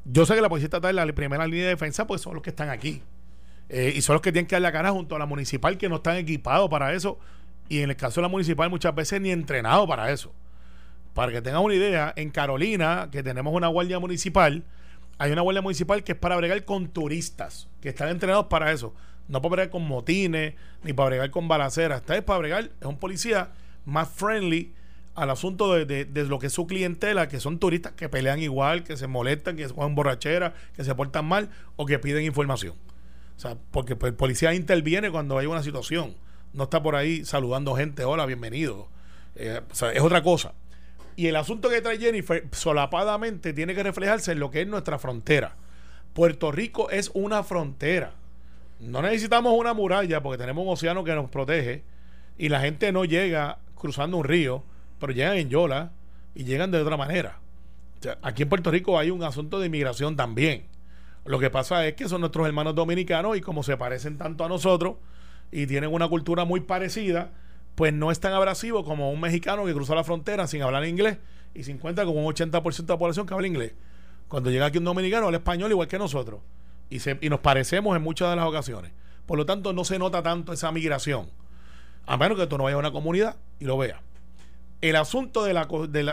Yo 0.04 0.26
sé 0.26 0.34
que 0.34 0.42
la 0.42 0.48
policía 0.48 0.66
estatal 0.66 0.98
es 0.98 1.06
la 1.06 1.12
primera 1.12 1.46
línea 1.46 1.64
de 1.64 1.70
defensa, 1.70 2.06
pues 2.06 2.20
son 2.20 2.34
los 2.34 2.42
que 2.42 2.50
están 2.50 2.68
aquí. 2.68 3.02
Eh, 3.70 3.94
y 3.96 4.02
son 4.02 4.14
los 4.14 4.22
que 4.22 4.32
tienen 4.32 4.46
que 4.46 4.54
dar 4.54 4.62
la 4.62 4.72
cara 4.72 4.90
junto 4.90 5.16
a 5.16 5.18
la 5.18 5.26
municipal, 5.26 5.78
que 5.78 5.88
no 5.88 5.96
están 5.96 6.16
equipados 6.16 6.68
para 6.68 6.92
eso. 6.92 7.18
Y 7.68 7.80
en 7.80 7.90
el 7.90 7.96
caso 7.96 8.20
de 8.20 8.22
la 8.22 8.28
municipal, 8.28 8.68
muchas 8.68 8.94
veces 8.94 9.20
ni 9.20 9.30
entrenados 9.30 9.88
para 9.88 10.10
eso. 10.10 10.32
Para 11.14 11.32
que 11.32 11.40
tengan 11.40 11.62
una 11.62 11.74
idea, 11.74 12.12
en 12.16 12.30
Carolina, 12.30 13.08
que 13.10 13.22
tenemos 13.22 13.54
una 13.54 13.68
guardia 13.68 13.98
municipal, 13.98 14.64
hay 15.16 15.32
una 15.32 15.42
guardia 15.42 15.62
municipal 15.62 16.02
que 16.04 16.12
es 16.12 16.18
para 16.18 16.36
bregar 16.36 16.64
con 16.64 16.88
turistas, 16.88 17.68
que 17.80 17.90
están 17.90 18.08
entrenados 18.08 18.46
para 18.46 18.72
eso. 18.72 18.94
No 19.28 19.40
para 19.40 19.50
bregar 19.50 19.70
con 19.70 19.86
motines, 19.86 20.54
ni 20.82 20.92
para 20.92 21.10
bregar 21.10 21.30
con 21.30 21.48
balaceras. 21.48 22.00
Esta 22.00 22.16
es 22.16 22.22
para 22.22 22.38
bregar, 22.38 22.70
es 22.80 22.86
un 22.86 22.98
policía 22.98 23.50
más 23.84 24.08
friendly 24.08 24.72
al 25.14 25.30
asunto 25.30 25.72
de, 25.72 26.06
lo 26.28 26.38
que 26.38 26.48
es 26.48 26.52
su 26.52 26.66
clientela, 26.66 27.28
que 27.28 27.38
son 27.38 27.58
turistas 27.58 27.92
que 27.92 28.08
pelean 28.08 28.40
igual, 28.40 28.82
que 28.82 28.96
se 28.96 29.06
molestan, 29.06 29.56
que 29.56 29.68
juegan 29.68 29.94
borrachera, 29.94 30.54
que 30.74 30.82
se 30.82 30.94
portan 30.94 31.24
mal 31.24 31.50
o 31.76 31.86
que 31.86 31.98
piden 31.98 32.24
información. 32.24 32.74
O 33.36 33.40
sea, 33.40 33.56
porque 33.70 33.96
pues, 33.96 34.10
el 34.10 34.16
policía 34.16 34.54
interviene 34.54 35.10
cuando 35.10 35.38
hay 35.38 35.46
una 35.46 35.62
situación. 35.62 36.16
No 36.52 36.64
está 36.64 36.82
por 36.82 36.96
ahí 36.96 37.24
saludando 37.24 37.74
gente, 37.74 38.04
hola, 38.04 38.26
bienvenido. 38.26 38.88
Eh, 39.36 39.60
es 39.70 40.00
otra 40.00 40.22
cosa. 40.22 40.52
Y 41.16 41.28
el 41.28 41.36
asunto 41.36 41.68
que 41.68 41.80
trae 41.80 41.98
Jennifer 41.98 42.44
solapadamente 42.50 43.52
tiene 43.52 43.74
que 43.74 43.82
reflejarse 43.82 44.32
en 44.32 44.40
lo 44.40 44.50
que 44.50 44.62
es 44.62 44.66
nuestra 44.66 44.98
frontera. 44.98 45.54
Puerto 46.12 46.50
Rico 46.50 46.90
es 46.90 47.10
una 47.14 47.44
frontera. 47.44 48.12
No 48.80 49.02
necesitamos 49.02 49.54
una 49.56 49.72
muralla 49.72 50.22
porque 50.22 50.38
tenemos 50.38 50.64
un 50.64 50.72
océano 50.72 51.04
que 51.04 51.14
nos 51.14 51.30
protege 51.30 51.84
y 52.36 52.48
la 52.48 52.60
gente 52.60 52.92
no 52.92 53.04
llega 53.04 53.58
cruzando 53.74 54.16
un 54.16 54.24
río, 54.24 54.64
pero 54.98 55.12
llegan 55.12 55.36
en 55.36 55.48
Yola 55.48 55.92
y 56.34 56.44
llegan 56.44 56.70
de 56.70 56.80
otra 56.80 56.96
manera. 56.96 57.40
aquí 58.22 58.42
en 58.42 58.48
Puerto 58.48 58.70
Rico 58.70 58.98
hay 58.98 59.10
un 59.10 59.22
asunto 59.22 59.60
de 59.60 59.66
inmigración 59.66 60.16
también. 60.16 60.66
Lo 61.24 61.38
que 61.38 61.48
pasa 61.48 61.86
es 61.86 61.94
que 61.94 62.08
son 62.08 62.20
nuestros 62.20 62.46
hermanos 62.46 62.74
dominicanos 62.74 63.36
y 63.36 63.40
como 63.40 63.62
se 63.62 63.76
parecen 63.76 64.18
tanto 64.18 64.44
a 64.44 64.48
nosotros 64.48 64.96
y 65.50 65.66
tienen 65.66 65.92
una 65.92 66.08
cultura 66.08 66.44
muy 66.44 66.60
parecida, 66.60 67.30
pues 67.76 67.92
no 67.94 68.10
es 68.10 68.20
tan 68.20 68.34
abrasivo 68.34 68.84
como 68.84 69.10
un 69.10 69.20
mexicano 69.20 69.64
que 69.64 69.72
cruza 69.72 69.94
la 69.94 70.04
frontera 70.04 70.46
sin 70.46 70.62
hablar 70.62 70.84
inglés 70.84 71.18
y 71.54 71.62
se 71.62 71.70
encuentra 71.70 72.04
con 72.04 72.18
un 72.18 72.24
80% 72.24 72.76
de 72.84 72.92
la 72.92 72.98
población 72.98 73.26
que 73.26 73.34
habla 73.34 73.46
inglés. 73.46 73.72
Cuando 74.28 74.50
llega 74.50 74.66
aquí 74.66 74.78
un 74.78 74.84
dominicano 74.84 75.26
habla 75.26 75.38
español 75.38 75.70
igual 75.70 75.88
que 75.88 75.98
nosotros 75.98 76.40
y, 76.90 76.98
y 77.26 77.28
nos 77.28 77.40
parecemos 77.40 77.96
en 77.96 78.02
muchas 78.02 78.30
de 78.30 78.36
las 78.36 78.46
ocasiones. 78.46 78.92
Por 79.26 79.38
lo 79.38 79.46
tanto, 79.46 79.72
no 79.72 79.84
se 79.84 79.98
nota 79.98 80.22
tanto 80.22 80.52
esa 80.52 80.70
migración, 80.70 81.28
a 82.06 82.16
menos 82.16 82.38
que 82.38 82.46
tú 82.46 82.58
no 82.58 82.64
vayas 82.64 82.76
a 82.76 82.80
una 82.80 82.92
comunidad 82.92 83.36
y 83.58 83.64
lo 83.64 83.78
veas. 83.78 84.00
El 84.80 84.96
asunto 84.96 85.44
de 85.44 85.54
la, 85.54 85.66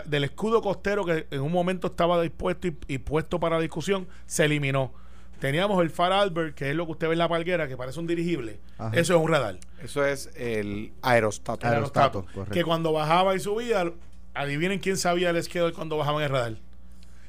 del 0.06 0.24
escudo 0.24 0.62
costero 0.62 1.04
que 1.04 1.26
en 1.30 1.40
un 1.42 1.52
momento 1.52 1.88
estaba 1.88 2.22
dispuesto 2.22 2.68
y, 2.68 2.98
puesto 2.98 3.38
para 3.38 3.60
discusión 3.60 4.08
se 4.24 4.46
eliminó. 4.46 4.94
Teníamos 5.40 5.82
el 5.82 5.90
Far 5.90 6.12
Albert, 6.12 6.54
que 6.54 6.70
es 6.70 6.76
lo 6.76 6.86
que 6.86 6.92
usted 6.92 7.08
ve 7.08 7.14
en 7.14 7.18
la 7.18 7.28
palguera, 7.28 7.68
que 7.68 7.76
parece 7.76 8.00
un 8.00 8.06
dirigible. 8.06 8.60
Eso 8.92 9.14
es 9.14 9.20
un 9.20 9.28
radar. 9.28 9.58
Eso 9.82 10.06
es 10.06 10.30
el 10.36 10.92
aerostato. 11.02 11.66
Aerostato. 11.66 12.24
que 12.50 12.64
cuando 12.64 12.92
bajaba 12.92 13.34
y 13.34 13.40
subía, 13.40 13.92
adivinen 14.32 14.78
quién 14.78 14.96
sabía 14.96 15.30
el 15.30 15.42
schedule 15.42 15.74
cuando 15.74 15.98
bajaba 15.98 16.20
en 16.20 16.24
el 16.24 16.30
radar. 16.30 16.56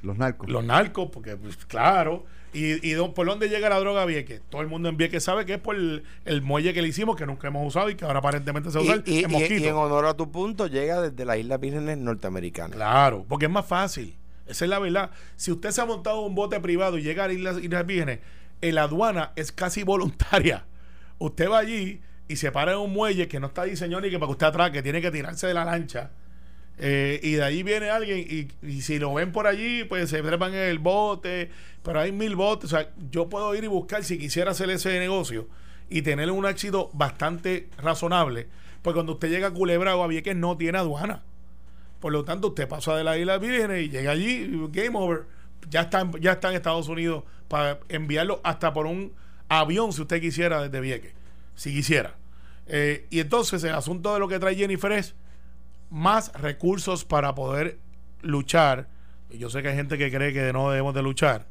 Los 0.01 0.17
narcos. 0.17 0.49
Los 0.49 0.63
narcos, 0.63 1.10
porque 1.12 1.36
pues, 1.36 1.58
claro. 1.65 2.25
¿Y, 2.53 2.91
y 2.91 2.95
por 3.15 3.25
dónde 3.25 3.49
llega 3.49 3.67
la 3.69 3.79
droga 3.79 4.03
a 4.03 4.05
Vieques? 4.05 4.41
Todo 4.49 4.61
el 4.61 4.67
mundo 4.67 4.87
en 4.87 4.97
Vieques 4.97 5.23
sabe 5.23 5.45
que 5.45 5.55
es 5.55 5.59
por 5.59 5.75
el, 5.75 6.41
muelle 6.43 6.73
que 6.73 6.81
le 6.81 6.87
hicimos, 6.87 7.15
que 7.15 7.25
nunca 7.25 7.47
hemos 7.47 7.67
usado 7.67 7.89
y 7.89 7.95
que 7.95 8.05
ahora 8.05 8.19
aparentemente 8.19 8.69
se 8.69 8.79
usa 8.79 9.01
y, 9.05 9.21
y, 9.21 9.67
en 9.67 9.73
honor 9.73 10.05
a 10.05 10.13
tu 10.13 10.31
punto, 10.31 10.67
llega 10.67 11.01
desde 11.01 11.25
las 11.25 11.37
Islas 11.37 11.59
Vírgenes 11.59 11.97
Norteamericanas. 11.97 12.75
Claro, 12.75 13.25
porque 13.27 13.45
es 13.45 13.51
más 13.51 13.65
fácil. 13.65 14.15
Esa 14.45 14.65
es 14.65 14.69
la 14.69 14.79
verdad. 14.79 15.11
Si 15.35 15.51
usted 15.51 15.71
se 15.71 15.81
ha 15.81 15.85
montado 15.85 16.21
un 16.21 16.35
bote 16.35 16.59
privado 16.59 16.97
y 16.97 17.01
llega 17.01 17.25
a 17.25 17.31
Islas, 17.31 17.57
Islas 17.61 17.85
Vírgenes, 17.85 18.19
en 18.61 18.75
la 18.75 18.83
aduana 18.83 19.31
es 19.35 19.51
casi 19.51 19.83
voluntaria. 19.83 20.65
Usted 21.17 21.49
va 21.49 21.59
allí 21.59 22.01
y 22.27 22.35
se 22.35 22.51
para 22.51 22.73
en 22.73 22.77
un 22.79 22.93
muelle 22.93 23.27
que 23.27 23.39
no 23.39 23.47
está 23.47 23.63
diseñado 23.63 24.01
ni 24.01 24.09
que 24.09 24.19
para 24.19 24.27
que 24.27 24.31
usted 24.31 24.47
atrás, 24.47 24.71
que 24.71 24.83
tiene 24.83 25.01
que 25.01 25.11
tirarse 25.11 25.47
de 25.47 25.53
la 25.53 25.65
lancha. 25.65 26.11
Eh, 26.79 27.19
y 27.21 27.33
de 27.33 27.43
ahí 27.43 27.63
viene 27.63 27.89
alguien 27.89 28.49
y, 28.62 28.81
si 28.81 28.97
lo 28.99 29.13
ven 29.13 29.31
por 29.31 29.47
allí, 29.47 29.83
pues 29.83 30.09
se 30.09 30.21
trepan 30.21 30.53
en 30.53 30.62
el 30.69 30.79
bote, 30.79 31.51
pero 31.83 31.99
hay 31.99 32.12
mil 32.12 32.36
botes. 32.36 32.65
O 32.65 32.75
sea, 32.75 32.89
yo 33.12 33.29
puedo 33.29 33.53
ir 33.55 33.63
y 33.63 33.67
buscar 33.67 34.03
si 34.03 34.17
quisiera 34.17 34.51
hacer 34.51 34.69
ese 34.69 34.97
negocio 34.99 35.47
y 35.89 36.01
tener 36.01 36.31
un 36.31 36.45
éxito 36.45 36.89
bastante 36.93 37.69
razonable. 37.77 38.47
Pues 38.81 38.93
cuando 38.93 39.13
usted 39.13 39.29
llega 39.29 39.47
a 39.47 39.51
Culebra 39.51 39.95
o 39.95 40.03
a 40.03 40.07
Vieques 40.07 40.36
no 40.36 40.57
tiene 40.57 40.77
aduana. 40.77 41.23
Por 41.99 42.12
lo 42.12 42.25
tanto, 42.25 42.49
usted 42.49 42.67
pasa 42.67 42.95
de 42.97 43.03
la 43.03 43.17
isla 43.17 43.38
Vírgenes 43.38 43.83
y 43.83 43.89
llega 43.89 44.12
allí, 44.12 44.49
game 44.71 44.97
over. 44.97 45.23
Ya 45.69 45.81
está, 45.81 46.09
ya 46.19 46.33
está 46.33 46.49
en 46.49 46.55
Estados 46.55 46.89
Unidos 46.89 47.23
para 47.47 47.79
enviarlo 47.88 48.41
hasta 48.43 48.73
por 48.73 48.88
un 48.88 49.13
avión 49.47 49.93
si 49.93 50.01
usted 50.01 50.19
quisiera 50.19 50.62
desde 50.62 50.81
Vieques, 50.81 51.13
si 51.55 51.73
quisiera. 51.73 52.17
Eh, 52.67 53.07
y 53.09 53.19
entonces 53.19 53.63
el 53.63 53.73
asunto 53.73 54.13
de 54.13 54.19
lo 54.19 54.27
que 54.27 54.39
trae 54.39 54.55
Jennifer 54.55 54.91
es 54.91 55.15
más 55.93 56.34
recursos 56.34 57.06
para 57.06 57.36
poder 57.36 57.77
luchar. 58.23 58.88
Yo 59.29 59.51
sé 59.51 59.62
que 59.62 59.69
hay 59.69 59.75
gente 59.75 59.97
que 59.97 60.12
cree 60.12 60.34
que 60.34 60.51
no 60.51 60.69
debemos 60.71 60.95
de 60.95 61.03
luchar 61.03 61.45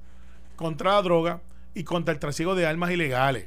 contra 0.57 0.95
la 0.95 1.03
droga 1.03 1.41
y 1.75 1.85
contra 1.85 2.13
el 2.13 2.19
trasiego 2.19 2.57
de 2.57 2.67
armas 2.67 2.91
ilegales. 2.91 3.47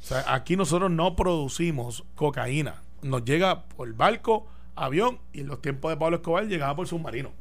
O 0.00 0.04
sea, 0.04 0.24
aquí 0.32 0.56
nosotros 0.56 0.92
no 0.92 1.16
producimos 1.16 2.04
cocaína. 2.14 2.82
Nos 3.02 3.24
llega 3.24 3.64
por 3.64 3.92
barco 3.94 4.46
avión 4.76 5.18
y 5.32 5.40
en 5.40 5.48
los 5.48 5.60
tiempos 5.60 5.90
de 5.90 5.96
Pablo 5.96 6.18
Escobar 6.18 6.46
llegaba 6.46 6.76
por 6.76 6.86
submarino. 6.86 7.32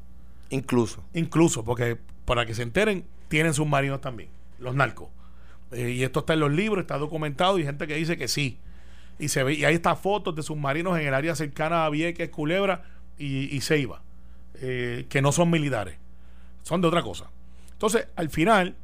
Incluso. 0.49 1.03
Incluso, 1.13 1.63
porque 1.63 1.99
para 2.25 2.47
que 2.47 2.55
se 2.55 2.63
enteren, 2.63 3.05
tienen 3.27 3.53
submarinos 3.53 4.01
también, 4.01 4.29
los 4.57 4.73
narcos. 4.73 5.09
Eh, 5.71 5.91
y 5.91 6.03
esto 6.03 6.21
está 6.21 6.33
en 6.33 6.39
los 6.39 6.51
libros, 6.51 6.81
está 6.81 6.97
documentado 6.97 7.57
y 7.57 7.61
hay 7.61 7.67
gente 7.67 7.85
que 7.85 7.95
dice 7.95 8.17
que 8.17 8.27
sí. 8.27 8.57
Y 9.17 9.29
se 9.29 9.43
ve, 9.43 9.53
y 9.53 9.65
hay 9.65 9.75
estas 9.75 9.99
fotos 9.99 10.35
de 10.35 10.43
submarinos 10.43 10.99
en 10.99 11.07
el 11.07 11.13
área 11.13 11.35
cercana 11.35 11.85
a 11.85 11.89
Vieques, 11.89 12.29
Culebra 12.29 12.83
y, 13.17 13.59
Ceiba, 13.61 14.01
eh, 14.55 15.05
que 15.09 15.21
no 15.21 15.31
son 15.31 15.49
militares, 15.49 15.97
son 16.63 16.81
de 16.81 16.87
otra 16.87 17.01
cosa. 17.01 17.29
Entonces, 17.71 18.07
al 18.15 18.29
final, 18.29 18.75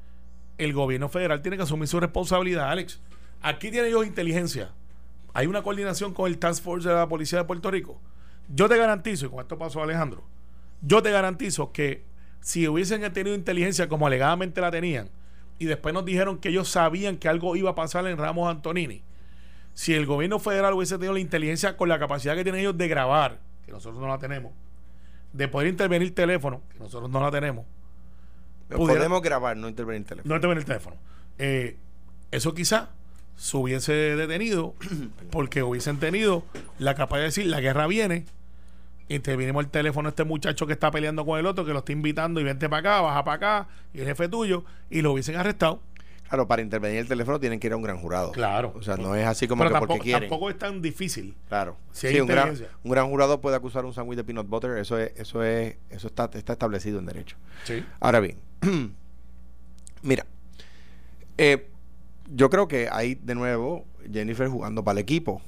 el 0.58 0.74
gobierno 0.74 1.10
federal 1.10 1.42
tiene 1.42 1.58
que 1.58 1.64
asumir 1.64 1.88
su 1.88 2.00
responsabilidad, 2.00 2.70
Alex. 2.70 3.02
Aquí 3.42 3.72
tiene 3.72 3.90
ellos 3.90 4.06
inteligencia. 4.06 4.72
Hay 5.34 5.48
una 5.48 5.64
coordinación 5.64 6.14
con 6.14 6.28
el 6.28 6.38
Task 6.38 6.64
Force 6.64 6.88
de 6.88 6.96
la 6.96 7.08
Policía 7.10 7.40
de 7.40 7.46
Puerto 7.46 7.72
Rico 7.72 8.00
yo 8.54 8.68
te 8.68 8.78
garantizo, 8.78 9.26
y 9.26 9.30
con 9.30 9.40
esto 9.40 9.58
pasó 9.58 9.82
Alejandro, 9.82 10.24
yo 10.82 11.02
te 11.02 11.12
garantizo 11.12 11.72
que 11.72 12.04
si 12.42 12.68
hubiesen 12.68 13.02
tenido 13.14 13.36
inteligencia 13.36 13.88
como 13.88 14.08
alegadamente 14.08 14.62
la 14.62 14.72
tenían, 14.72 15.10
y 15.60 15.66
después 15.66 15.94
nos 15.94 16.06
dijeron 16.06 16.40
que 16.40 16.50
ellos 16.50 16.70
sabían 16.70 17.18
que 17.18 17.30
algo 17.30 17.56
iba 17.56 17.72
a 17.72 17.76
pasar 17.76 18.08
en 18.08 18.18
Ramos 18.18 18.50
Antonini, 18.50 19.04
si 19.74 19.94
el 19.94 20.06
gobierno 20.06 20.40
federal 20.40 20.74
hubiese 20.74 20.96
tenido 20.96 21.14
la 21.14 21.20
inteligencia 21.20 21.78
con 21.78 21.90
la 21.90 22.00
capacidad 22.00 22.36
que 22.36 22.44
tienen 22.44 22.62
ellos 22.62 22.78
de 22.78 22.88
grabar, 22.88 23.40
que 23.66 23.72
nosotros 23.72 24.02
no 24.02 24.08
la 24.08 24.18
tenemos, 24.18 24.54
de 25.34 25.48
poder 25.48 25.68
intervenir 25.68 26.14
teléfono, 26.14 26.62
que 26.72 26.80
nosotros 26.80 27.10
no 27.10 27.22
la 27.22 27.32
tenemos. 27.32 27.66
podemos 28.70 29.22
grabar, 29.22 29.58
no 29.58 29.68
intervenir 29.68 30.06
teléfono. 30.06 30.30
No 30.30 30.36
intervenir 30.36 30.66
teléfono. 30.66 30.98
Eh, 31.38 31.78
eso 32.32 32.54
quizá 32.54 32.90
se 33.36 33.58
hubiese 33.58 33.94
detenido 33.94 34.76
porque 35.32 35.64
hubiesen 35.64 35.98
tenido 35.98 36.44
la 36.78 36.96
capacidad 36.96 37.22
de 37.22 37.26
decir 37.26 37.46
la 37.48 37.62
guerra 37.62 37.88
viene 37.88 38.26
intervinimos 39.16 39.64
el 39.64 39.70
teléfono 39.70 40.10
este 40.10 40.24
muchacho 40.24 40.68
que 40.68 40.74
está 40.74 40.92
peleando 40.92 41.26
con 41.26 41.40
el 41.40 41.46
otro 41.46 41.66
que 41.66 41.74
lo 41.74 41.80
está 41.80 41.92
invitando 41.92 42.40
y 42.40 42.44
vente 42.44 42.70
para 42.70 42.80
acá, 42.80 43.02
baja 43.02 43.24
para 43.24 43.36
acá 43.36 43.68
y 43.94 44.00
el 44.00 44.06
jefe 44.06 44.30
tuyo 44.30 44.64
y 44.90 45.02
lo 45.02 45.12
hubiesen 45.12 45.36
arrestado 45.36 45.82
Claro, 46.32 46.48
para 46.48 46.62
intervenir 46.62 47.00
el 47.00 47.10
teléfono 47.10 47.42
tienen 47.42 47.60
que 47.60 47.68
ir 47.68 47.74
a 47.74 47.76
un 47.76 47.82
gran 47.82 47.98
jurado. 47.98 48.32
Claro. 48.32 48.72
O 48.78 48.82
sea, 48.82 48.96
no 48.96 49.16
es 49.16 49.28
así 49.28 49.50
como 49.50 49.66
que 49.66 49.70
tampoco, 49.70 49.88
porque 49.88 50.04
quieren. 50.04 50.30
Tampoco 50.30 50.50
es 50.50 50.58
tan 50.58 50.82
difícil. 50.82 51.36
Claro. 51.50 51.76
Si 51.92 52.08
hay 52.08 52.22
un, 52.22 52.28
gran, 52.28 52.58
un, 52.86 52.92
gran, 52.92 53.10
jurado 53.10 53.42
puede 53.42 53.58
acusar 53.58 53.84
un 53.84 53.94
sándwich 53.94 54.16
de 54.16 54.24
peanut 54.24 54.48
butter, 54.48 54.78
eso 54.78 54.98
es, 54.98 55.12
eso 55.18 55.44
es, 55.44 55.76
eso 55.90 56.08
está, 56.08 56.30
está 56.34 56.54
establecido 56.54 57.00
en 57.00 57.06
derecho. 57.06 57.36
Sí. 57.66 57.84
Ahora 58.00 58.22
bien, 58.22 58.38
mira, 60.04 60.26
eh, 61.38 61.68
yo 62.34 62.50
creo 62.50 62.70
que 62.70 62.88
hay 62.90 63.16
de 63.16 63.36
nuevo 63.36 63.84
Jennifer 64.10 64.48
jugando 64.48 64.86
para 64.86 65.00
el 65.00 65.04
equipo. 65.04 65.42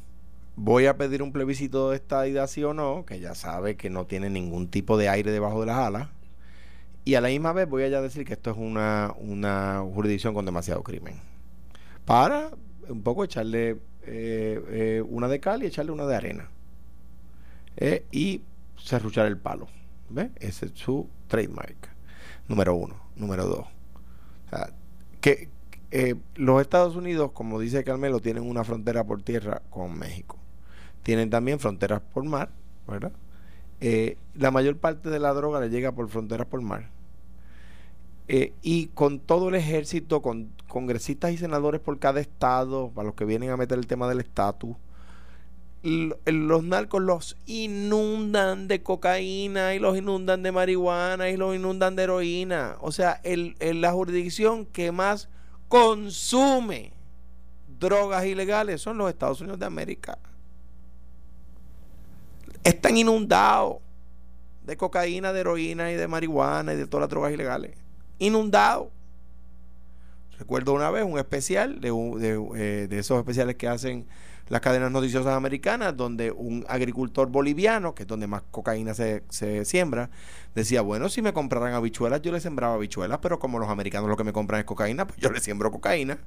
Voy 0.57 0.87
a 0.87 0.97
pedir 0.97 1.23
un 1.23 1.31
plebiscito 1.31 1.91
de 1.91 1.95
esta 1.95 2.27
idea 2.27 2.45
sí 2.47 2.61
o 2.61 2.73
no, 2.73 3.05
que 3.05 3.21
ya 3.21 3.35
sabe 3.35 3.77
que 3.77 3.89
no 3.89 4.05
tiene 4.05 4.29
ningún 4.29 4.67
tipo 4.67 4.97
de 4.97 5.07
aire 5.07 5.31
debajo 5.31 5.61
de 5.61 5.67
las 5.67 5.77
alas. 5.77 6.09
Y 7.05 7.15
a 7.15 7.21
la 7.21 7.27
misma 7.29 7.53
vez 7.53 7.69
voy 7.69 7.83
a 7.83 8.01
decir 8.01 8.25
que 8.25 8.33
esto 8.33 8.51
es 8.51 8.57
una, 8.57 9.13
una 9.17 9.83
jurisdicción 9.93 10.33
con 10.33 10.45
demasiado 10.45 10.83
crimen. 10.83 11.15
Para 12.05 12.51
un 12.87 13.01
poco 13.01 13.23
echarle 13.23 13.77
eh, 14.03 14.61
eh, 14.69 15.03
una 15.07 15.27
de 15.27 15.39
cal 15.39 15.63
y 15.63 15.67
echarle 15.67 15.91
una 15.91 16.05
de 16.05 16.15
arena. 16.15 16.49
Eh, 17.77 18.05
y 18.11 18.41
serruchar 18.77 19.27
el 19.27 19.37
palo. 19.37 19.67
¿Ve? 20.09 20.31
Ese 20.39 20.67
es 20.67 20.71
su 20.75 21.09
trademark. 21.27 21.89
Número 22.47 22.75
uno. 22.75 22.95
Número 23.15 23.45
dos. 23.45 23.65
O 24.45 24.49
sea, 24.49 24.69
que, 25.21 25.49
eh, 25.95 26.15
los 26.35 26.59
Estados 26.59 26.95
Unidos, 26.95 27.31
como 27.33 27.59
dice 27.59 27.83
Carmelo, 27.83 28.19
tienen 28.19 28.49
una 28.49 28.63
frontera 28.63 29.03
por 29.03 29.21
tierra 29.21 29.61
con 29.69 29.97
México. 29.97 30.37
Tienen 31.03 31.29
también 31.29 31.59
fronteras 31.59 32.01
por 32.01 32.23
mar, 32.23 32.49
¿verdad? 32.87 33.11
Eh, 33.85 34.17
la 34.35 34.49
mayor 34.49 34.77
parte 34.77 35.09
de 35.09 35.19
la 35.19 35.33
droga 35.33 35.59
le 35.59 35.69
llega 35.69 35.91
por 35.91 36.07
fronteras 36.07 36.47
por 36.47 36.61
mar. 36.61 36.89
eh, 38.27 38.53
y 38.61 38.87
con 38.87 39.19
todo 39.19 39.49
el 39.49 39.55
ejército, 39.55 40.21
con 40.21 40.49
congresistas 40.67 41.31
y 41.33 41.37
senadores 41.37 41.81
por 41.81 41.99
cada 41.99 42.21
estado, 42.21 42.89
para 42.95 43.07
los 43.07 43.15
que 43.15 43.25
vienen 43.25 43.49
a 43.49 43.57
meter 43.57 43.77
el 43.77 43.87
tema 43.87 44.07
del 44.07 44.21
estatus, 44.21 44.75
los 45.83 46.63
narcos 46.63 47.01
los 47.01 47.37
inundan 47.45 48.69
de 48.69 48.81
cocaína 48.81 49.75
y 49.75 49.79
los 49.79 49.97
inundan 49.97 50.41
de 50.41 50.53
marihuana 50.53 51.29
y 51.29 51.35
los 51.35 51.53
inundan 51.55 51.95
de 51.97 52.03
heroína. 52.03 52.77
O 52.79 52.93
sea, 52.93 53.19
el, 53.23 53.55
la 53.59 53.91
jurisdicción 53.91 54.65
que 54.65 54.93
más 54.93 55.27
consume 55.67 56.93
drogas 57.79 58.25
ilegales 58.25 58.81
son 58.81 58.97
los 58.97 59.09
Estados 59.09 59.41
Unidos 59.41 59.59
de 59.59 59.65
América. 59.65 60.17
Están 62.63 62.97
inundados 62.97 63.77
de 64.63 64.77
cocaína, 64.77 65.33
de 65.33 65.41
heroína 65.41 65.91
y 65.91 65.95
de 65.95 66.07
marihuana 66.07 66.73
y 66.73 66.77
de 66.77 66.87
todas 66.87 67.03
las 67.03 67.09
drogas 67.09 67.33
ilegales. 67.33 67.75
Inundados. 68.19 68.87
Recuerdo 70.39 70.73
una 70.73 70.89
vez 70.89 71.03
un 71.03 71.19
especial 71.19 71.79
de, 71.81 71.91
de, 71.91 72.49
eh, 72.55 72.87
de 72.87 72.99
esos 72.99 73.17
especiales 73.19 73.55
que 73.55 73.67
hacen 73.67 74.07
las 74.49 74.61
cadenas 74.61 74.91
noticiosas 74.91 75.33
americanas, 75.35 75.95
donde 75.95 76.31
un 76.31 76.65
agricultor 76.67 77.29
boliviano, 77.29 77.95
que 77.95 78.03
es 78.03 78.07
donde 78.07 78.27
más 78.27 78.43
cocaína 78.51 78.93
se, 78.93 79.23
siembra, 79.65 80.09
decía, 80.53 80.81
bueno, 80.81 81.09
si 81.09 81.21
me 81.21 81.33
compraran 81.33 81.73
habichuelas, 81.73 82.21
yo 82.21 82.31
le 82.31 82.39
sembraba 82.39 82.75
habichuelas, 82.75 83.19
pero 83.19 83.39
como 83.39 83.59
los 83.59 83.69
americanos 83.69 84.09
lo 84.09 84.17
que 84.17 84.23
me 84.23 84.33
compran 84.33 84.59
es 84.59 84.65
cocaína, 84.65 85.07
pues 85.07 85.19
yo 85.19 85.31
le 85.31 85.39
siembro 85.39 85.71
cocaína. 85.71 86.17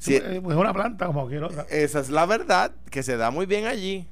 es 0.00 0.40
una 0.42 0.72
planta 0.72 1.06
como 1.06 1.20
cualquier 1.20 1.44
otra. 1.44 1.66
Esa 1.70 2.00
es 2.00 2.10
la 2.10 2.26
verdad, 2.26 2.72
que 2.90 3.02
se 3.02 3.16
da 3.16 3.30
muy 3.30 3.46
bien 3.46 3.66
allí. 3.66 4.08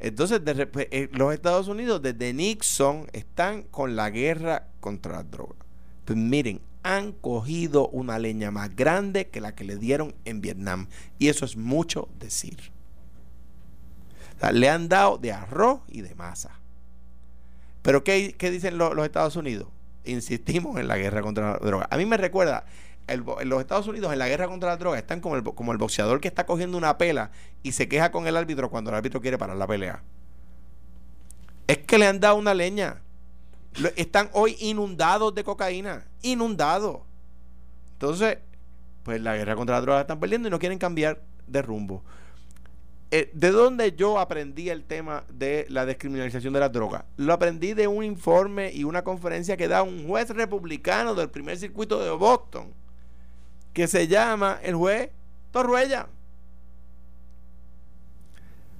Entonces, 0.00 0.42
de, 0.44 0.68
eh, 0.90 1.08
los 1.12 1.32
Estados 1.34 1.68
Unidos 1.68 2.00
desde 2.00 2.32
Nixon 2.32 3.06
están 3.12 3.62
con 3.64 3.96
la 3.96 4.08
guerra 4.10 4.68
contra 4.80 5.12
las 5.12 5.30
drogas. 5.30 5.58
Pues 6.06 6.18
miren, 6.18 6.60
han 6.82 7.12
cogido 7.12 7.88
una 7.88 8.18
leña 8.18 8.50
más 8.50 8.74
grande 8.74 9.28
que 9.28 9.42
la 9.42 9.54
que 9.54 9.64
le 9.64 9.76
dieron 9.76 10.14
en 10.24 10.40
Vietnam. 10.40 10.88
Y 11.18 11.28
eso 11.28 11.44
es 11.44 11.56
mucho 11.56 12.08
decir. 12.18 12.72
le 14.52 14.68
han 14.70 14.88
dado 14.88 15.18
de 15.18 15.32
arroz 15.32 15.80
y 15.88 16.00
de 16.00 16.14
masa. 16.14 16.58
Pero 17.82 18.02
¿qué, 18.02 18.34
dicen 18.38 18.78
los, 18.78 18.96
Estados 19.04 19.36
Unidos? 19.36 19.68
Insistimos 20.04 20.78
en 20.78 20.88
la 20.88 20.96
guerra 20.96 21.20
contra 21.20 21.52
la 21.52 21.58
droga. 21.58 21.88
A 21.90 21.98
mí 21.98 22.06
me 22.06 22.16
recuerda, 22.16 22.64
en 23.08 23.48
los 23.48 23.60
Estados 23.60 23.88
Unidos 23.88 24.12
en 24.12 24.18
la 24.18 24.28
guerra 24.28 24.46
contra 24.46 24.70
la 24.70 24.76
droga 24.76 24.98
están 24.98 25.20
como 25.20 25.36
el, 25.36 25.42
como 25.42 25.76
boxeador 25.76 26.20
que 26.20 26.28
está 26.28 26.46
cogiendo 26.46 26.78
una 26.78 26.96
pela 26.96 27.32
y 27.62 27.72
se 27.72 27.88
queja 27.88 28.12
con 28.12 28.26
el 28.26 28.36
árbitro 28.36 28.70
cuando 28.70 28.90
el 28.90 28.96
árbitro 28.96 29.20
quiere 29.20 29.36
parar 29.36 29.56
la 29.56 29.66
pelea. 29.66 30.02
Es 31.66 31.78
que 31.78 31.98
le 31.98 32.06
han 32.06 32.20
dado 32.20 32.36
una 32.36 32.54
leña 32.54 33.00
están 33.96 34.30
hoy 34.32 34.56
inundados 34.60 35.34
de 35.34 35.44
cocaína, 35.44 36.04
inundados. 36.22 37.00
Entonces, 37.92 38.38
pues 39.02 39.20
la 39.20 39.36
guerra 39.36 39.56
contra 39.56 39.76
la 39.76 39.82
droga 39.82 40.00
están 40.00 40.20
perdiendo 40.20 40.48
y 40.48 40.50
no 40.50 40.58
quieren 40.58 40.78
cambiar 40.78 41.22
de 41.46 41.62
rumbo. 41.62 42.02
Eh, 43.12 43.30
¿De 43.34 43.50
dónde 43.50 43.96
yo 43.96 44.20
aprendí 44.20 44.70
el 44.70 44.84
tema 44.84 45.24
de 45.32 45.66
la 45.68 45.84
descriminalización 45.84 46.52
de 46.52 46.60
la 46.60 46.68
droga? 46.68 47.06
Lo 47.16 47.32
aprendí 47.32 47.74
de 47.74 47.88
un 47.88 48.04
informe 48.04 48.70
y 48.72 48.84
una 48.84 49.02
conferencia 49.02 49.56
que 49.56 49.66
da 49.66 49.82
un 49.82 50.06
juez 50.06 50.30
republicano 50.30 51.14
del 51.14 51.28
primer 51.28 51.58
circuito 51.58 52.02
de 52.02 52.10
Boston, 52.10 52.72
que 53.72 53.86
se 53.86 54.08
llama 54.08 54.58
el 54.62 54.74
juez 54.74 55.10
Torruella. 55.50 56.08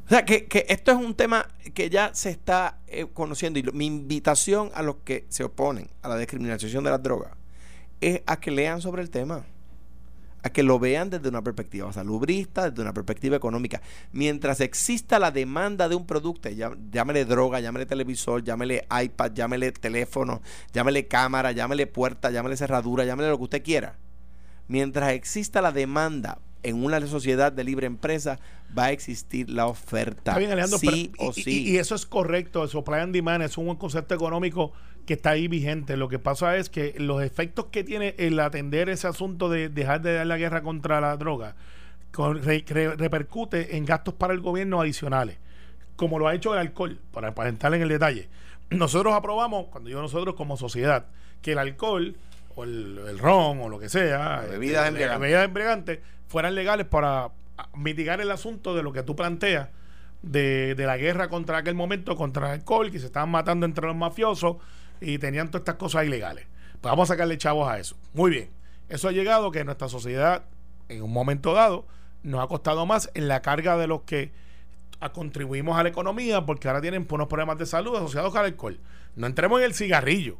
O 0.06 0.08
sea, 0.08 0.24
que, 0.24 0.48
esto 0.68 0.90
es 0.90 0.96
un 0.96 1.14
tema 1.14 1.46
que 1.72 1.88
ya 1.88 2.12
se 2.14 2.30
está 2.30 2.78
eh, 2.88 3.06
conociendo 3.12 3.60
y 3.60 3.62
mi 3.72 3.86
invitación 3.86 4.70
a 4.74 4.82
los 4.82 4.96
que 5.04 5.24
se 5.28 5.44
oponen 5.44 5.88
a 6.02 6.08
la 6.08 6.16
descriminalización 6.16 6.82
de 6.82 6.90
las 6.90 7.00
drogas 7.00 7.30
es 8.00 8.22
a 8.26 8.40
que 8.40 8.50
lean 8.50 8.80
sobre 8.80 9.02
el 9.02 9.10
tema, 9.10 9.44
a 10.42 10.50
que 10.50 10.64
lo 10.64 10.80
vean 10.80 11.10
desde 11.10 11.28
una 11.28 11.42
perspectiva 11.42 11.92
salubrista, 11.92 12.70
desde 12.70 12.82
una 12.82 12.92
perspectiva 12.92 13.36
económica. 13.36 13.82
Mientras 14.10 14.60
exista 14.60 15.20
la 15.20 15.30
demanda 15.30 15.88
de 15.88 15.94
un 15.94 16.06
producto, 16.06 16.48
llámele 16.48 17.24
droga, 17.24 17.60
llámele 17.60 17.86
televisor, 17.86 18.42
llámele 18.42 18.88
iPad, 19.04 19.32
llámele 19.32 19.70
teléfono, 19.70 20.42
llámele 20.72 21.06
cámara, 21.06 21.52
llámele 21.52 21.86
puerta, 21.86 22.32
llámele 22.32 22.56
cerradura, 22.56 23.04
llámele 23.04 23.28
lo 23.28 23.38
que 23.38 23.44
usted 23.44 23.62
quiera. 23.62 23.96
Mientras 24.70 25.14
exista 25.14 25.60
la 25.60 25.72
demanda 25.72 26.38
en 26.62 26.84
una 26.84 27.04
sociedad 27.08 27.50
de 27.50 27.64
libre 27.64 27.88
empresa 27.88 28.38
va 28.78 28.84
a 28.84 28.92
existir 28.92 29.50
la 29.50 29.66
oferta. 29.66 30.36
sí 30.78 31.10
o 31.18 31.32
sí. 31.32 31.70
Y, 31.72 31.78
eso 31.78 31.96
es 31.96 32.06
correcto. 32.06 32.62
Eso, 32.62 32.78
supply 32.78 33.00
and 33.00 33.12
demand 33.12 33.42
es 33.42 33.58
un 33.58 33.74
concepto 33.74 34.14
económico 34.14 34.72
que 35.06 35.14
está 35.14 35.30
ahí 35.30 35.48
vigente. 35.48 35.96
Lo 35.96 36.08
que 36.08 36.20
pasa 36.20 36.56
es 36.56 36.70
que 36.70 36.94
los 36.98 37.20
efectos 37.20 37.66
que 37.72 37.82
tiene 37.82 38.14
el 38.16 38.38
atender 38.38 38.88
ese 38.90 39.08
asunto 39.08 39.48
de 39.48 39.70
dejar 39.70 40.02
de 40.02 40.14
dar 40.14 40.26
la 40.28 40.38
guerra 40.38 40.62
contra 40.62 41.00
la 41.00 41.16
droga 41.16 41.56
repercute 42.12 43.76
en 43.76 43.84
gastos 43.84 44.14
para 44.14 44.34
el 44.34 44.40
gobierno 44.40 44.80
adicionales, 44.80 45.38
como 45.96 46.20
lo 46.20 46.28
ha 46.28 46.34
hecho 46.36 46.52
el 46.54 46.60
alcohol, 46.60 47.00
para, 47.10 47.34
para 47.34 47.48
entrar 47.48 47.74
en 47.74 47.82
el 47.82 47.88
detalle. 47.88 48.28
Nosotros 48.70 49.14
aprobamos, 49.14 49.66
cuando 49.66 49.88
digo 49.88 50.00
nosotros 50.00 50.36
como 50.36 50.56
sociedad, 50.56 51.06
que 51.42 51.52
el 51.52 51.58
alcohol 51.58 52.14
o 52.60 52.64
el, 52.64 53.18
ron 53.18 53.60
o 53.60 53.68
lo 53.68 53.78
que 53.78 53.88
sea, 53.88 54.44
bebidas 54.48 54.88
este, 54.88 55.04
embriagantes, 55.04 55.98
fueran 56.28 56.54
legales 56.54 56.86
para 56.86 57.30
mitigar 57.74 58.20
el 58.20 58.30
asunto 58.30 58.74
de 58.74 58.82
lo 58.82 58.92
que 58.92 59.02
tú 59.02 59.16
planteas 59.16 59.68
de, 60.22 60.74
la 60.76 60.96
guerra 60.96 61.28
contra 61.28 61.58
aquel 61.58 61.74
momento, 61.74 62.16
contra 62.16 62.48
el 62.48 62.60
alcohol, 62.60 62.90
que 62.90 62.98
se 62.98 63.06
estaban 63.06 63.30
matando 63.30 63.66
entre 63.66 63.86
los 63.86 63.96
mafiosos 63.96 64.56
y 65.00 65.18
tenían 65.18 65.48
todas 65.48 65.62
estas 65.62 65.76
cosas 65.76 66.04
ilegales. 66.04 66.46
Pues 66.80 66.90
vamos 66.90 67.10
a 67.10 67.14
sacarle 67.14 67.38
chavos 67.38 67.68
a 67.68 67.78
eso. 67.78 67.96
Muy 68.12 68.30
bien. 68.30 68.50
Eso 68.88 69.08
ha 69.08 69.12
llegado 69.12 69.50
que 69.50 69.64
nuestra 69.64 69.88
sociedad, 69.88 70.44
en 70.88 71.02
un 71.02 71.12
momento 71.12 71.54
dado, 71.54 71.86
nos 72.22 72.42
ha 72.42 72.48
costado 72.48 72.86
más 72.86 73.10
en 73.14 73.28
la 73.28 73.40
carga 73.40 73.76
de 73.76 73.86
los 73.86 74.02
que 74.02 74.32
contribuimos 75.12 75.78
a 75.78 75.82
la 75.82 75.88
economía 75.88 76.44
porque 76.44 76.68
ahora 76.68 76.82
tienen 76.82 77.06
unos 77.08 77.28
problemas 77.28 77.56
de 77.56 77.66
salud 77.66 77.96
asociados 77.96 78.34
al 78.36 78.46
alcohol. 78.46 78.78
No 79.16 79.26
entremos 79.26 79.60
en 79.60 79.66
el 79.66 79.74
cigarrillo 79.74 80.36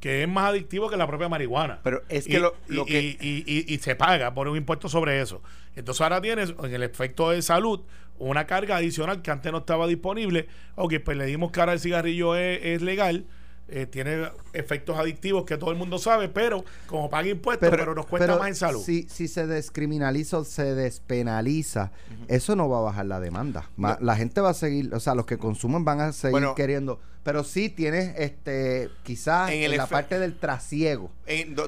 que 0.00 0.22
es 0.22 0.28
más 0.28 0.50
adictivo 0.50 0.90
que 0.90 0.96
la 0.96 1.06
propia 1.06 1.28
marihuana. 1.28 1.80
Pero 1.82 2.02
es 2.08 2.26
que 2.26 2.38
lo, 2.38 2.54
que... 2.84 3.16
Y, 3.20 3.78
se 3.78 3.96
paga 3.96 4.34
por 4.34 4.48
un 4.48 4.56
impuesto 4.56 4.88
sobre 4.88 5.20
eso. 5.20 5.42
Entonces 5.76 6.00
ahora 6.00 6.20
tienes 6.20 6.54
en 6.62 6.74
el 6.74 6.82
efecto 6.82 7.30
de 7.30 7.42
salud 7.42 7.80
una 8.18 8.46
carga 8.46 8.76
adicional 8.76 9.22
que 9.22 9.30
antes 9.30 9.50
no 9.50 9.58
estaba 9.58 9.86
disponible. 9.86 10.46
Ok, 10.76 10.94
pues 11.04 11.16
le 11.16 11.26
dimos 11.26 11.50
ahora 11.56 11.72
el 11.72 11.80
cigarrillo 11.80 12.36
es 12.36 12.82
legal 12.82 13.26
eh, 13.66 13.86
tiene 13.86 14.28
efectos 14.52 14.98
adictivos 14.98 15.46
que 15.46 15.56
todo 15.56 15.70
el 15.70 15.78
mundo 15.78 15.98
sabe, 15.98 16.28
pero 16.28 16.64
como 16.86 17.08
paga 17.08 17.28
impuestos, 17.28 17.70
pero, 17.70 17.94
nos 17.94 18.04
cuesta 18.04 18.36
más 18.38 18.48
en 18.48 18.54
salud. 18.54 18.82
Si, 18.82 19.08
si 19.08 19.26
se 19.26 19.46
descriminaliza 19.46 20.38
o 20.38 20.44
se 20.44 20.74
despenaliza, 20.74 21.90
eso 22.28 22.56
no 22.56 22.68
va 22.68 22.80
a 22.80 22.82
bajar 22.82 23.06
la 23.06 23.20
demanda. 23.20 23.70
La 23.78 24.16
gente 24.16 24.42
va 24.42 24.50
a 24.50 24.54
seguir, 24.54 24.94
o 24.94 25.00
sea, 25.00 25.14
los 25.14 25.24
que 25.24 25.38
consumen 25.38 25.82
van 25.84 26.00
a 26.00 26.12
seguir 26.12 26.46
queriendo. 26.54 27.00
Pero 27.24 27.42
sí 27.42 27.70
tienes, 27.70 28.14
este, 28.18 28.90
quizás 29.02 29.50
en, 29.50 29.74
la 29.74 29.86
parte 29.86 30.18
del 30.18 30.38
trasiego. 30.38 31.10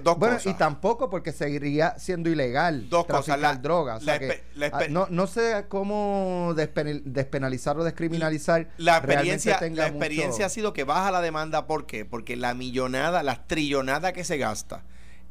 dos 0.03 0.19
bueno, 0.19 0.37
y 0.45 0.53
tampoco 0.53 1.09
porque 1.09 1.33
seguiría 1.33 1.99
siendo 1.99 2.29
ilegal 2.29 2.91
dos 2.91 3.07
cosas, 3.07 3.41
la, 3.41 3.55
drogas. 3.55 4.05
Ah, 4.07 4.85
no, 4.91 5.07
no 5.09 5.27
sé 5.27 5.65
cómo 5.69 6.53
despenalizar 6.55 7.79
o 7.79 7.85
descriminalizar. 7.85 8.69
La 8.77 8.99
experiencia, 8.99 9.59
la 9.73 9.87
experiencia 9.87 10.45
ha 10.45 10.51
sido 10.51 10.75
que 10.75 10.85
baja 10.85 11.11
la 11.11 11.23
demanda 11.23 11.67
porque 11.67 11.87
qué? 11.87 12.05
Porque 12.05 12.37
la 12.37 12.53
millonada, 12.53 13.23
la 13.23 13.47
trillonada 13.47 14.13
que 14.13 14.25
se 14.25 14.37
gasta 14.37 14.83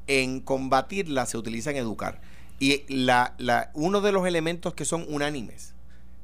en 0.08 0.40
combatirla 0.40 1.28
se 1.28 1.38
utiliza 1.38 1.70
en 1.70 1.78
educar. 1.78 2.20
Y 2.60 2.84
la, 2.88 3.36
la, 3.38 3.70
uno 3.74 4.02
de 4.02 4.12
los 4.12 4.26
elementos 4.26 4.74
que 4.74 4.86
son 4.86 5.06
unánimes, 5.08 5.76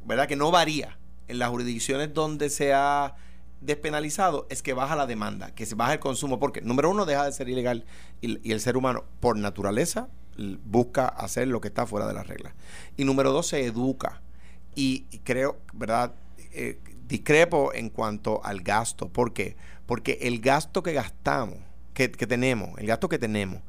¿verdad? 0.06 0.28
Que 0.28 0.36
no 0.36 0.50
varía 0.50 0.98
en 1.28 1.38
las 1.38 1.50
jurisdicciones 1.50 2.14
donde 2.14 2.50
se 2.50 2.74
ha 2.74 3.16
despenalizado 3.62 4.48
es 4.50 4.62
que 4.62 4.74
baja 4.74 4.96
la 4.96 5.08
demanda, 5.08 5.54
que 5.54 5.66
se 5.66 5.76
baja 5.76 5.94
el 5.94 6.00
consumo, 6.00 6.40
porque 6.40 6.62
número 6.62 6.90
uno 6.90 7.06
deja 7.06 7.26
de 7.26 7.32
ser 7.32 7.48
ilegal 7.48 7.86
y, 8.20 8.52
el 8.52 8.60
ser 8.60 8.76
humano 8.76 9.06
por 9.20 9.38
naturaleza 9.38 10.10
busca 10.66 11.08
hacer 11.08 11.48
lo 11.48 11.62
que 11.62 11.68
está 11.68 11.86
fuera 11.86 12.08
de 12.08 12.14
las 12.14 12.28
reglas. 12.28 12.54
Y 12.98 13.06
número 13.06 13.32
dos 13.32 13.48
se 13.48 13.64
educa. 13.64 14.22
Y, 14.76 15.02
creo, 15.24 15.60
¿verdad? 15.74 16.14
Eh, 16.54 16.80
discrepo 17.08 17.74
en 17.74 17.90
cuanto 17.90 18.44
al 18.44 18.62
gasto. 18.62 19.10
¿Por 19.10 19.34
qué? 19.34 19.56
Porque 19.86 20.18
el 20.22 20.40
gasto 20.40 20.82
que 20.82 20.94
gastamos, 20.94 21.58
que, 21.94 22.08
tenemos, 22.10 22.80
el 22.80 22.88
gasto 22.88 23.10
que 23.10 23.20
tenemos 23.20 23.62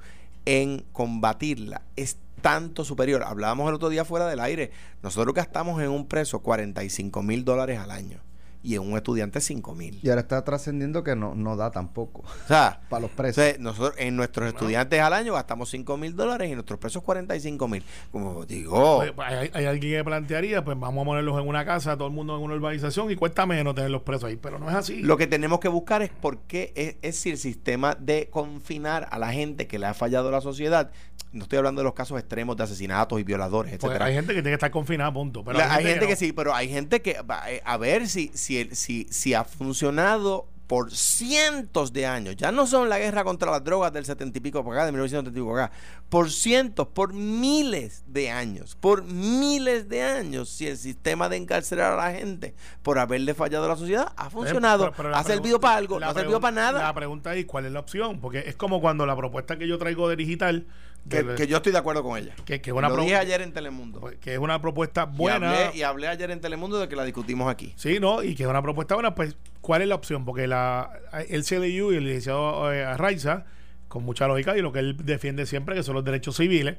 en 0.47 0.84
combatirla 0.93 1.82
es 1.97 2.18
tanto 2.40 2.84
superior. 2.84 3.24
Hablábamos 3.24 3.68
el 3.68 3.74
otro 3.74 3.88
día 3.88 4.05
fuera 4.05 4.26
del 4.26 4.40
aire. 4.40 4.70
Nosotros 5.03 5.34
gastamos 5.34 5.82
en 5.82 5.90
un 5.90 6.07
preso 6.07 6.40
45 6.40 7.22
mil 7.22 7.45
dólares 7.45 7.78
al 7.78 7.90
año. 7.90 8.20
Y 8.63 8.75
en 8.75 8.83
un 8.83 8.97
estudiante 8.97 9.41
5 9.41 9.75
mil. 9.75 9.99
Y 10.03 10.09
ahora 10.09 10.23
está 10.23 10.45
trascendiendo 10.45 11.03
que 11.03 11.17
no, 11.17 11.35
no 11.35 11.57
da 11.57 11.71
tampoco. 11.71 12.21
O 12.23 12.49
sea, 12.49 12.81
para 12.89 13.03
los 13.03 13.11
presos. 13.11 13.59
nosotros 13.59 13.95
en 13.99 14.17
nuestros 14.17 14.49
estudiantes 14.49 15.01
al 15.01 15.13
año 15.13 15.35
gastamos 15.35 15.71
5 15.71 15.97
mil 15.97 16.15
dólares 16.15 16.49
y 16.49 16.53
en 16.53 16.57
nuestros 16.57 16.79
presos 16.79 17.03
45 17.03 17.69
mil. 17.69 17.85
Como 18.11 18.45
digo. 18.45 19.03
Pues, 19.15 19.29
hay, 19.29 19.65
alguien 19.65 19.99
que 19.99 20.05
plantearía, 20.05 20.65
pues 20.65 20.79
vamos 20.79 21.03
a 21.03 21.05
ponerlos 21.05 21.41
en 21.41 21.49
una 21.49 21.65
casa, 21.65 21.97
todo 21.97 22.09
el 22.09 22.15
mundo 22.15 22.37
en 22.37 22.43
una 22.43 22.55
urbanización 22.55 23.11
y 23.11 23.17
cuesta 23.17 23.47
menos 23.47 23.75
tener 23.75 23.91
los 23.91 24.03
presos 24.03 24.25
ahí, 24.25 24.37
pero 24.37 24.59
no 24.59 24.69
es 24.69 24.77
así. 24.77 25.03
Lo 25.03 25.17
que 25.17 25.27
tenemos 25.27 25.61
que 25.61 25.69
buscar 25.69 26.03
es 26.03 26.11
por 26.11 26.39
qué 26.43 26.73
es, 26.77 26.97
es 27.03 27.17
si 27.17 27.31
el 27.31 27.39
sistema 27.39 27.97
de 27.99 28.29
confinar 28.31 29.09
a 29.11 29.19
la 29.19 29.33
gente 29.33 29.67
que 29.67 29.79
le 29.79 29.87
ha 29.87 29.95
fallado 29.95 30.29
a 30.29 30.33
la 30.33 30.41
sociedad 30.41 30.91
no 31.33 31.45
estoy 31.45 31.59
hablando 31.59 31.80
de 31.80 31.85
los 31.85 31.95
casos 31.95 32.18
extremos 32.18 32.57
de 32.57 32.64
asesinatos 32.64 33.18
y 33.18 33.24
violadores, 33.24 33.72
pues 33.72 33.83
etcétera. 33.85 34.05
hay 34.07 34.14
gente 34.14 34.35
que 34.35 34.43
tiene 34.43 34.51
que 34.51 34.55
estar 34.55 34.70
confinada, 34.70 35.12
punto. 35.12 35.43
Pero 35.45 35.59
hay, 35.59 35.85
gente, 35.85 36.07
que, 36.07 36.16
sí, 36.16 36.33
pero 36.33 36.55
hay 36.55 36.68
gente 36.68 37.03
que 37.03 37.18
eh, 37.49 37.62
a 37.64 37.76
ver 37.76 38.09
si 38.09 38.30
si 38.35 38.68
si, 38.72 39.07
si 39.11 39.35
ha 39.35 39.45
funcionado 39.45 40.49
por 40.72 40.91
cientos 40.91 41.93
de 41.93 42.07
años. 42.07 42.35
Ya 42.37 42.51
no 42.51 42.66
son 42.66 42.89
la 42.89 42.99
guerra 42.99 43.24
contra 43.24 43.51
las 43.51 43.62
drogas 43.62 43.93
del 43.93 44.07
70 44.07 44.39
y 44.39 44.41
pico 44.41 44.64
para 44.64 44.76
acá, 44.76 44.87
de 44.87 44.93
1970 44.93 45.39
y 45.39 45.43
pico 45.43 45.55
acá. 45.55 45.70
Por 46.09 46.30
cientos, 46.30 46.89
por 46.89 47.12
miles 47.12 48.05
de 48.07 48.30
años. 48.30 48.74
Por 48.80 49.05
miles 49.05 49.91
de 49.91 50.03
años. 50.03 50.49
Si 50.49 50.66
el 50.66 50.78
sistema 50.78 51.28
de 51.28 51.37
encarcelar 51.37 51.93
a 51.93 51.97
la 51.97 52.18
gente 52.18 52.55
por 52.83 52.99
haberle 52.99 53.35
fallado 53.35 53.66
a 53.66 53.68
la 53.68 53.76
sociedad 53.76 54.14
ha 54.16 54.30
funcionado, 54.30 54.95
ha 55.12 55.24
servido 55.24 55.61
para 55.61 55.76
algo, 55.76 56.01
no 56.01 56.07
ha 56.07 56.14
servido 56.14 56.41
para 56.41 56.55
nada. 56.55 56.83
La 56.85 56.95
pregunta 56.95 57.35
es: 57.35 57.45
¿cuál 57.45 57.66
es 57.66 57.72
la 57.72 57.80
opción? 57.80 58.18
Porque 58.20 58.45
es 58.47 58.57
como 58.57 58.80
cuando 58.80 59.05
la 59.05 59.14
propuesta 59.14 59.59
que 59.59 59.68
yo 59.68 59.76
traigo 59.76 60.09
de 60.09 60.16
digital 60.16 60.66
que, 61.09 61.46
yo 61.46 61.57
estoy 61.57 61.72
de 61.72 61.78
acuerdo 61.78 62.03
con 62.03 62.18
ella. 62.18 62.34
Que, 62.44 62.61
que 62.61 62.72
una 62.72 62.88
Lo 62.88 62.96
dije 62.96 63.16
ayer 63.16 63.42
en 63.42 63.53
Telemundo. 63.53 64.00
Pues, 64.00 64.16
que 64.18 64.34
es 64.34 64.38
una 64.38 64.61
propuesta 64.61 65.05
buena. 65.05 65.74
Y 65.74 65.82
hablé, 65.82 66.09
ayer 66.09 66.30
en 66.30 66.40
Telemundo 66.40 66.78
de 66.78 66.88
que 66.88 66.96
la 66.96 67.05
discutimos 67.05 67.50
aquí. 67.50 67.72
Sí, 67.76 67.98
¿no? 68.00 68.22
Y 68.22 68.34
que 68.34 68.44
es 68.44 68.48
una 68.48 68.62
propuesta 68.62 68.94
buena. 68.94 69.14
Pues, 69.14 69.36
¿cuál 69.61 69.82
es 69.82 69.88
la 69.88 69.94
opción? 69.94 70.24
Porque 70.24 70.46
la, 70.46 70.90
el 71.28 71.44
CDU 71.44 71.92
y 71.92 71.96
el 71.96 72.05
licenciado 72.05 72.72
eh, 72.72 72.84
Arraiza, 72.84 73.46
con 73.88 74.05
mucha 74.05 74.28
lógica, 74.28 74.57
y 74.57 74.62
lo 74.62 74.72
que 74.72 74.78
él 74.78 74.96
defiende 74.96 75.46
siempre, 75.46 75.74
que 75.74 75.82
son 75.82 75.94
los 75.94 76.05
derechos 76.05 76.36
civiles, 76.36 76.76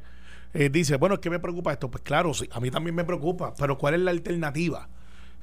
eh, 0.54 0.70
dice, 0.70 0.98
bueno, 0.98 1.20
¿qué 1.20 1.30
me 1.30 1.40
preocupa 1.40 1.74
esto? 1.74 1.92
Pues 1.92 2.04
claro, 2.04 2.34
sí, 2.34 2.48
a 2.52 2.60
mí 2.60 2.72
también 2.72 2.96
me 2.96 3.04
preocupa. 3.04 3.54
Pero 3.58 3.78
¿cuál 3.78 3.96
es 3.96 4.02
la 4.02 4.12
alternativa? 4.12 4.88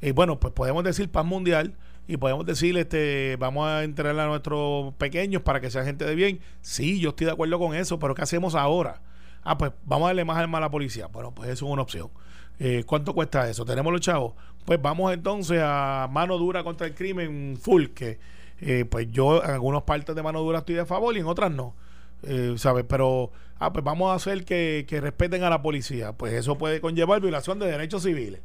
Eh, 0.01 0.13
bueno, 0.13 0.41
pues 0.41 0.55
podemos 0.55 0.85
decir 0.85 1.11
paz 1.11 1.25
mundial 1.25 1.75
y 2.11 2.17
podemos 2.17 2.45
decir, 2.45 2.77
este, 2.77 3.37
vamos 3.39 3.69
a 3.69 3.85
entrenar 3.85 4.27
a 4.27 4.29
nuestros 4.29 4.93
pequeños 4.95 5.43
para 5.43 5.61
que 5.61 5.71
sean 5.71 5.85
gente 5.85 6.05
de 6.05 6.17
bien. 6.17 6.41
Sí, 6.61 6.99
yo 6.99 7.11
estoy 7.11 7.27
de 7.27 7.33
acuerdo 7.33 7.57
con 7.61 7.73
eso, 7.73 8.01
pero 8.01 8.17
¿qué 8.17 8.23
hacemos 8.23 8.57
ahora? 8.57 9.01
Ah, 9.45 9.57
pues 9.57 9.71
vamos 9.85 10.07
a 10.07 10.09
darle 10.09 10.25
más 10.25 10.37
armas 10.37 10.59
a 10.59 10.63
la 10.63 10.71
policía. 10.73 11.07
Bueno, 11.07 11.33
pues 11.33 11.51
eso 11.51 11.67
es 11.67 11.73
una 11.73 11.83
opción. 11.83 12.11
Eh, 12.59 12.83
¿Cuánto 12.85 13.15
cuesta 13.15 13.49
eso? 13.49 13.65
¿Tenemos 13.65 13.93
los 13.93 14.01
chavos? 14.01 14.35
Pues 14.65 14.83
vamos 14.83 15.15
entonces 15.15 15.61
a 15.63 16.09
mano 16.11 16.37
dura 16.37 16.65
contra 16.65 16.89
el 16.89 16.97
crimen 16.97 17.57
full, 17.57 17.87
que 17.95 18.19
eh, 18.61 18.85
pues 18.91 19.07
yo 19.13 19.45
en 19.45 19.51
algunas 19.53 19.85
partes 19.85 20.17
de 20.17 20.23
mano 20.25 20.41
dura 20.41 20.59
estoy 20.59 20.75
de 20.75 20.87
favor 20.87 21.17
y 21.17 21.21
en 21.21 21.27
otras 21.27 21.53
no. 21.53 21.77
Eh, 22.25 22.55
¿Sabes? 22.57 22.87
Pero, 22.89 23.31
ah, 23.61 23.73
pues 23.73 23.85
vamos 23.85 24.11
a 24.11 24.17
hacer 24.17 24.45
que, 24.45 24.85
que 24.89 25.01
respeten 25.01 25.45
a 25.45 25.51
la 25.51 25.63
policía. 25.63 26.13
Pues 26.13 26.33
eso 26.33 26.59
puede 26.59 26.81
conllevar 26.81 27.21
violación 27.21 27.61
de 27.61 27.67
derechos 27.67 28.03
civiles. 28.03 28.41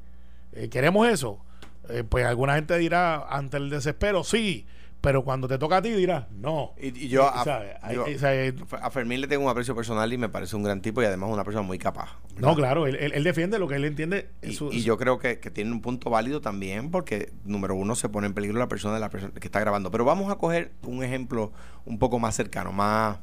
¿Queremos 0.70 1.08
eso? 1.08 1.40
Eh, 1.90 2.04
pues 2.08 2.26
alguna 2.26 2.56
gente 2.56 2.78
dirá 2.78 3.28
ante 3.30 3.58
el 3.58 3.70
desespero, 3.70 4.24
sí, 4.24 4.66
pero 5.06 5.24
cuando 5.24 5.48
te 5.48 5.60
toca 5.60 5.78
a 5.78 5.82
ti 5.84 5.92
dirás, 5.92 6.26
no. 6.32 6.74
Y, 6.82 7.10
yo, 7.10 7.28
a, 7.28 7.44
a, 7.44 8.90
Fermín 8.90 9.22
le 9.22 9.28
tengo 9.28 9.44
un 9.44 9.50
aprecio 9.50 9.76
personal 9.76 10.12
y 10.12 10.18
me 10.18 10.30
parece 10.30 10.56
un 10.56 10.64
gran 10.64 10.82
tipo 10.82 11.00
y 11.04 11.06
además 11.06 11.30
una 11.30 11.44
persona 11.44 11.62
muy 11.62 11.78
capaz. 11.78 12.18
No, 12.38 12.56
claro, 12.56 12.88
él, 12.88 13.24
defiende 13.24 13.60
lo 13.60 13.68
que 13.68 13.76
él 13.76 13.86
entiende. 13.86 14.30
Y, 14.42 14.82
yo 14.82 14.98
creo 14.98 15.20
que, 15.20 15.36
tiene 15.36 15.72
un 15.72 15.82
punto 15.82 16.10
válido 16.10 16.42
también 16.42 16.90
porque, 16.90 17.32
número 17.44 17.76
uno, 17.76 17.94
se 17.94 18.10
pone 18.10 18.26
en 18.26 18.34
peligro 18.34 18.58
la 18.58 18.68
persona 18.68 18.96
de 18.96 19.00
la 19.00 19.12
persona 19.12 19.32
que 19.40 19.48
está 19.48 19.60
grabando. 19.60 19.92
Pero 19.92 20.06
vamos 20.06 20.32
a 20.32 20.38
coger 20.38 20.72
un 20.82 21.04
ejemplo 21.04 21.52
un 21.86 22.00
poco 22.00 22.18
más 22.18 22.36
cercano, 22.36 22.72
más 22.72 23.20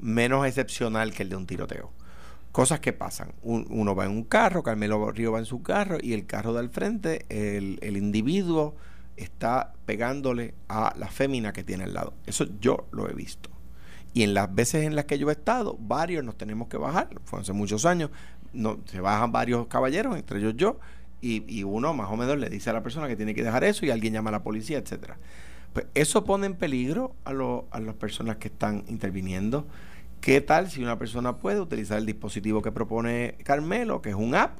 menos 0.00 0.44
excepcional 0.44 1.12
que 1.12 1.22
el 1.22 1.28
de 1.28 1.36
un 1.36 1.46
tiroteo 1.46 1.92
cosas 2.52 2.80
que 2.80 2.92
pasan. 2.92 3.32
uno 3.42 3.94
va 3.94 4.04
en 4.04 4.12
un 4.12 4.24
carro, 4.24 4.62
Carmelo 4.62 5.10
Río 5.10 5.32
va 5.32 5.38
en 5.38 5.46
su 5.46 5.62
carro 5.62 5.98
y 6.00 6.12
el 6.12 6.26
carro 6.26 6.52
del 6.52 6.68
frente, 6.68 7.24
el, 7.28 7.78
el 7.82 7.96
individuo 7.96 8.76
está 9.16 9.72
pegándole 9.86 10.54
a 10.68 10.94
la 10.96 11.08
fémina 11.08 11.52
que 11.52 11.64
tiene 11.64 11.84
al 11.84 11.94
lado. 11.94 12.14
Eso 12.26 12.46
yo 12.60 12.86
lo 12.92 13.08
he 13.08 13.14
visto. 13.14 13.50
Y 14.14 14.22
en 14.22 14.34
las 14.34 14.54
veces 14.54 14.84
en 14.84 14.94
las 14.94 15.06
que 15.06 15.18
yo 15.18 15.30
he 15.30 15.32
estado, 15.32 15.76
varios 15.80 16.22
nos 16.22 16.36
tenemos 16.36 16.68
que 16.68 16.76
bajar, 16.76 17.08
fue 17.24 17.40
hace 17.40 17.52
muchos 17.52 17.86
años, 17.86 18.10
no, 18.52 18.78
se 18.84 19.00
bajan 19.00 19.32
varios 19.32 19.66
caballeros, 19.68 20.16
entre 20.16 20.38
ellos 20.38 20.54
yo, 20.56 20.78
y, 21.22 21.44
y, 21.46 21.62
uno 21.62 21.94
más 21.94 22.10
o 22.10 22.16
menos 22.16 22.36
le 22.36 22.50
dice 22.50 22.68
a 22.68 22.72
la 22.72 22.82
persona 22.82 23.06
que 23.06 23.16
tiene 23.16 23.32
que 23.32 23.44
dejar 23.44 23.62
eso 23.62 23.86
y 23.86 23.90
alguien 23.90 24.12
llama 24.12 24.30
a 24.30 24.32
la 24.32 24.42
policía, 24.42 24.78
etcétera. 24.78 25.16
Pues 25.72 25.86
eso 25.94 26.24
pone 26.24 26.46
en 26.46 26.56
peligro 26.56 27.14
a, 27.24 27.30
a 27.30 27.80
las 27.80 27.94
personas 27.94 28.36
que 28.36 28.48
están 28.48 28.84
interviniendo. 28.88 29.66
¿Qué 30.22 30.40
tal 30.40 30.70
si 30.70 30.80
una 30.80 31.00
persona 31.00 31.38
puede 31.38 31.60
utilizar 31.60 31.98
el 31.98 32.06
dispositivo 32.06 32.62
que 32.62 32.70
propone 32.70 33.34
Carmelo, 33.42 34.00
que 34.00 34.10
es 34.10 34.14
un 34.14 34.36
app, 34.36 34.56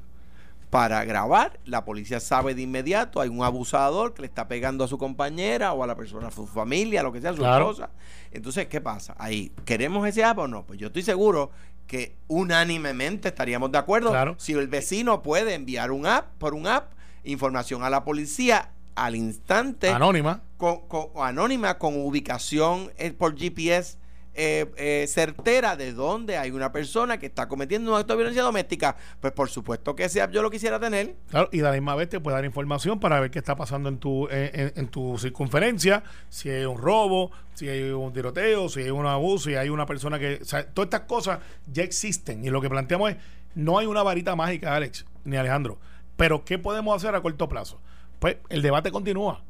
para 0.70 1.04
grabar? 1.04 1.60
La 1.64 1.84
policía 1.84 2.18
sabe 2.18 2.56
de 2.56 2.62
inmediato, 2.62 3.20
hay 3.20 3.28
un 3.28 3.44
abusador 3.44 4.12
que 4.12 4.22
le 4.22 4.26
está 4.26 4.48
pegando 4.48 4.82
a 4.82 4.88
su 4.88 4.98
compañera 4.98 5.72
o 5.72 5.84
a 5.84 5.86
la 5.86 5.94
persona, 5.94 6.26
a 6.26 6.30
su 6.32 6.48
familia, 6.48 7.04
lo 7.04 7.12
que 7.12 7.20
sea, 7.20 7.30
a 7.30 7.36
su 7.36 7.46
esposa. 7.46 7.90
Entonces, 8.32 8.66
¿qué 8.66 8.80
pasa? 8.80 9.14
Ahí, 9.18 9.52
¿queremos 9.64 10.04
ese 10.08 10.24
app 10.24 10.38
o 10.38 10.48
no? 10.48 10.64
Pues 10.64 10.80
yo 10.80 10.88
estoy 10.88 11.02
seguro 11.02 11.52
que 11.86 12.16
unánimemente 12.26 13.28
estaríamos 13.28 13.70
de 13.70 13.78
acuerdo 13.78 14.12
si 14.38 14.54
el 14.54 14.66
vecino 14.66 15.22
puede 15.22 15.54
enviar 15.54 15.92
un 15.92 16.06
app 16.06 16.26
por 16.38 16.54
un 16.54 16.66
app 16.66 16.90
información 17.22 17.84
a 17.84 17.90
la 17.90 18.02
policía 18.02 18.70
al 18.96 19.14
instante 19.14 19.90
anónima 19.90 20.42
con, 20.56 20.80
anónima 21.16 21.78
con 21.78 21.96
ubicación 21.96 22.92
eh, 22.98 23.12
por 23.12 23.36
GPS 23.38 24.01
eh, 24.34 24.72
eh, 24.76 25.06
certera 25.08 25.76
de 25.76 25.92
dónde 25.92 26.38
hay 26.38 26.50
una 26.50 26.72
persona 26.72 27.18
que 27.18 27.26
está 27.26 27.48
cometiendo 27.48 27.92
un 27.92 27.98
acto 27.98 28.14
de 28.14 28.18
violencia 28.18 28.42
doméstica, 28.42 28.96
pues 29.20 29.32
por 29.32 29.50
supuesto 29.50 29.94
que 29.94 30.04
ese 30.04 30.26
yo 30.32 30.42
lo 30.42 30.50
quisiera 30.50 30.80
tener. 30.80 31.16
Claro, 31.28 31.48
y 31.52 31.58
de 31.58 31.64
la 31.64 31.72
misma 31.72 31.94
vez 31.94 32.08
te 32.08 32.20
puede 32.20 32.36
dar 32.36 32.44
información 32.44 32.98
para 32.98 33.20
ver 33.20 33.30
qué 33.30 33.38
está 33.38 33.56
pasando 33.56 33.88
en 33.88 33.98
tu, 33.98 34.28
en, 34.30 34.88
tu 34.88 35.18
circunferencia, 35.18 36.02
si 36.28 36.48
hay 36.48 36.64
un 36.64 36.78
robo, 36.78 37.30
si 37.54 37.68
hay 37.68 37.90
un 37.90 38.12
tiroteo, 38.12 38.68
si 38.68 38.80
hay 38.80 38.90
un 38.90 39.06
abuso, 39.06 39.50
si 39.50 39.54
hay 39.54 39.68
una 39.68 39.84
persona 39.84 40.18
que... 40.18 40.40
todas 40.72 40.86
estas 40.86 41.02
cosas 41.02 41.40
ya 41.70 41.82
existen 41.82 42.44
y 42.44 42.50
lo 42.50 42.60
que 42.60 42.70
planteamos 42.70 43.10
es, 43.10 43.16
no 43.54 43.78
hay 43.78 43.86
una 43.86 44.02
varita 44.02 44.34
mágica, 44.34 44.74
Alex, 44.74 45.04
ni 45.24 45.36
Alejandro, 45.36 45.78
pero 46.16 46.44
¿qué 46.44 46.58
podemos 46.58 46.96
hacer 46.96 47.14
a 47.14 47.20
corto 47.20 47.48
plazo? 47.48 47.80
Pues 48.18 48.36
el 48.48 48.62
debate 48.62 48.90
continúa, 48.90 49.42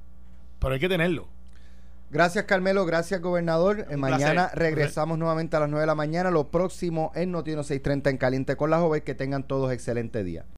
pero 0.58 0.74
hay 0.74 0.80
que 0.80 0.88
tenerlo. 0.88 1.28
Gracias, 2.12 2.44
Carmelo. 2.44 2.84
Gracias, 2.84 3.22
gobernador. 3.22 3.86
Mañana 3.96 4.50
regresamos 4.52 5.18
nuevamente 5.18 5.56
a 5.56 5.60
las 5.60 5.70
9 5.70 5.80
de 5.80 5.86
la 5.86 5.94
mañana. 5.94 6.30
Lo 6.30 6.50
próximo 6.50 7.10
en 7.14 7.32
Notino 7.32 7.62
630 7.62 8.10
en 8.10 8.18
Caliente 8.18 8.54
con 8.54 8.68
la 8.68 8.80
Joven. 8.80 9.00
Que 9.00 9.14
tengan 9.14 9.44
todos 9.44 9.72
excelente 9.72 10.22
día. 10.22 10.44